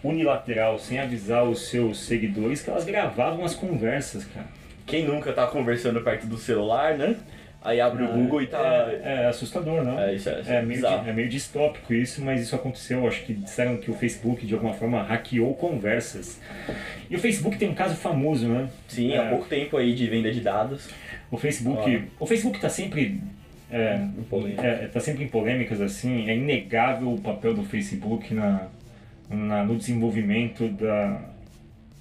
unilateral, 0.04 0.80
sem 0.80 1.00
avisar 1.00 1.44
os 1.44 1.70
seus 1.70 2.00
seguidores, 2.00 2.62
que 2.62 2.70
elas 2.70 2.86
gravavam 2.86 3.46
as 3.46 3.54
conversas, 3.54 4.26
cara. 4.26 4.48
Quem 4.86 5.06
nunca 5.06 5.34
tá 5.34 5.46
conversando 5.48 6.02
perto 6.02 6.26
do 6.26 6.38
celular, 6.38 6.98
né? 6.98 7.18
Aí 7.62 7.82
abre 7.82 8.04
o 8.04 8.08
Google 8.14 8.42
e 8.44 8.48
tá. 8.48 8.88
É, 9.04 9.24
é 9.24 9.26
assustador, 9.28 9.84
não? 9.84 10.00
É, 10.00 10.14
isso 10.16 10.30
é, 10.30 10.42
É 10.48 10.62
meio, 10.62 10.86
é 10.86 11.12
meio 11.14 11.28
distópico 11.28 11.94
isso, 11.94 12.24
mas 12.24 12.42
isso 12.42 12.56
aconteceu. 12.56 13.06
Acho 13.08 13.24
que 13.26 13.34
disseram 13.34 13.78
que 13.78 13.92
o 13.92 13.94
Facebook, 13.94 14.46
de 14.46 14.54
alguma 14.54 14.74
forma, 14.74 15.02
hackeou 15.04 15.54
conversas. 15.56 16.40
E 17.10 17.16
o 17.16 17.20
Facebook 17.20 17.58
tem 17.58 17.68
um 17.70 17.74
caso 17.74 17.96
famoso, 17.96 18.48
né? 18.48 18.70
Sim, 18.88 19.12
É, 19.14 19.18
há 19.18 19.30
pouco 19.30 19.46
tempo 19.48 19.76
aí 19.76 19.94
de 19.94 20.08
venda 20.08 20.32
de 20.32 20.40
dados. 20.40 20.88
O 21.30 21.38
Facebook, 21.38 22.04
o 22.20 22.26
Facebook 22.26 22.60
tá 22.60 22.70
sempre 22.70 23.20
é, 23.70 24.00
é, 24.60 24.88
tá 24.88 25.00
sempre 25.00 25.24
em 25.26 25.28
polêmicas 25.28 25.82
assim. 25.82 26.30
É 26.30 26.36
inegável 26.36 27.12
o 27.14 27.20
papel 27.20 27.54
do 27.54 27.64
Facebook 27.64 28.34
na, 28.34 28.68
na- 29.30 29.66
no 29.66 29.76
desenvolvimento 29.76 30.70
da, 30.70 31.20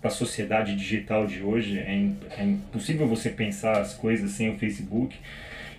da 0.07 0.11
sociedade 0.11 0.75
digital 0.75 1.27
de 1.27 1.43
hoje. 1.43 1.79
É, 1.79 2.09
é 2.39 2.45
impossível 2.45 3.07
você 3.07 3.29
pensar 3.29 3.81
as 3.81 3.95
coisas 3.95 4.31
sem 4.31 4.49
o 4.49 4.59
Facebook. 4.59 5.17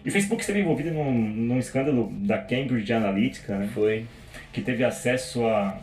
E 0.05 0.09
o 0.09 0.11
Facebook 0.11 0.41
esteve 0.41 0.59
envolvido 0.59 0.91
num, 0.91 1.11
num 1.11 1.59
escândalo 1.59 2.11
da 2.19 2.37
Cambridge 2.37 2.91
Analytica, 2.93 3.57
né? 3.57 3.69
Foi. 3.73 4.05
que 4.53 4.61
teve 4.61 4.83
acesso 4.83 5.45
a, 5.45 5.77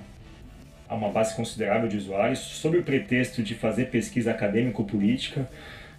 a 0.88 0.94
uma 0.94 1.10
base 1.10 1.34
considerável 1.34 1.88
de 1.88 1.96
usuários 1.96 2.38
sob 2.38 2.78
o 2.78 2.82
pretexto 2.82 3.42
de 3.42 3.54
fazer 3.54 3.86
pesquisa 3.86 4.30
acadêmico-política, 4.30 5.48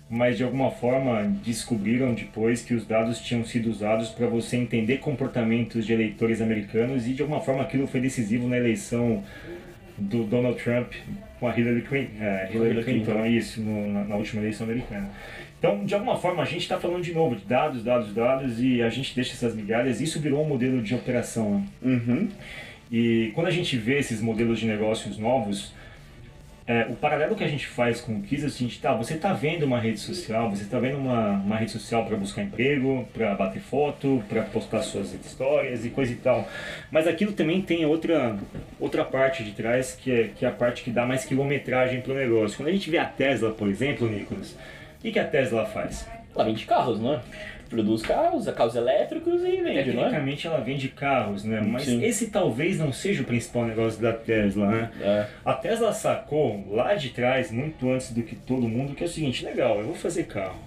mas 0.09 0.37
de 0.37 0.43
alguma 0.43 0.69
forma 0.69 1.23
descobriram 1.43 2.13
depois 2.13 2.61
que 2.61 2.75
os 2.75 2.85
dados 2.85 3.19
tinham 3.19 3.43
sido 3.43 3.69
usados 3.69 4.09
para 4.09 4.27
você 4.27 4.55
entender 4.55 4.97
comportamentos 4.99 5.85
de 5.85 5.93
eleitores 5.93 6.41
americanos 6.41 7.07
e 7.07 7.13
de 7.13 7.21
alguma 7.23 7.41
forma 7.41 7.63
aquilo 7.63 7.87
foi 7.87 7.99
decisivo 7.99 8.47
na 8.47 8.57
eleição 8.57 9.23
do 9.97 10.23
Donald 10.23 10.61
Trump 10.61 10.93
com 11.39 11.47
a 11.47 11.57
Hillary, 11.57 11.81
Clin- 11.81 12.09
é, 12.19 12.49
Hillary 12.53 12.83
Clinton, 12.83 13.05
Clinton. 13.13 13.25
isso, 13.25 13.61
no- 13.61 13.91
na, 13.93 14.03
na 14.05 14.15
última 14.15 14.41
eleição 14.41 14.65
americana. 14.65 15.09
Então, 15.59 15.85
de 15.85 15.93
alguma 15.95 16.17
forma, 16.17 16.43
a 16.43 16.45
gente 16.45 16.61
está 16.61 16.79
falando 16.79 17.01
de 17.03 17.13
novo 17.13 17.35
de 17.35 17.45
dados, 17.45 17.83
dados, 17.83 18.13
dados, 18.13 18.61
e 18.61 18.81
a 18.81 18.89
gente 18.89 19.15
deixa 19.15 19.33
essas 19.33 19.55
migalhas. 19.55 19.99
Isso 20.01 20.19
virou 20.19 20.43
um 20.43 20.47
modelo 20.47 20.81
de 20.81 20.93
operação. 20.93 21.65
Né? 21.81 22.01
Uhum. 22.07 22.27
E 22.91 23.31
quando 23.33 23.47
a 23.47 23.51
gente 23.51 23.75
vê 23.77 23.97
esses 23.97 24.21
modelos 24.21 24.59
de 24.59 24.67
negócios 24.67 25.17
novos, 25.17 25.73
é, 26.67 26.87
o 26.89 26.95
paralelo 26.95 27.35
que 27.35 27.43
a 27.43 27.47
gente 27.47 27.67
faz 27.67 28.01
com 28.01 28.15
o 28.15 28.21
Kiss 28.23 28.43
é 28.43 28.47
o 28.47 28.49
seguinte, 28.49 28.81
tá, 28.81 28.91
você 28.91 29.13
está 29.13 29.31
vendo 29.33 29.63
uma 29.67 29.79
rede 29.79 29.99
social, 29.99 30.49
você 30.49 30.63
está 30.63 30.79
vendo 30.79 30.97
uma, 30.97 31.33
uma 31.33 31.57
rede 31.57 31.69
social 31.69 32.03
para 32.05 32.17
buscar 32.17 32.41
emprego, 32.41 33.07
para 33.13 33.35
bater 33.35 33.61
foto, 33.61 34.23
para 34.27 34.41
postar 34.41 34.81
suas 34.81 35.13
histórias 35.13 35.85
e 35.85 35.91
coisa 35.91 36.11
e 36.11 36.15
tal. 36.15 36.49
Mas 36.89 37.07
aquilo 37.07 37.33
também 37.33 37.61
tem 37.61 37.85
outra, 37.85 38.35
outra 38.79 39.05
parte 39.05 39.43
de 39.43 39.51
trás, 39.51 39.95
que 39.95 40.11
é, 40.11 40.27
que 40.29 40.43
é 40.43 40.47
a 40.47 40.51
parte 40.51 40.83
que 40.83 40.89
dá 40.89 41.05
mais 41.05 41.23
quilometragem 41.23 42.01
para 42.01 42.13
o 42.13 42.15
negócio. 42.15 42.57
Quando 42.57 42.69
a 42.69 42.71
gente 42.71 42.89
vê 42.89 42.97
a 42.97 43.05
Tesla, 43.05 43.51
por 43.51 43.67
exemplo, 43.67 44.09
Nicolas, 44.09 44.53
o 44.97 45.01
que, 45.01 45.11
que 45.11 45.19
a 45.19 45.27
Tesla 45.27 45.67
faz? 45.67 46.09
Ela 46.33 46.45
vende 46.45 46.65
carros, 46.65 46.99
não 46.99 47.13
é? 47.13 47.21
Produz 47.69 48.01
carros, 48.01 48.47
carros 48.49 48.75
elétricos 48.75 49.41
e 49.43 49.57
vende, 49.61 49.63
não 49.63 49.71
é? 49.71 49.83
Tecnicamente 49.83 50.47
ela 50.47 50.59
vende 50.59 50.89
carros, 50.89 51.43
né? 51.43 51.61
Mas 51.61 51.83
Sim. 51.83 52.03
esse 52.03 52.27
talvez 52.27 52.77
não 52.79 52.91
seja 52.91 53.21
o 53.21 53.25
principal 53.25 53.65
negócio 53.65 54.01
da 54.01 54.13
Tesla, 54.13 54.67
né? 54.67 54.91
É. 55.01 55.25
A 55.43 55.53
Tesla 55.53 55.91
sacou 55.93 56.63
lá 56.71 56.93
de 56.95 57.09
trás, 57.09 57.51
muito 57.51 57.89
antes 57.89 58.11
do 58.11 58.21
que 58.23 58.35
todo 58.35 58.67
mundo, 58.67 58.95
que 58.95 59.03
é 59.03 59.07
o 59.07 59.09
seguinte, 59.09 59.45
legal, 59.45 59.79
eu 59.79 59.85
vou 59.85 59.95
fazer 59.95 60.23
carro. 60.23 60.59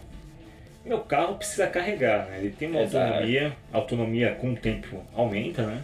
Meu 0.84 1.00
carro 1.00 1.34
precisa 1.34 1.66
carregar, 1.66 2.26
né? 2.26 2.38
Ele 2.38 2.50
tem 2.50 2.68
uma 2.68 2.80
Exato. 2.80 3.06
autonomia, 3.06 3.52
a 3.72 3.76
autonomia 3.76 4.34
com 4.34 4.52
o 4.52 4.56
tempo 4.56 5.02
aumenta, 5.14 5.62
né? 5.62 5.82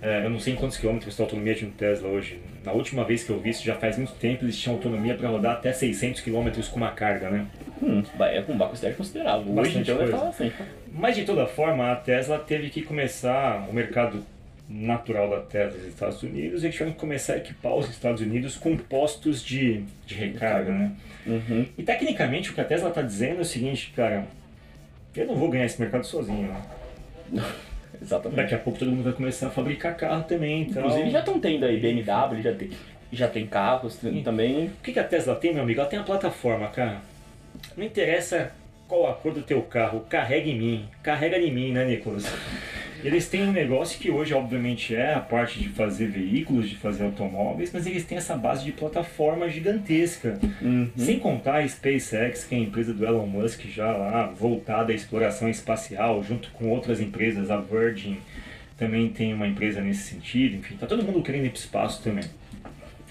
É, 0.00 0.24
eu 0.24 0.30
não 0.30 0.38
sei 0.38 0.52
em 0.52 0.56
quantos 0.56 0.76
quilômetros 0.76 1.12
está 1.12 1.24
a 1.24 1.26
autonomia 1.26 1.54
de 1.54 1.66
um 1.66 1.70
Tesla 1.70 2.08
hoje. 2.08 2.40
Na 2.64 2.72
última 2.72 3.04
vez 3.04 3.24
que 3.24 3.30
eu 3.30 3.40
vi 3.40 3.50
isso, 3.50 3.64
já 3.64 3.74
faz 3.74 3.96
muito 3.96 4.12
tempo, 4.12 4.44
eles 4.44 4.56
tinham 4.56 4.76
autonomia 4.76 5.14
para 5.14 5.28
rodar 5.28 5.54
até 5.54 5.72
600 5.72 6.20
quilômetros 6.20 6.68
com 6.68 6.76
uma 6.76 6.92
carga, 6.92 7.30
né? 7.30 7.46
Hum, 7.82 8.02
é 8.20 8.40
com 8.42 8.52
um 8.52 8.58
bacosidade 8.58 8.94
considerável. 8.94 9.52
Hoje 9.52 9.54
Bastante 9.54 9.78
então 9.78 9.96
vai 9.96 10.04
coisa. 10.04 10.18
falar 10.18 10.30
assim. 10.30 10.52
Mas 10.92 11.16
de 11.16 11.24
toda 11.24 11.46
forma, 11.46 11.90
a 11.90 11.96
Tesla 11.96 12.38
teve 12.38 12.70
que 12.70 12.82
começar 12.82 13.66
o 13.68 13.72
mercado 13.72 14.24
natural 14.68 15.30
da 15.30 15.40
Tesla 15.40 15.78
nos 15.78 15.88
Estados 15.88 16.22
Unidos, 16.22 16.62
eles 16.62 16.74
tiveram 16.74 16.92
que 16.92 16.98
começar 16.98 17.32
a 17.34 17.36
equipar 17.38 17.74
os 17.74 17.88
Estados 17.88 18.20
Unidos 18.20 18.54
com 18.54 18.76
postos 18.76 19.42
de, 19.42 19.82
de 20.06 20.14
recarga, 20.14 20.70
né? 20.70 20.92
Uhum. 21.26 21.66
E 21.76 21.82
tecnicamente 21.82 22.50
o 22.50 22.54
que 22.54 22.60
a 22.60 22.64
Tesla 22.64 22.90
está 22.90 23.00
dizendo 23.00 23.38
é 23.38 23.40
o 23.40 23.44
seguinte, 23.44 23.92
cara, 23.96 24.26
eu 25.16 25.26
não 25.26 25.36
vou 25.36 25.48
ganhar 25.48 25.64
esse 25.64 25.80
mercado 25.80 26.04
sozinho, 26.04 26.48
né? 27.32 27.42
Exatamente. 28.00 28.36
Daqui 28.36 28.54
a 28.54 28.58
pouco 28.58 28.78
todo 28.78 28.90
mundo 28.90 29.04
vai 29.04 29.12
começar 29.12 29.48
a 29.48 29.50
fabricar 29.50 29.96
carro 29.96 30.24
também, 30.24 30.62
então... 30.62 30.82
Inclusive 30.82 31.10
já 31.10 31.18
estão 31.20 31.40
tendo 31.40 31.64
aí 31.64 31.78
BMW, 31.78 32.42
já 32.42 32.54
tem, 32.54 32.70
já 33.12 33.28
tem 33.28 33.46
carros 33.46 33.98
também. 34.24 34.66
O 34.66 34.82
que, 34.82 34.92
que 34.92 34.98
a 34.98 35.04
Tesla 35.04 35.34
tem, 35.34 35.52
meu 35.52 35.62
amigo? 35.62 35.80
Ela 35.80 35.88
tem 35.88 35.98
a 35.98 36.04
plataforma, 36.04 36.68
cara. 36.68 37.00
Não 37.76 37.84
interessa 37.84 38.52
qual 38.86 39.10
a 39.10 39.14
cor 39.14 39.32
do 39.32 39.42
teu 39.42 39.62
carro, 39.62 40.00
carrega 40.08 40.48
em 40.48 40.58
mim. 40.58 40.88
Carrega 41.02 41.38
em 41.38 41.52
mim, 41.52 41.72
né, 41.72 41.84
Nicolas? 41.84 42.24
Eles 43.02 43.28
têm 43.28 43.42
um 43.42 43.52
negócio 43.52 43.98
que 43.98 44.10
hoje, 44.10 44.34
obviamente, 44.34 44.94
é 44.94 45.14
a 45.14 45.20
parte 45.20 45.58
de 45.58 45.68
fazer 45.68 46.06
veículos, 46.06 46.68
de 46.68 46.76
fazer 46.76 47.04
automóveis, 47.04 47.70
mas 47.72 47.86
eles 47.86 48.04
têm 48.04 48.18
essa 48.18 48.36
base 48.36 48.64
de 48.64 48.72
plataforma 48.72 49.48
gigantesca. 49.48 50.38
Uhum. 50.60 50.90
Sem 50.96 51.18
contar 51.18 51.58
a 51.58 51.68
SpaceX, 51.68 52.44
que 52.44 52.54
é 52.54 52.58
a 52.58 52.60
empresa 52.60 52.92
do 52.92 53.06
Elon 53.06 53.26
Musk 53.26 53.66
já 53.66 53.92
lá 53.92 54.26
voltada 54.26 54.92
à 54.92 54.94
exploração 54.94 55.48
espacial, 55.48 56.22
junto 56.22 56.50
com 56.50 56.68
outras 56.68 57.00
empresas, 57.00 57.50
a 57.50 57.58
Virgin 57.58 58.18
também 58.76 59.08
tem 59.08 59.34
uma 59.34 59.46
empresa 59.46 59.80
nesse 59.80 60.14
sentido, 60.14 60.56
enfim, 60.56 60.76
tá 60.76 60.86
todo 60.86 61.02
mundo 61.02 61.20
querendo 61.22 61.46
ir 61.46 61.50
para 61.50 61.56
o 61.56 61.60
espaço 61.60 62.02
também. 62.02 62.24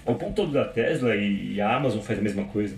O 0.04 0.14
ponto 0.14 0.32
todo 0.34 0.52
da 0.52 0.64
Tesla 0.64 1.14
e 1.14 1.60
a 1.60 1.76
Amazon 1.76 2.00
faz 2.00 2.18
a 2.18 2.22
mesma 2.22 2.44
coisa. 2.44 2.74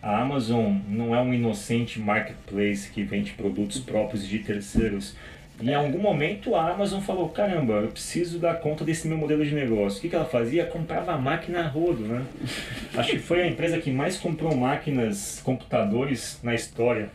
A 0.00 0.20
Amazon 0.20 0.76
não 0.88 1.14
é 1.14 1.20
um 1.20 1.32
inocente 1.32 1.98
marketplace 1.98 2.90
que 2.90 3.02
vende 3.02 3.32
produtos 3.32 3.80
próprios 3.80 4.28
de 4.28 4.38
terceiros. 4.38 5.16
Em 5.60 5.72
algum 5.72 5.98
momento 6.00 6.54
a 6.56 6.70
Amazon 6.72 7.00
falou, 7.00 7.28
caramba, 7.28 7.74
eu 7.74 7.88
preciso 7.88 8.38
dar 8.38 8.54
conta 8.60 8.84
desse 8.84 9.06
meu 9.06 9.16
modelo 9.16 9.44
de 9.44 9.54
negócio. 9.54 9.98
O 9.98 10.02
que, 10.02 10.08
que 10.08 10.16
ela 10.16 10.24
fazia? 10.24 10.66
Comprava 10.66 11.12
a 11.12 11.18
máquina 11.18 11.60
a 11.60 11.68
rodo, 11.68 12.02
né? 12.02 12.24
Acho 12.96 13.10
que 13.12 13.18
foi 13.18 13.42
a 13.42 13.46
empresa 13.46 13.78
que 13.78 13.90
mais 13.90 14.16
comprou 14.18 14.54
máquinas, 14.56 15.40
computadores 15.44 16.40
na 16.42 16.54
história. 16.54 17.08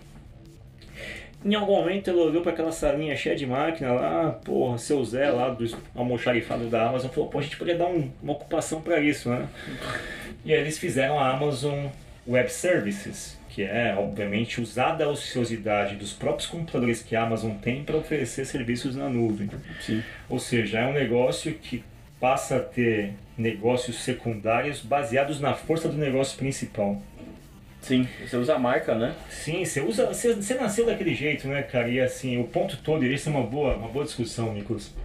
Em 1.44 1.54
algum 1.56 1.74
momento 1.76 2.10
ela 2.10 2.22
olhou 2.24 2.42
para 2.42 2.52
aquela 2.52 2.72
salinha 2.72 3.16
cheia 3.16 3.36
de 3.36 3.46
máquina 3.46 3.94
lá, 3.94 4.32
porra, 4.44 4.78
seu 4.78 5.04
Zé 5.06 5.30
lá 5.30 5.50
do 5.50 5.66
almoxarifado 5.96 6.66
da 6.68 6.90
Amazon 6.90 7.10
falou, 7.12 7.30
pô, 7.30 7.40
a 7.40 7.42
gente 7.42 7.56
podia 7.56 7.78
dar 7.78 7.88
um- 7.88 8.10
uma 8.22 8.34
ocupação 8.34 8.82
para 8.82 9.00
isso, 9.00 9.30
né? 9.30 9.48
E 10.46 10.54
aí 10.54 10.60
eles 10.62 10.78
fizeram 10.78 11.20
a 11.20 11.30
Amazon 11.32 11.88
Web 12.28 12.50
Services, 12.52 13.38
que 13.60 13.64
é, 13.66 13.94
obviamente, 13.94 14.62
usada 14.62 15.04
a 15.04 15.10
ociosidade 15.10 15.98
dos 15.98 16.14
próprios 16.14 16.48
computadores 16.48 17.04
que 17.04 17.14
a 17.14 17.24
Amazon 17.24 17.52
tem 17.58 17.84
para 17.84 17.98
oferecer 17.98 18.46
serviços 18.46 18.96
na 18.96 19.10
nuvem. 19.10 19.50
Sim. 19.82 20.02
Ou 20.30 20.40
seja, 20.40 20.80
é 20.80 20.88
um 20.88 20.94
negócio 20.94 21.54
que 21.56 21.84
passa 22.22 22.56
a 22.56 22.60
ter 22.62 23.16
negócios 23.38 23.98
secundários 24.02 24.80
baseados 24.80 25.42
na 25.42 25.54
força 25.54 25.90
do 25.90 25.98
negócio 25.98 26.38
principal. 26.38 27.02
Sim, 27.82 28.08
você 28.26 28.38
usa 28.38 28.56
a 28.56 28.60
marca, 28.60 28.96
né? 28.96 29.14
Sim, 29.30 29.66
você 29.66 29.82
usa, 29.82 30.06
você, 30.06 30.36
você 30.36 30.54
nasceu 30.54 30.86
daquele 30.86 31.14
jeito, 31.14 31.46
né, 31.46 31.62
cara? 31.62 31.90
E 31.90 32.00
assim, 32.00 32.40
o 32.40 32.46
ponto 32.46 32.78
todo, 32.78 33.06
e 33.06 33.14
isso 33.14 33.28
é 33.28 33.32
uma 33.34 33.44
boa, 33.44 33.76
uma 33.76 33.90
boa 33.90 34.06
discussão, 34.06 34.54
Nicolas. 34.54 34.96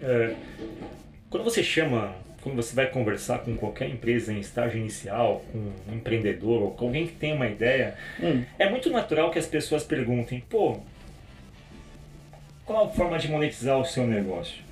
É, 0.00 0.34
quando 1.28 1.44
você 1.44 1.62
chama, 1.62 2.14
quando 2.44 2.56
você 2.56 2.76
vai 2.76 2.86
conversar 2.86 3.38
com 3.38 3.56
qualquer 3.56 3.88
empresa 3.88 4.32
em 4.32 4.38
estágio 4.38 4.78
inicial, 4.78 5.42
com 5.50 5.58
um 5.90 5.94
empreendedor 5.94 6.62
ou 6.62 6.70
com 6.72 6.84
alguém 6.86 7.06
que 7.06 7.14
tem 7.14 7.32
uma 7.32 7.48
ideia, 7.48 7.94
Hum. 8.22 8.44
é 8.58 8.68
muito 8.70 8.90
natural 8.90 9.30
que 9.30 9.38
as 9.38 9.46
pessoas 9.46 9.82
perguntem, 9.82 10.44
pô, 10.48 10.78
qual 12.66 12.84
a 12.86 12.88
forma 12.90 13.18
de 13.18 13.28
monetizar 13.28 13.78
o 13.78 13.84
seu 13.84 14.06
negócio? 14.06 14.62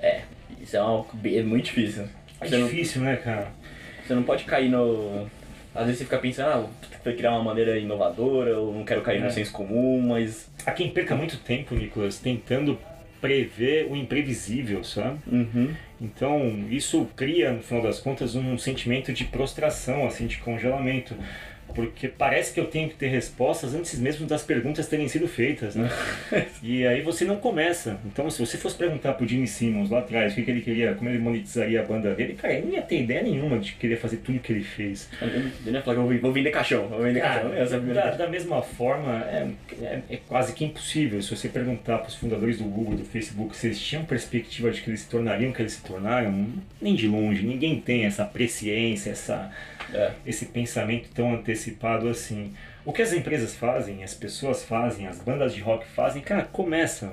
É, 0.00 0.22
isso 0.60 0.76
é, 0.76 0.82
uma, 0.82 1.04
é 1.24 1.42
muito 1.42 1.64
difícil. 1.66 2.04
É 2.40 2.46
Você 2.48 2.56
não, 2.56 2.66
difícil, 2.68 3.02
né, 3.02 3.16
cara? 3.16 3.48
você 4.06 4.14
não 4.14 4.22
pode 4.22 4.44
cair 4.44 4.68
no. 4.68 5.26
Às 5.74 5.84
vezes 5.86 5.98
você 5.98 6.04
fica 6.04 6.18
pensando, 6.18 6.48
ah, 6.48 6.66
vou 7.04 7.14
criar 7.14 7.30
uma 7.32 7.42
maneira 7.42 7.78
inovadora, 7.78 8.50
eu 8.50 8.72
não 8.72 8.84
quero 8.84 9.00
cair 9.02 9.18
É. 9.18 9.24
no 9.24 9.30
senso 9.30 9.52
comum, 9.52 10.00
mas. 10.00 10.50
Há 10.66 10.70
quem 10.72 10.90
perca 10.90 11.14
muito 11.14 11.36
tempo, 11.38 11.74
Nicolas, 11.74 12.18
tentando 12.18 12.78
prever 13.22 13.86
o 13.88 13.94
imprevisível, 13.94 14.82
sabe? 14.82 15.20
Uhum. 15.30 15.72
Então, 16.00 16.66
isso 16.68 17.08
cria, 17.16 17.52
no 17.52 17.62
final 17.62 17.84
das 17.84 18.00
contas, 18.00 18.34
um 18.34 18.58
sentimento 18.58 19.12
de 19.12 19.24
prostração, 19.24 20.04
assim, 20.04 20.26
de 20.26 20.38
congelamento. 20.38 21.14
Porque 21.74 22.08
parece 22.08 22.52
que 22.52 22.60
eu 22.60 22.66
tenho 22.66 22.88
que 22.88 22.94
ter 22.94 23.08
respostas 23.08 23.74
antes 23.74 23.98
mesmo 23.98 24.26
das 24.26 24.42
perguntas 24.42 24.86
terem 24.88 25.08
sido 25.08 25.26
feitas, 25.28 25.74
né? 25.74 25.90
e 26.62 26.86
aí 26.86 27.02
você 27.02 27.24
não 27.24 27.36
começa. 27.36 27.98
Então, 28.06 28.28
se 28.30 28.44
você 28.44 28.56
fosse 28.58 28.76
perguntar 28.76 29.14
pro 29.14 29.26
Gene 29.26 29.46
Simmons 29.46 29.90
lá 29.90 30.00
atrás 30.00 30.32
o 30.32 30.36
que, 30.36 30.42
que 30.42 30.50
ele 30.50 30.60
queria, 30.60 30.94
como 30.94 31.08
ele 31.10 31.18
monetizaria 31.18 31.80
a 31.80 31.84
banda 31.84 32.14
dele, 32.14 32.34
cara, 32.34 32.54
ele 32.54 32.66
não 32.66 32.72
ia 32.74 32.82
ter 32.82 33.02
ideia 33.02 33.22
nenhuma 33.22 33.58
de 33.58 33.72
querer 33.72 33.96
fazer 33.96 34.18
tudo 34.18 34.38
que 34.38 34.52
ele 34.52 34.64
fez. 34.64 35.08
Ele 35.20 35.76
ia 35.76 35.82
falar 35.82 35.96
que 36.06 36.18
vou- 36.18 36.32
vender 36.32 36.50
caixão, 36.50 36.88
vou 36.88 37.02
vender 37.02 37.20
Cara, 37.20 37.40
caixão. 37.42 37.54
Essa 37.54 37.76
é 37.76 37.80
da, 37.80 38.10
da 38.12 38.28
mesma 38.28 38.62
forma, 38.62 39.24
é, 39.24 39.48
é, 39.82 40.00
é 40.10 40.16
quase 40.28 40.52
que 40.52 40.64
impossível. 40.64 41.20
Se 41.22 41.34
você 41.34 41.48
perguntar 41.48 41.98
para 41.98 42.08
os 42.08 42.14
fundadores 42.14 42.58
do 42.58 42.64
Google, 42.64 42.96
do 42.96 43.04
Facebook, 43.04 43.56
se 43.56 43.66
eles 43.66 43.80
tinham 43.80 44.04
perspectiva 44.04 44.70
de 44.70 44.80
que 44.80 44.90
eles 44.90 45.00
se 45.00 45.08
tornariam 45.08 45.50
o 45.50 45.54
que 45.54 45.62
eles 45.62 45.72
se 45.72 45.82
tornaram, 45.82 46.46
nem 46.80 46.94
de 46.94 47.06
longe. 47.06 47.44
Ninguém 47.44 47.80
tem 47.80 48.04
essa 48.04 48.24
presciência, 48.24 49.10
essa, 49.10 49.50
É. 49.94 50.12
esse 50.26 50.46
pensamento 50.46 51.08
tão 51.14 51.34
antecipado 51.34 52.08
assim. 52.08 52.52
O 52.84 52.92
que 52.92 53.02
as 53.02 53.12
empresas 53.12 53.54
fazem, 53.54 54.02
as 54.02 54.14
pessoas 54.14 54.64
fazem, 54.64 55.06
as 55.06 55.18
bandas 55.20 55.54
de 55.54 55.60
rock 55.60 55.86
fazem, 55.86 56.20
cara, 56.22 56.42
começa. 56.42 57.12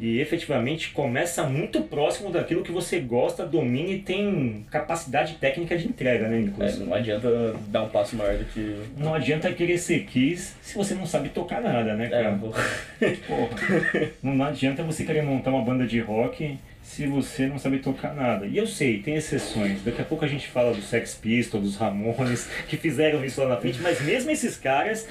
E 0.00 0.20
efetivamente 0.20 0.90
começa 0.92 1.42
muito 1.42 1.80
próximo 1.82 2.30
daquilo 2.30 2.62
que 2.62 2.70
você 2.70 3.00
gosta, 3.00 3.44
domina 3.44 3.88
e 3.90 3.98
tem 3.98 4.64
capacidade 4.70 5.34
técnica 5.40 5.76
de 5.76 5.88
entrega, 5.88 6.28
né, 6.28 6.36
É, 6.38 6.40
Nicolas? 6.42 6.78
não 6.78 6.94
adianta 6.94 7.56
dar 7.66 7.82
um 7.82 7.88
passo 7.88 8.14
maior 8.14 8.36
do 8.38 8.44
que. 8.44 8.76
Não 8.96 9.12
adianta 9.12 9.52
querer 9.52 9.76
ser 9.76 10.04
Kiss 10.04 10.54
se 10.62 10.76
você 10.76 10.94
não 10.94 11.04
sabe 11.04 11.30
tocar 11.30 11.60
nada, 11.60 11.94
né, 11.94 12.06
É, 12.06 12.08
cara? 12.10 12.30
vou- 12.36 12.52
Porra. 13.26 14.10
Não 14.22 14.44
adianta 14.44 14.84
você 14.84 15.04
querer 15.04 15.22
montar 15.22 15.50
uma 15.50 15.62
banda 15.64 15.84
de 15.84 15.98
rock 15.98 16.56
se 16.88 17.06
você 17.06 17.46
não 17.46 17.58
sabe 17.58 17.80
tocar 17.80 18.14
nada. 18.14 18.46
E 18.46 18.56
eu 18.56 18.66
sei, 18.66 18.98
tem 19.02 19.14
exceções. 19.14 19.82
Daqui 19.84 20.00
a 20.00 20.04
pouco 20.04 20.24
a 20.24 20.28
gente 20.28 20.48
fala 20.48 20.72
dos 20.72 20.84
Sex 20.84 21.14
Pistols, 21.14 21.62
dos 21.62 21.76
Ramones, 21.76 22.48
que 22.66 22.78
fizeram 22.78 23.22
isso 23.22 23.42
lá 23.42 23.50
na 23.50 23.56
frente, 23.58 23.78
mas 23.82 24.00
mesmo 24.00 24.30
esses 24.30 24.56
caras 24.56 25.06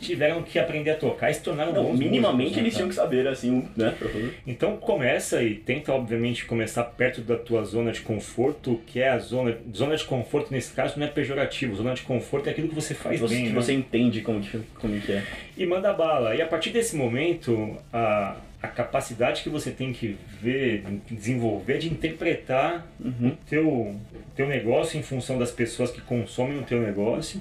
tiveram 0.00 0.44
que 0.44 0.60
aprender 0.60 0.92
a 0.92 0.94
tocar 0.94 1.28
e 1.28 1.34
se 1.34 1.42
tornaram 1.42 1.72
Não, 1.72 1.82
bons 1.82 1.98
minimamente 1.98 2.34
músicos, 2.36 2.56
né, 2.56 2.62
eles 2.62 2.74
tinham 2.76 2.88
que 2.88 2.94
saber, 2.94 3.26
assim, 3.26 3.68
né? 3.76 3.94
Então 4.46 4.76
começa 4.76 5.42
e 5.42 5.56
tenta 5.56 5.92
obviamente 5.92 6.46
começar 6.46 6.84
perto 6.84 7.20
da 7.20 7.36
tua 7.36 7.64
zona 7.64 7.90
de 7.90 8.00
conforto, 8.00 8.80
que 8.86 9.00
é 9.00 9.08
a 9.08 9.18
zona 9.18 9.58
zona 9.74 9.96
de 9.96 10.04
conforto 10.04 10.52
nesse 10.52 10.72
caso 10.72 11.00
não 11.00 11.06
é 11.06 11.10
pejorativo, 11.10 11.74
zona 11.74 11.94
de 11.94 12.02
conforto 12.02 12.46
é 12.46 12.52
aquilo 12.52 12.68
que 12.68 12.76
você 12.76 12.94
faz 12.94 13.18
você, 13.18 13.34
bem, 13.34 13.44
que 13.46 13.50
né? 13.50 13.54
você 13.56 13.72
entende 13.72 14.20
como 14.20 14.40
que, 14.40 14.60
como 14.76 15.00
que 15.00 15.10
é. 15.10 15.24
e 15.56 15.66
manda 15.66 15.92
bala. 15.92 16.36
E 16.36 16.40
a 16.40 16.46
partir 16.46 16.70
desse 16.70 16.94
momento, 16.94 17.76
a, 17.92 18.36
a 18.60 18.66
capacidade 18.68 19.42
que 19.42 19.48
você 19.48 19.70
tem 19.70 19.92
que 19.92 20.16
ver, 20.42 20.82
desenvolver 21.10 21.78
de 21.78 21.88
interpretar 21.88 22.86
Uhum. 22.98 23.28
o 23.28 23.36
teu, 23.48 23.94
teu 24.34 24.46
negócio 24.48 24.98
em 24.98 25.02
função 25.02 25.38
das 25.38 25.50
pessoas 25.52 25.90
que 25.90 26.00
consomem 26.00 26.58
o 26.58 26.62
teu 26.62 26.80
negócio 26.80 27.40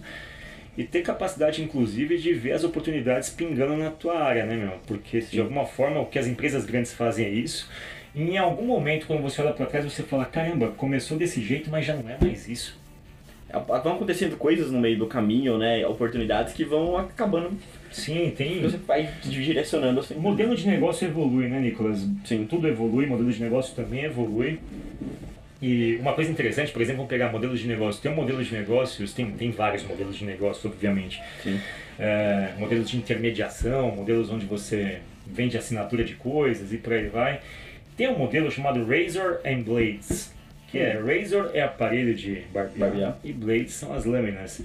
e 0.77 0.83
ter 0.83 1.01
capacidade, 1.01 1.63
inclusive, 1.63 2.19
de 2.19 2.33
ver 2.33 2.51
as 2.51 2.63
oportunidades 2.63 3.29
pingando 3.31 3.75
na 3.75 3.89
tua 3.89 4.19
área, 4.19 4.45
né, 4.45 4.55
meu? 4.55 4.73
Porque, 4.85 5.19
de 5.21 5.39
alguma 5.41 5.65
forma, 5.65 5.99
o 5.99 6.05
que 6.05 6.19
as 6.19 6.27
empresas 6.27 6.65
grandes 6.65 6.93
fazem 6.93 7.25
é 7.25 7.29
isso. 7.29 7.67
em 8.15 8.37
algum 8.37 8.65
momento, 8.65 9.05
quando 9.07 9.21
você 9.21 9.41
olha 9.41 9.53
para 9.53 9.65
trás, 9.67 9.85
você 9.85 10.01
fala: 10.03 10.25
caramba, 10.25 10.69
começou 10.69 11.17
desse 11.17 11.41
jeito, 11.41 11.69
mas 11.71 11.85
já 11.85 11.95
não 11.95 12.07
é 12.09 12.17
mais 12.21 12.47
isso. 12.47 12.79
Vão 13.49 13.95
acontecendo 13.95 14.35
coisas 14.35 14.71
no 14.71 14.79
meio 14.79 14.97
do 14.97 15.07
caminho, 15.07 15.57
né? 15.57 15.85
Oportunidades 15.87 16.53
que 16.53 16.65
vão 16.65 16.97
acabando. 16.97 17.51
Sim, 17.91 18.33
tem. 18.35 18.61
Você 18.61 18.77
vai 18.77 19.09
direcionando 19.23 20.01
assim. 20.01 20.15
O 20.15 20.19
modelo 20.19 20.55
de 20.55 20.67
negócio 20.67 21.07
evolui, 21.07 21.47
né, 21.47 21.59
Nicolas? 21.59 22.05
Sim. 22.25 22.45
Tudo 22.45 22.67
evolui, 22.67 23.05
o 23.05 23.09
modelo 23.09 23.31
de 23.31 23.41
negócio 23.41 23.73
também 23.73 24.03
evolui. 24.03 24.59
E 25.61 25.97
uma 26.01 26.13
coisa 26.13 26.29
interessante, 26.29 26.71
por 26.71 26.81
exemplo, 26.81 26.97
vamos 26.97 27.09
pegar 27.09 27.31
modelos 27.31 27.59
de 27.59 27.67
negócio. 27.67 28.01
Tem 28.01 28.11
um 28.11 28.15
modelo 28.15 28.43
de 28.43 28.53
negócios, 28.53 29.13
tem, 29.13 29.31
tem 29.31 29.49
vários 29.49 29.83
modelos 29.83 30.15
de 30.15 30.25
negócio, 30.25 30.69
obviamente. 30.69 31.21
Sim. 31.41 31.59
É, 31.97 32.49
modelos 32.59 32.89
de 32.89 32.97
intermediação, 32.97 33.95
modelos 33.95 34.29
onde 34.29 34.45
você 34.45 34.99
vende 35.25 35.57
assinatura 35.57 36.03
de 36.03 36.13
coisas 36.13 36.71
e 36.71 36.77
por 36.77 36.93
aí 36.93 37.07
vai. 37.07 37.39
Tem 37.95 38.07
um 38.07 38.17
modelo 38.17 38.51
chamado 38.51 38.85
Razor 38.85 39.39
and 39.43 39.61
Blades, 39.61 40.31
que 40.67 40.77
é 40.79 40.93
Razor 40.99 41.51
é 41.53 41.61
aparelho 41.61 42.13
de 42.13 42.41
barbear, 42.53 42.89
Barbear. 42.89 43.17
e 43.23 43.31
Blades 43.33 43.73
são 43.73 43.93
as 43.93 44.05
lâminas. 44.05 44.61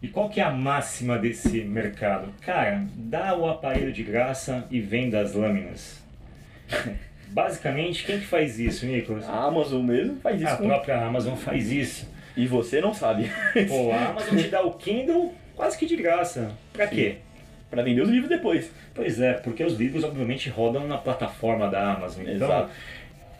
E 0.00 0.06
qual 0.08 0.28
que 0.28 0.40
é 0.40 0.44
a 0.44 0.50
máxima 0.50 1.18
desse 1.18 1.62
mercado? 1.62 2.32
Cara, 2.40 2.84
dá 2.94 3.34
o 3.36 3.48
aparelho 3.48 3.92
de 3.92 4.02
graça 4.04 4.64
e 4.70 4.80
venda 4.80 5.20
as 5.20 5.34
lâminas. 5.34 6.02
Basicamente, 7.30 8.04
quem 8.04 8.18
que 8.20 8.26
faz 8.26 8.58
isso, 8.58 8.86
Nicolas? 8.86 9.28
A 9.28 9.44
Amazon 9.44 9.82
mesmo 9.84 10.16
faz 10.20 10.40
isso. 10.40 10.50
A 10.50 10.56
com- 10.56 10.66
própria 10.66 10.96
Amazon 11.04 11.34
faz 11.34 11.70
isso. 11.70 12.08
E 12.36 12.46
você 12.46 12.80
não 12.80 12.94
sabe. 12.94 13.30
Pô, 13.68 13.92
a 13.92 14.06
Amazon 14.10 14.36
te 14.38 14.48
dá 14.48 14.62
o 14.62 14.72
Kindle 14.74 15.34
quase 15.54 15.76
que 15.76 15.84
de 15.86 15.96
graça. 15.96 16.52
Pra 16.72 16.86
quê? 16.86 17.16
pra 17.70 17.82
vender 17.82 18.00
os 18.00 18.08
livros 18.08 18.30
depois. 18.30 18.72
Pois 18.94 19.20
é, 19.20 19.34
porque 19.34 19.62
os 19.62 19.74
livros 19.74 20.02
obviamente 20.02 20.48
rodam 20.48 20.86
na 20.88 20.96
plataforma 20.96 21.68
da 21.68 21.92
Amazon. 21.92 22.22
Então, 22.22 22.34
Exato. 22.48 22.70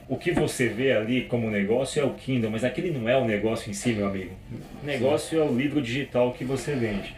O 0.09 0.17
que 0.17 0.33
você 0.33 0.69
vê 0.69 0.93
ali 0.93 1.23
como 1.25 1.51
negócio 1.51 2.01
é 2.01 2.05
o 2.05 2.15
Kindle, 2.15 2.51
mas 2.51 2.65
aquele 2.65 2.91
não 2.91 3.09
é 3.09 3.17
o 3.17 3.25
negócio 3.25 3.71
em 3.71 3.75
si, 3.75 3.91
meu 3.93 4.07
amigo. 4.07 4.33
O 4.83 4.87
negócio 4.87 5.39
é 5.39 5.45
o 5.45 5.55
livro 5.55 5.83
digital 5.83 6.33
que 6.33 6.45
você 6.45 6.75
vende. 6.75 7.15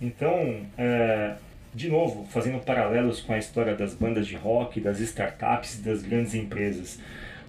Então, 0.00 0.62
é, 0.78 1.34
de 1.74 1.88
novo, 1.88 2.26
fazendo 2.30 2.58
paralelos 2.60 3.20
com 3.20 3.32
a 3.32 3.38
história 3.38 3.74
das 3.74 3.94
bandas 3.94 4.26
de 4.26 4.36
rock, 4.36 4.80
das 4.80 5.00
startups 5.00 5.80
das 5.80 6.02
grandes 6.02 6.34
empresas. 6.34 6.98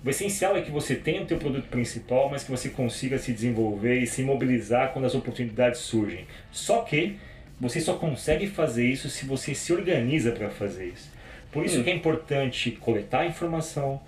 O 0.03 0.09
essencial 0.09 0.57
é 0.57 0.61
que 0.61 0.71
você 0.71 0.95
tenha 0.95 1.21
o 1.21 1.25
teu 1.25 1.37
produto 1.37 1.67
principal, 1.69 2.29
mas 2.29 2.43
que 2.43 2.51
você 2.51 2.69
consiga 2.69 3.17
se 3.17 3.31
desenvolver 3.31 3.99
e 3.99 4.07
se 4.07 4.23
mobilizar 4.23 4.91
quando 4.91 5.05
as 5.05 5.15
oportunidades 5.15 5.79
surgem. 5.81 6.25
Só 6.51 6.81
que 6.81 7.15
você 7.59 7.79
só 7.79 7.93
consegue 7.93 8.47
fazer 8.47 8.85
isso 8.87 9.09
se 9.09 9.25
você 9.25 9.53
se 9.53 9.71
organiza 9.71 10.31
para 10.31 10.49
fazer 10.49 10.87
isso. 10.87 11.09
Por 11.51 11.63
isso 11.65 11.79
Hum. 11.79 11.83
que 11.83 11.89
é 11.91 11.95
importante 11.95 12.71
coletar 12.71 13.25
informação, 13.27 14.01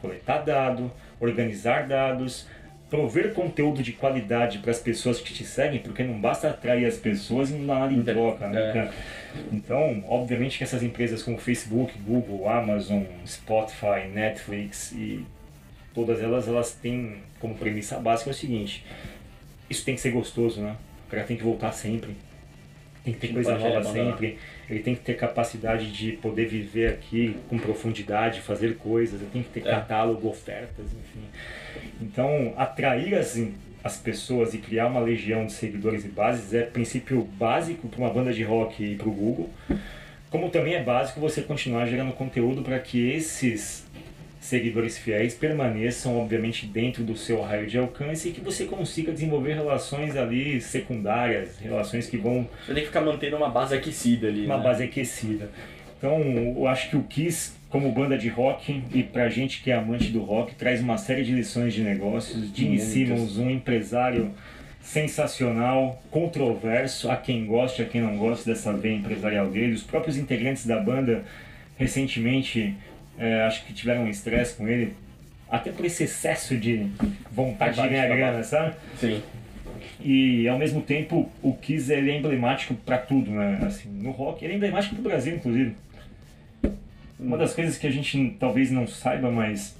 coletar 0.00 0.38
dado, 0.38 0.90
organizar 1.20 1.86
dados, 1.86 2.46
prover 2.90 3.32
conteúdo 3.32 3.82
de 3.82 3.92
qualidade 3.92 4.58
para 4.58 4.72
as 4.72 4.80
pessoas 4.80 5.20
que 5.20 5.32
te 5.32 5.44
seguem, 5.44 5.78
porque 5.78 6.02
não 6.02 6.20
basta 6.20 6.50
atrair 6.50 6.84
as 6.84 6.96
pessoas 6.96 7.50
e 7.50 7.54
não 7.54 7.66
dar 7.66 7.80
nada 7.80 7.92
em 7.92 8.02
troca, 8.02 8.48
né, 8.48 8.60
É. 8.60 8.90
Então, 9.52 10.04
obviamente 10.08 10.58
que 10.58 10.64
essas 10.64 10.82
empresas 10.82 11.22
como 11.22 11.38
Facebook, 11.38 11.96
Google, 12.00 12.48
Amazon, 12.48 13.04
Spotify, 13.24 14.08
Netflix 14.12 14.90
e 14.92 15.24
todas 15.94 16.20
elas, 16.20 16.48
elas 16.48 16.72
têm 16.72 17.18
como 17.38 17.54
premissa 17.54 17.96
básica 17.98 18.30
o 18.30 18.34
seguinte, 18.34 18.84
isso 19.68 19.84
tem 19.84 19.94
que 19.94 20.00
ser 20.00 20.10
gostoso, 20.10 20.60
né? 20.60 20.74
O 21.06 21.10
cara 21.10 21.22
tem 21.22 21.36
que 21.36 21.44
voltar 21.44 21.70
sempre. 21.70 22.16
Tem 23.04 23.14
que 23.14 23.20
ter 23.20 23.32
coisa 23.32 23.56
nova 23.56 23.84
sempre. 23.84 24.36
Ele 24.70 24.78
tem 24.80 24.94
que 24.94 25.00
ter 25.02 25.14
capacidade 25.16 25.90
de 25.90 26.12
poder 26.12 26.46
viver 26.46 26.88
aqui 26.92 27.36
com 27.48 27.58
profundidade, 27.58 28.40
fazer 28.40 28.76
coisas. 28.76 29.20
Ele 29.20 29.30
tem 29.32 29.42
que 29.42 29.48
ter 29.48 29.66
É. 29.66 29.70
catálogo, 29.72 30.28
ofertas, 30.28 30.86
enfim. 30.86 31.24
Então, 32.00 32.54
atrair 32.56 33.14
as, 33.16 33.36
as 33.82 33.96
pessoas 33.96 34.54
e 34.54 34.58
criar 34.58 34.86
uma 34.86 35.00
legião 35.00 35.44
de 35.44 35.52
seguidores 35.52 36.04
e 36.04 36.08
bases 36.08 36.54
é 36.54 36.62
princípio 36.62 37.22
básico 37.22 37.88
para 37.88 37.98
uma 37.98 38.10
banda 38.10 38.32
de 38.32 38.44
rock 38.44 38.82
e 38.84 38.94
para 38.94 39.08
o 39.08 39.12
Google. 39.12 39.50
Como 40.30 40.48
também 40.48 40.74
é 40.74 40.82
básico 40.82 41.18
você 41.18 41.42
continuar 41.42 41.86
gerando 41.86 42.12
conteúdo 42.12 42.62
para 42.62 42.78
que 42.78 43.10
esses 43.10 43.84
seguidores 44.40 44.96
fiéis 44.96 45.34
permaneçam, 45.34 46.18
obviamente, 46.18 46.66
dentro 46.66 47.04
do 47.04 47.14
seu 47.14 47.42
raio 47.42 47.66
de 47.66 47.78
alcance 47.78 48.30
e 48.30 48.32
que 48.32 48.40
você 48.40 48.64
consiga 48.64 49.12
desenvolver 49.12 49.52
relações 49.52 50.16
ali 50.16 50.60
secundárias, 50.60 51.58
relações 51.58 52.08
que 52.08 52.16
vão 52.16 52.48
Você 52.66 52.72
tem 52.72 52.82
que 52.82 52.88
ficar 52.88 53.02
mantendo 53.02 53.36
uma 53.36 53.50
base 53.50 53.74
aquecida 53.74 54.28
ali. 54.28 54.46
uma 54.46 54.56
né? 54.56 54.64
base 54.64 54.82
aquecida. 54.82 55.50
Então, 55.98 56.18
eu 56.56 56.66
acho 56.66 56.88
que 56.88 56.96
o 56.96 57.02
Kiss, 57.02 57.52
como 57.68 57.92
banda 57.92 58.16
de 58.16 58.30
rock, 58.30 58.82
e 58.94 59.02
pra 59.02 59.28
gente 59.28 59.62
que 59.62 59.70
é 59.70 59.74
amante 59.74 60.08
do 60.08 60.22
rock, 60.22 60.54
traz 60.54 60.80
uma 60.80 60.96
série 60.96 61.22
de 61.22 61.32
lições 61.32 61.74
de 61.74 61.82
negócios. 61.82 62.50
Gene. 62.56 62.80
Simmons, 62.80 63.36
um 63.36 63.50
empresário 63.50 64.30
sensacional, 64.80 66.02
controverso, 66.10 67.10
a 67.10 67.16
quem 67.16 67.44
gosta, 67.44 67.82
a 67.82 67.84
quem 67.84 68.00
não 68.00 68.16
gosta 68.16 68.50
dessa 68.50 68.72
veia 68.72 68.94
empresarial 68.94 69.48
dele. 69.48 69.74
Os 69.74 69.82
próprios 69.82 70.16
integrantes 70.16 70.64
da 70.64 70.80
banda, 70.80 71.22
recentemente, 71.76 72.74
eh, 73.20 73.42
acho 73.42 73.64
que 73.66 73.72
tiveram 73.72 74.04
um 74.04 74.08
estresse 74.08 74.56
com 74.56 74.66
ele, 74.66 74.94
até 75.48 75.70
por 75.70 75.84
esse 75.84 76.04
excesso 76.04 76.56
de 76.56 76.86
vontade 77.30 77.80
de 77.80 77.88
ganhar 77.88 78.08
grana, 78.08 78.42
sabe? 78.42 78.74
Sim. 78.98 79.22
E 80.02 80.48
ao 80.48 80.58
mesmo 80.58 80.80
tempo 80.80 81.30
o 81.42 81.52
Kiss 81.52 81.92
ele 81.92 82.10
é 82.10 82.16
emblemático 82.16 82.74
para 82.74 82.96
tudo, 82.96 83.30
né? 83.30 83.60
Assim, 83.62 83.90
no 83.90 84.10
rock, 84.10 84.42
ele 84.44 84.54
é 84.54 84.56
emblemático 84.56 84.94
pro 84.94 85.04
Brasil, 85.04 85.36
inclusive. 85.36 85.76
Uma 87.18 87.36
das 87.36 87.54
coisas 87.54 87.76
que 87.76 87.86
a 87.86 87.90
gente 87.90 88.36
talvez 88.40 88.70
não 88.70 88.86
saiba, 88.86 89.30
mas 89.30 89.76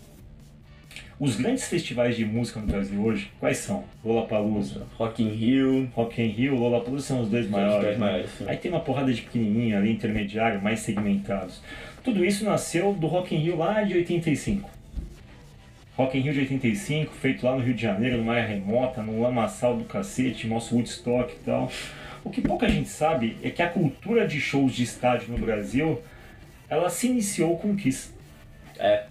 os 1.20 1.36
grandes 1.36 1.68
festivais 1.68 2.16
de 2.16 2.24
música 2.24 2.58
no 2.60 2.66
Brasil 2.66 2.98
hoje, 2.98 3.30
quais 3.38 3.58
são? 3.58 3.84
Lollapalooza, 4.02 4.86
Rock 4.96 5.22
in 5.22 5.28
Rio. 5.28 5.90
Rock 5.94 6.20
in 6.22 6.28
Rio, 6.28 6.54
Lollapalooza 6.54 7.06
são 7.06 7.20
os 7.20 7.28
dois 7.28 7.44
os 7.44 7.50
maiores. 7.50 7.84
dois 7.84 7.98
né? 7.98 8.06
maiores, 8.06 8.30
sim. 8.30 8.44
Aí 8.48 8.56
tem 8.56 8.70
uma 8.70 8.80
porrada 8.80 9.12
de 9.12 9.20
pequenininho 9.20 9.76
ali, 9.76 9.92
intermediário, 9.92 10.62
mais 10.62 10.80
segmentados. 10.80 11.62
Tudo 12.02 12.24
isso 12.24 12.44
nasceu 12.44 12.94
do 12.94 13.06
Rock 13.06 13.34
in 13.34 13.38
Rio 13.38 13.56
lá 13.56 13.82
de 13.82 13.94
85. 13.94 14.70
Rock 15.96 16.16
in 16.16 16.22
Rio 16.22 16.32
de 16.32 16.40
85, 16.40 17.12
feito 17.12 17.44
lá 17.44 17.54
no 17.54 17.62
Rio 17.62 17.74
de 17.74 17.82
Janeiro, 17.82 18.16
numa 18.16 18.32
área 18.32 18.46
remota, 18.46 19.02
num 19.02 19.20
lamaçal 19.20 19.76
do 19.76 19.84
cacete, 19.84 20.46
nosso 20.46 20.74
Woodstock 20.74 21.34
e 21.34 21.44
tal. 21.44 21.70
O 22.24 22.30
que 22.30 22.40
pouca 22.40 22.68
gente 22.68 22.88
sabe 22.88 23.36
é 23.42 23.50
que 23.50 23.62
a 23.62 23.68
cultura 23.68 24.26
de 24.26 24.40
shows 24.40 24.72
de 24.72 24.82
estádio 24.82 25.28
no 25.28 25.38
Brasil, 25.38 26.00
ela 26.70 26.88
se 26.88 27.06
iniciou 27.06 27.58
com 27.58 27.72
o 27.72 27.76
Kiss. 27.76 28.12
É. 28.78 29.04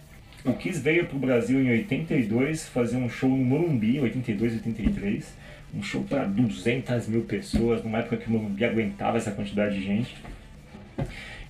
O 0.44 0.54
Kiss 0.54 0.80
veio 0.80 1.06
pro 1.06 1.20
Brasil 1.20 1.62
em 1.62 1.70
82 1.70 2.68
fazer 2.70 2.98
um 2.98 3.10
show 3.10 3.30
no 3.30 3.38
Morumbi, 3.38 4.00
82, 4.00 4.54
83. 4.54 5.38
Um 5.76 5.84
show 5.84 6.04
para 6.04 6.26
200 6.26 7.08
mil 7.08 7.22
pessoas, 7.22 7.84
numa 7.84 8.00
época 8.00 8.18
que 8.18 8.28
o 8.28 8.32
Morumbi 8.32 8.66
aguentava 8.66 9.18
essa 9.18 9.30
quantidade 9.30 9.76
de 9.76 9.84
gente. 9.84 10.16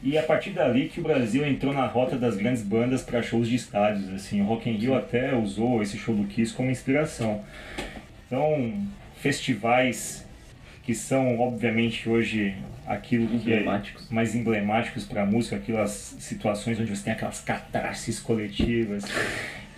E 0.02 0.18
a 0.18 0.24
partir 0.24 0.52
dali 0.52 0.88
que 0.88 1.02
o 1.02 1.04
Brasil 1.04 1.46
entrou 1.46 1.74
na 1.74 1.86
rota 1.86 2.16
das 2.18 2.38
grandes 2.38 2.64
bandas 2.64 3.02
para 3.04 3.22
shows 3.22 3.48
de 3.48 3.56
estádios. 3.56 4.08
Assim, 4.14 4.42
o 4.42 4.46
Rock 4.46 4.70
in 4.70 4.74
Rio 4.74 4.96
até 4.96 5.36
usou 5.36 5.82
esse 5.82 5.98
show 5.98 6.16
do 6.16 6.26
Kiss 6.26 6.54
como 6.54 6.72
inspiração. 6.72 7.44
Então, 8.26 8.88
festivais 9.18 10.26
que 10.84 10.96
são, 10.96 11.40
obviamente, 11.40 12.08
hoje 12.08 12.56
aquilo 12.88 13.28
que 13.40 13.54
é 13.54 13.64
mais 14.10 14.34
emblemáticos 14.34 15.06
para 15.06 15.22
a 15.22 15.26
música, 15.26 15.58
aquelas 15.58 15.92
situações 16.20 16.80
onde 16.80 16.96
você 16.96 17.04
tem 17.04 17.14
aquelas 17.14 17.42
catarses 17.42 18.20
coletivas. 18.20 19.04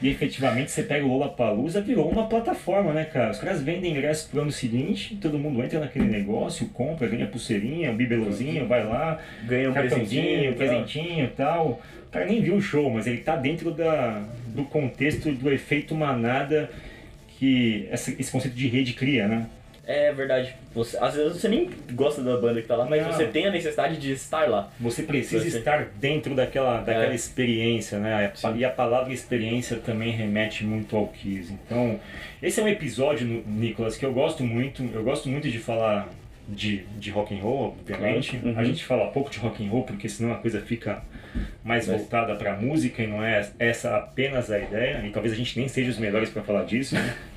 E 0.02 0.10
efetivamente 0.10 0.72
você 0.72 0.82
pega 0.82 1.06
o 1.06 1.10
Lollapalooza, 1.10 1.80
virou 1.80 2.10
uma 2.10 2.28
plataforma, 2.28 2.92
né, 2.92 3.06
cara? 3.06 3.32
Os 3.32 3.38
caras 3.38 3.62
vendem 3.62 3.92
ingressos 3.92 4.28
pro 4.28 4.42
ano 4.42 4.52
seguinte, 4.52 5.16
todo 5.22 5.38
mundo 5.38 5.64
entra 5.64 5.80
naquele 5.80 6.06
negócio, 6.06 6.68
compra, 6.70 7.08
ganha 7.08 7.28
pulseirinha, 7.28 7.92
um 7.92 7.96
bibelozinho, 7.96 8.68
vai 8.68 8.84
lá, 8.84 9.20
Ganha 9.44 9.70
um 9.70 9.74
cartãozinho, 9.74 10.54
presentinho. 10.54 10.56
presentinho 10.56 11.26
e 11.26 11.30
tal. 11.30 11.82
O 12.08 12.12
cara 12.12 12.26
nem 12.26 12.42
viu 12.42 12.56
o 12.56 12.62
show, 12.62 12.90
mas 12.90 13.06
ele 13.06 13.18
tá 13.20 13.36
dentro 13.36 13.72
da, 13.72 14.24
do 14.48 14.64
contexto 14.64 15.32
do 15.32 15.52
efeito 15.52 15.94
manada 15.96 16.70
que 17.38 17.88
esse 17.92 18.32
conceito 18.32 18.56
de 18.56 18.68
rede 18.68 18.94
cria, 18.94 19.28
né? 19.28 19.46
É 19.86 20.14
verdade. 20.14 20.56
Você, 20.76 20.96
às 20.98 21.16
vezes 21.16 21.34
você 21.42 21.48
nem 21.50 21.70
gosta 21.94 22.22
da 22.22 22.38
banda 22.38 22.62
que 22.62 22.68
tá 22.68 22.76
lá, 22.76 22.86
mas 22.86 23.02
Não. 23.02 23.12
você 23.12 23.26
tem 23.26 23.48
a 23.48 23.52
necessidade 23.52 23.98
de 23.98 24.12
estar 24.12 24.48
lá. 24.48 24.72
Você 24.80 25.04
precisa 25.04 25.44
Você- 25.44 25.58
estar 25.58 25.86
dentro 26.00 26.36
daquela, 26.36 26.78
daquela 26.82 27.12
É. 27.12 27.16
experiência, 27.16 27.98
né? 28.00 28.32
Sim. 28.36 28.56
E 28.58 28.64
a 28.64 28.70
palavra 28.70 29.12
experiência 29.12 29.78
também 29.78 30.12
remete 30.12 30.64
muito 30.64 30.96
ao 30.96 31.08
Kiss. 31.08 31.52
Então, 31.66 32.00
esse 32.42 32.60
é 32.60 32.64
um 32.64 32.68
episódio, 32.68 33.44
Nicolas, 33.48 33.98
que 33.98 34.06
eu 34.06 34.14
gosto 34.14 34.44
muito. 34.44 34.84
Eu 34.94 35.04
gosto 35.04 35.28
muito 35.28 35.50
de 35.50 35.58
falar 35.58 36.08
de, 36.48 36.84
de 37.00 37.10
rock 37.10 37.34
and 37.36 37.42
roll, 37.42 37.76
obviamente. 37.80 38.40
Uhum. 38.44 38.54
A 38.58 38.64
gente 38.64 38.84
fala 38.86 39.08
pouco 39.12 39.30
de 39.32 39.40
rock 39.40 39.66
and 39.66 39.70
roll 39.70 39.84
porque 39.84 40.08
senão 40.08 40.32
a 40.32 40.36
coisa 40.38 40.62
fica 40.62 41.02
mais 41.64 41.88
Mas- 41.88 41.98
voltada 41.98 42.36
para 42.36 42.56
música 42.56 43.02
e 43.02 43.08
não 43.08 43.24
é 43.24 43.48
essa 43.58 43.98
apenas 43.98 44.52
a 44.52 44.60
ideia. 44.60 45.02
E 45.06 45.10
talvez 45.10 45.34
a 45.34 45.38
gente 45.38 45.58
nem 45.58 45.68
seja 45.68 45.90
os 45.90 45.98
melhores 45.98 46.30
para 46.30 46.44
falar 46.44 46.66
disso. 46.66 46.94
né? 46.96 47.16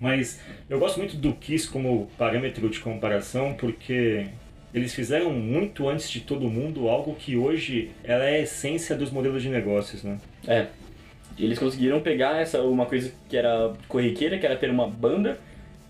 Mas 0.00 0.40
eu 0.68 0.78
gosto 0.78 0.98
muito 0.98 1.16
do 1.16 1.32
Kiss 1.34 1.68
como 1.68 2.08
parâmetro 2.16 2.68
de 2.70 2.80
comparação 2.80 3.54
porque 3.54 4.26
eles 4.72 4.94
fizeram 4.94 5.30
muito 5.30 5.88
antes 5.88 6.08
de 6.08 6.20
todo 6.20 6.48
mundo 6.48 6.88
algo 6.88 7.14
que 7.14 7.36
hoje 7.36 7.90
ela 8.02 8.24
é 8.24 8.36
a 8.36 8.40
essência 8.40 8.96
dos 8.96 9.10
modelos 9.10 9.42
de 9.42 9.50
negócios, 9.50 10.02
né? 10.02 10.18
É. 10.46 10.66
Eles 11.38 11.58
conseguiram 11.58 12.00
pegar 12.00 12.40
essa 12.40 12.62
uma 12.62 12.86
coisa 12.86 13.12
que 13.28 13.36
era 13.36 13.72
corriqueira, 13.88 14.38
que 14.38 14.46
era 14.46 14.56
ter 14.56 14.70
uma 14.70 14.86
banda, 14.86 15.38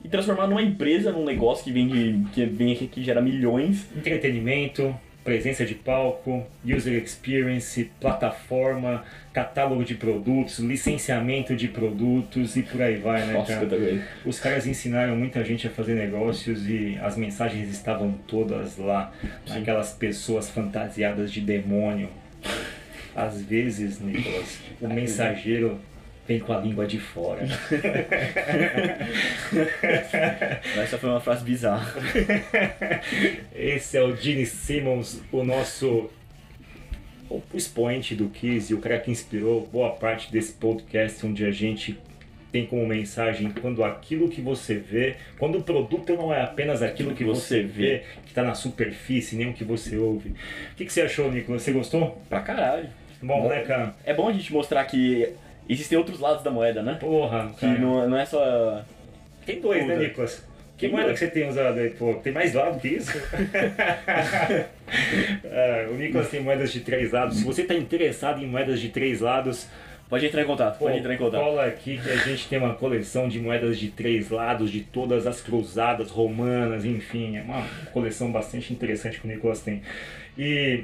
e 0.04 0.08
transformar 0.08 0.46
numa 0.46 0.62
empresa, 0.62 1.12
num 1.12 1.24
negócio 1.24 1.64
que 1.64 1.72
vende, 1.72 2.24
que 2.32 2.44
vem 2.46 2.72
aqui, 2.72 2.86
que 2.86 3.02
gera 3.02 3.20
milhões. 3.20 3.86
Entretenimento, 3.96 4.94
presença 5.24 5.64
de 5.64 5.74
palco, 5.74 6.46
user 6.64 7.02
experience, 7.02 7.90
plataforma, 8.00 9.04
catálogo 9.32 9.84
de 9.84 9.94
produtos, 9.94 10.58
licenciamento 10.58 11.54
de 11.54 11.68
produtos 11.68 12.56
e 12.56 12.62
por 12.62 12.80
aí 12.80 12.96
vai, 12.96 13.26
né, 13.26 13.34
Nossa, 13.34 13.54
cara? 13.54 14.02
Os 14.24 14.40
caras 14.40 14.66
ensinaram 14.66 15.14
muita 15.16 15.44
gente 15.44 15.66
a 15.66 15.70
fazer 15.70 15.94
negócios 15.94 16.68
e 16.68 16.98
as 17.02 17.16
mensagens 17.16 17.68
estavam 17.68 18.12
todas 18.26 18.78
lá, 18.78 19.12
aquelas 19.50 19.92
pessoas 19.92 20.48
fantasiadas 20.48 21.30
de 21.30 21.40
demônio. 21.40 22.08
Às 23.14 23.42
vezes, 23.42 24.00
Nicolas, 24.00 24.58
o 24.80 24.88
mensageiro 24.88 25.78
com 26.38 26.52
a 26.52 26.58
língua 26.58 26.86
de 26.86 27.00
fora. 27.00 27.42
Essa 30.76 30.98
foi 30.98 31.10
uma 31.10 31.20
frase 31.20 31.44
bizarra. 31.44 31.92
Esse 33.54 33.96
é 33.96 34.02
o 34.02 34.14
Gene 34.14 34.46
Simmons, 34.46 35.20
o 35.32 35.42
nosso 35.42 36.10
o 37.28 37.42
expoente 37.54 38.14
do 38.14 38.28
Kiss 38.28 38.72
e 38.72 38.74
o 38.74 38.80
cara 38.80 38.98
que 38.98 39.10
inspirou 39.10 39.68
boa 39.72 39.90
parte 39.90 40.32
desse 40.32 40.52
podcast 40.52 41.24
onde 41.24 41.44
a 41.44 41.52
gente 41.52 41.96
tem 42.50 42.66
como 42.66 42.84
mensagem 42.86 43.50
quando 43.50 43.84
aquilo 43.84 44.28
que 44.28 44.40
você 44.40 44.74
vê, 44.74 45.16
quando 45.38 45.58
o 45.58 45.62
produto 45.62 46.14
não 46.14 46.34
é 46.34 46.42
apenas 46.42 46.82
aquilo 46.82 47.14
que 47.14 47.22
você 47.24 47.62
vê, 47.62 48.02
que 48.24 48.30
está 48.30 48.42
na 48.42 48.54
superfície, 48.54 49.36
nem 49.36 49.50
o 49.50 49.52
que 49.52 49.62
você 49.62 49.96
ouve. 49.96 50.30
O 50.30 50.74
que, 50.76 50.84
que 50.84 50.92
você 50.92 51.02
achou, 51.02 51.30
Nicolas? 51.30 51.62
Você 51.62 51.72
gostou? 51.72 52.20
Pra 52.28 52.40
caralho. 52.40 52.88
Bom, 53.22 53.48
né, 53.48 53.60
cara? 53.62 53.94
É 54.04 54.14
bom 54.14 54.28
a 54.28 54.32
gente 54.32 54.52
mostrar 54.52 54.84
que 54.86 55.32
existem 55.72 55.96
outros 55.98 56.20
lados 56.20 56.42
da 56.42 56.50
moeda, 56.50 56.82
né? 56.82 56.94
Porra, 57.00 57.48
Que 57.54 57.60
cara. 57.66 57.78
não, 57.78 58.08
não 58.08 58.18
é 58.18 58.24
só. 58.24 58.82
Tem 59.46 59.60
dois, 59.60 59.86
né, 59.86 59.94
Puta. 59.94 60.06
Nicolas? 60.06 60.46
Que 60.76 60.86
Tem 60.86 60.90
moeda 60.90 61.06
dois. 61.08 61.18
que 61.18 61.24
você 61.26 61.30
tem 61.30 61.48
usado 61.48 61.78
aí? 61.78 61.90
Pô, 61.90 62.14
tem 62.14 62.32
mais 62.32 62.54
lado 62.54 62.80
que 62.80 62.88
isso? 62.88 63.12
É, 65.44 65.86
o 65.90 65.94
Nicolas 65.94 66.28
tem 66.28 66.40
moedas 66.40 66.72
de 66.72 66.80
três 66.80 67.12
lados. 67.12 67.36
Se 67.38 67.44
você 67.44 67.62
está 67.62 67.74
interessado 67.74 68.42
em 68.42 68.46
moedas 68.46 68.80
de 68.80 68.88
três 68.88 69.20
lados, 69.20 69.68
Pode 70.08 70.26
entrar 70.26 70.42
em 70.42 70.46
contato, 70.46 70.76
pode 70.76 70.98
entrar 70.98 71.14
em 71.14 71.18
contato. 71.18 71.40
cola 71.40 71.64
aqui 71.66 71.96
que 71.96 72.10
a 72.10 72.16
gente 72.16 72.48
tem 72.48 72.58
uma 72.58 72.74
coleção 72.74 73.28
de 73.28 73.38
moedas 73.38 73.78
de 73.78 73.90
três 73.90 74.28
lados, 74.28 74.68
de 74.72 74.80
todas 74.80 75.24
as 75.24 75.40
cruzadas 75.40 76.10
romanas, 76.10 76.84
enfim. 76.84 77.36
É 77.36 77.42
uma 77.42 77.64
coleção 77.92 78.32
bastante 78.32 78.72
interessante 78.72 79.20
que 79.20 79.28
o 79.28 79.30
Nicolas 79.30 79.60
tem. 79.60 79.82
E 80.36 80.82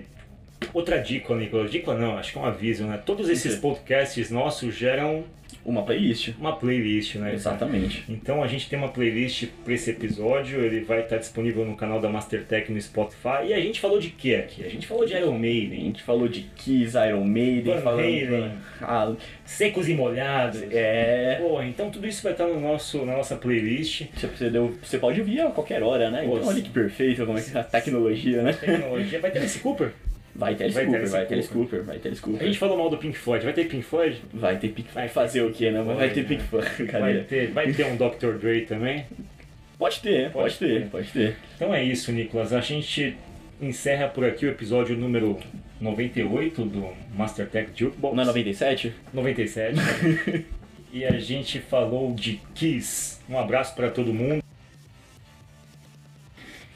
outra 0.73 0.99
dica, 0.99 1.35
Nicolas. 1.35 1.71
Dica 1.71 1.95
não, 1.95 2.17
acho 2.19 2.33
que 2.33 2.39
é 2.39 2.41
um 2.41 2.47
aviso, 2.47 2.85
né? 2.85 3.01
Todos 3.05 3.29
esses 3.29 3.55
quê? 3.55 3.61
podcasts 3.61 4.31
nossos 4.31 4.75
geram 4.75 5.25
Uma 5.65 5.83
playlist. 5.83 6.31
uma 6.39 6.55
playlist, 6.57 7.17
né? 7.17 7.35
Exatamente. 7.35 8.05
Então 8.09 8.43
a 8.43 8.47
gente 8.47 8.69
tem 8.69 8.79
uma 8.79 8.89
playlist 8.89 9.47
para 9.65 9.75
esse 9.75 9.91
episódio, 9.91 10.61
ele 10.61 10.81
vai 10.81 11.01
estar 11.01 11.17
disponível 11.19 11.65
no 11.65 11.77
canal 11.77 12.01
da 12.01 12.09
Mastertech 12.09 12.71
no 12.73 12.81
Spotify. 12.81 13.47
E 13.49 13.53
a 13.55 13.61
gente 13.61 13.81
falou 13.81 13.99
de 13.99 14.11
que 14.11 14.35
aqui? 14.35 14.65
A 14.65 14.69
gente 14.69 14.87
falou 14.87 15.05
de 15.05 15.15
Iron 15.15 15.35
A 15.35 15.39
Maiden, 15.39 15.81
gente 15.81 16.03
falou 16.03 16.29
de 16.29 16.43
Kiss, 16.57 16.97
Iron 16.97 17.25
Maiden, 17.25 17.75
Van 17.75 17.81
falando. 17.83 18.03
Halen. 18.03 18.53
Ah, 18.81 19.13
secos 19.45 19.89
e 19.89 19.95
molhados. 19.95 20.63
é. 20.71 21.39
Pô, 21.41 21.61
então 21.63 21.91
tudo 21.91 22.07
isso 22.07 22.23
vai 22.23 22.33
estar 22.33 22.47
no 22.47 22.61
nosso, 22.61 23.05
na 23.05 23.17
nossa 23.17 23.35
playlist. 23.37 24.03
Você, 24.15 24.49
deu, 24.51 24.77
você 24.83 24.99
pode 24.99 25.21
ouvir 25.21 25.41
a 25.41 25.51
qualquer 25.51 25.83
hora, 25.83 26.11
né? 26.11 26.25
Então 26.25 26.47
olha 26.47 26.63
que 26.63 26.71
perfeito 26.71 27.25
como 27.27 27.39
é 27.39 27.43
que 27.43 27.57
é 27.57 27.61
a 27.61 27.65
tecnologia, 27.65 28.43
né? 28.43 28.53
Tecnologia. 28.53 29.21
Vai 29.21 29.31
ter 29.31 29.43
esse 29.43 29.59
Cooper? 29.59 29.93
Vai 30.37 30.55
ter 30.55 30.65
Alice 30.65 30.85
Cooper, 30.85 31.09
vai 31.09 31.27
ter 31.27 31.35
Alice 31.35 31.49
Cooper. 31.49 31.83
Vai 31.83 31.99
ter 31.99 32.09
Alice 32.09 32.23
A 32.23 32.25
Cooper. 32.25 32.47
gente 32.47 32.59
falou 32.59 32.77
mal 32.77 32.91
do 32.91 32.99
Pink 32.99 33.17
Floyd. 33.17 33.45
Vai 33.45 33.55
ter 33.55 33.65
Pink 33.65 33.83
Floyd? 33.83 34.21
Vai 34.35 34.59
ter 34.59 34.69
Pink 34.69 34.93
Vai 34.93 35.09
fazer 35.09 35.41
o 35.43 35.51
quê, 35.51 35.71
né? 35.71 35.83
Vai 35.83 36.11
ter 36.11 36.27
Pink? 36.27 36.43
Floyd, 36.43 36.69
Vai 36.93 37.21
ter, 37.25 37.51
vai 37.53 37.73
ter 37.73 37.87
um 37.87 37.97
Dr. 37.97 38.39
Dre 38.39 38.63
também. 38.63 39.07
Pode 39.79 40.01
ter, 40.01 40.31
Pode 40.31 40.55
pode 40.55 40.59
ter, 40.59 40.83
ter. 40.83 40.89
pode 40.91 41.09
ter. 41.11 41.37
Então 41.55 41.75
é 41.75 41.83
isso, 41.83 42.13
Nicolas. 42.13 42.53
A 42.53 42.61
gente 42.61 43.17
encerra 43.61 44.09
por 44.09 44.25
aqui 44.25 44.47
o 44.47 44.51
episódio 44.51 44.97
número 44.97 45.39
98 45.81 46.65
do 46.65 46.93
Mastertech 47.15 47.71
Jukebox. 47.75 48.15
Não 48.15 48.23
é 48.23 48.27
97? 48.27 48.95
97. 49.13 49.77
e 50.93 51.05
a 51.05 51.19
gente 51.19 51.61
falou 51.61 52.15
de 52.15 52.41
Kiss. 52.55 53.21
Um 53.29 53.39
abraço 53.39 53.75
para 53.75 53.91
todo 53.91 54.13
mundo. 54.13 54.43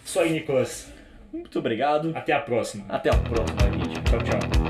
Isso 0.04 0.18
aí, 0.18 0.30
Nicolas. 0.32 0.90
Muito 1.32 1.58
obrigado. 1.58 2.12
Até 2.14 2.32
a 2.32 2.40
próxima. 2.40 2.84
Até 2.88 3.10
a 3.10 3.16
próxima, 3.16 3.60
gente. 3.72 4.02
Tchau, 4.02 4.18
tchau. 4.20 4.69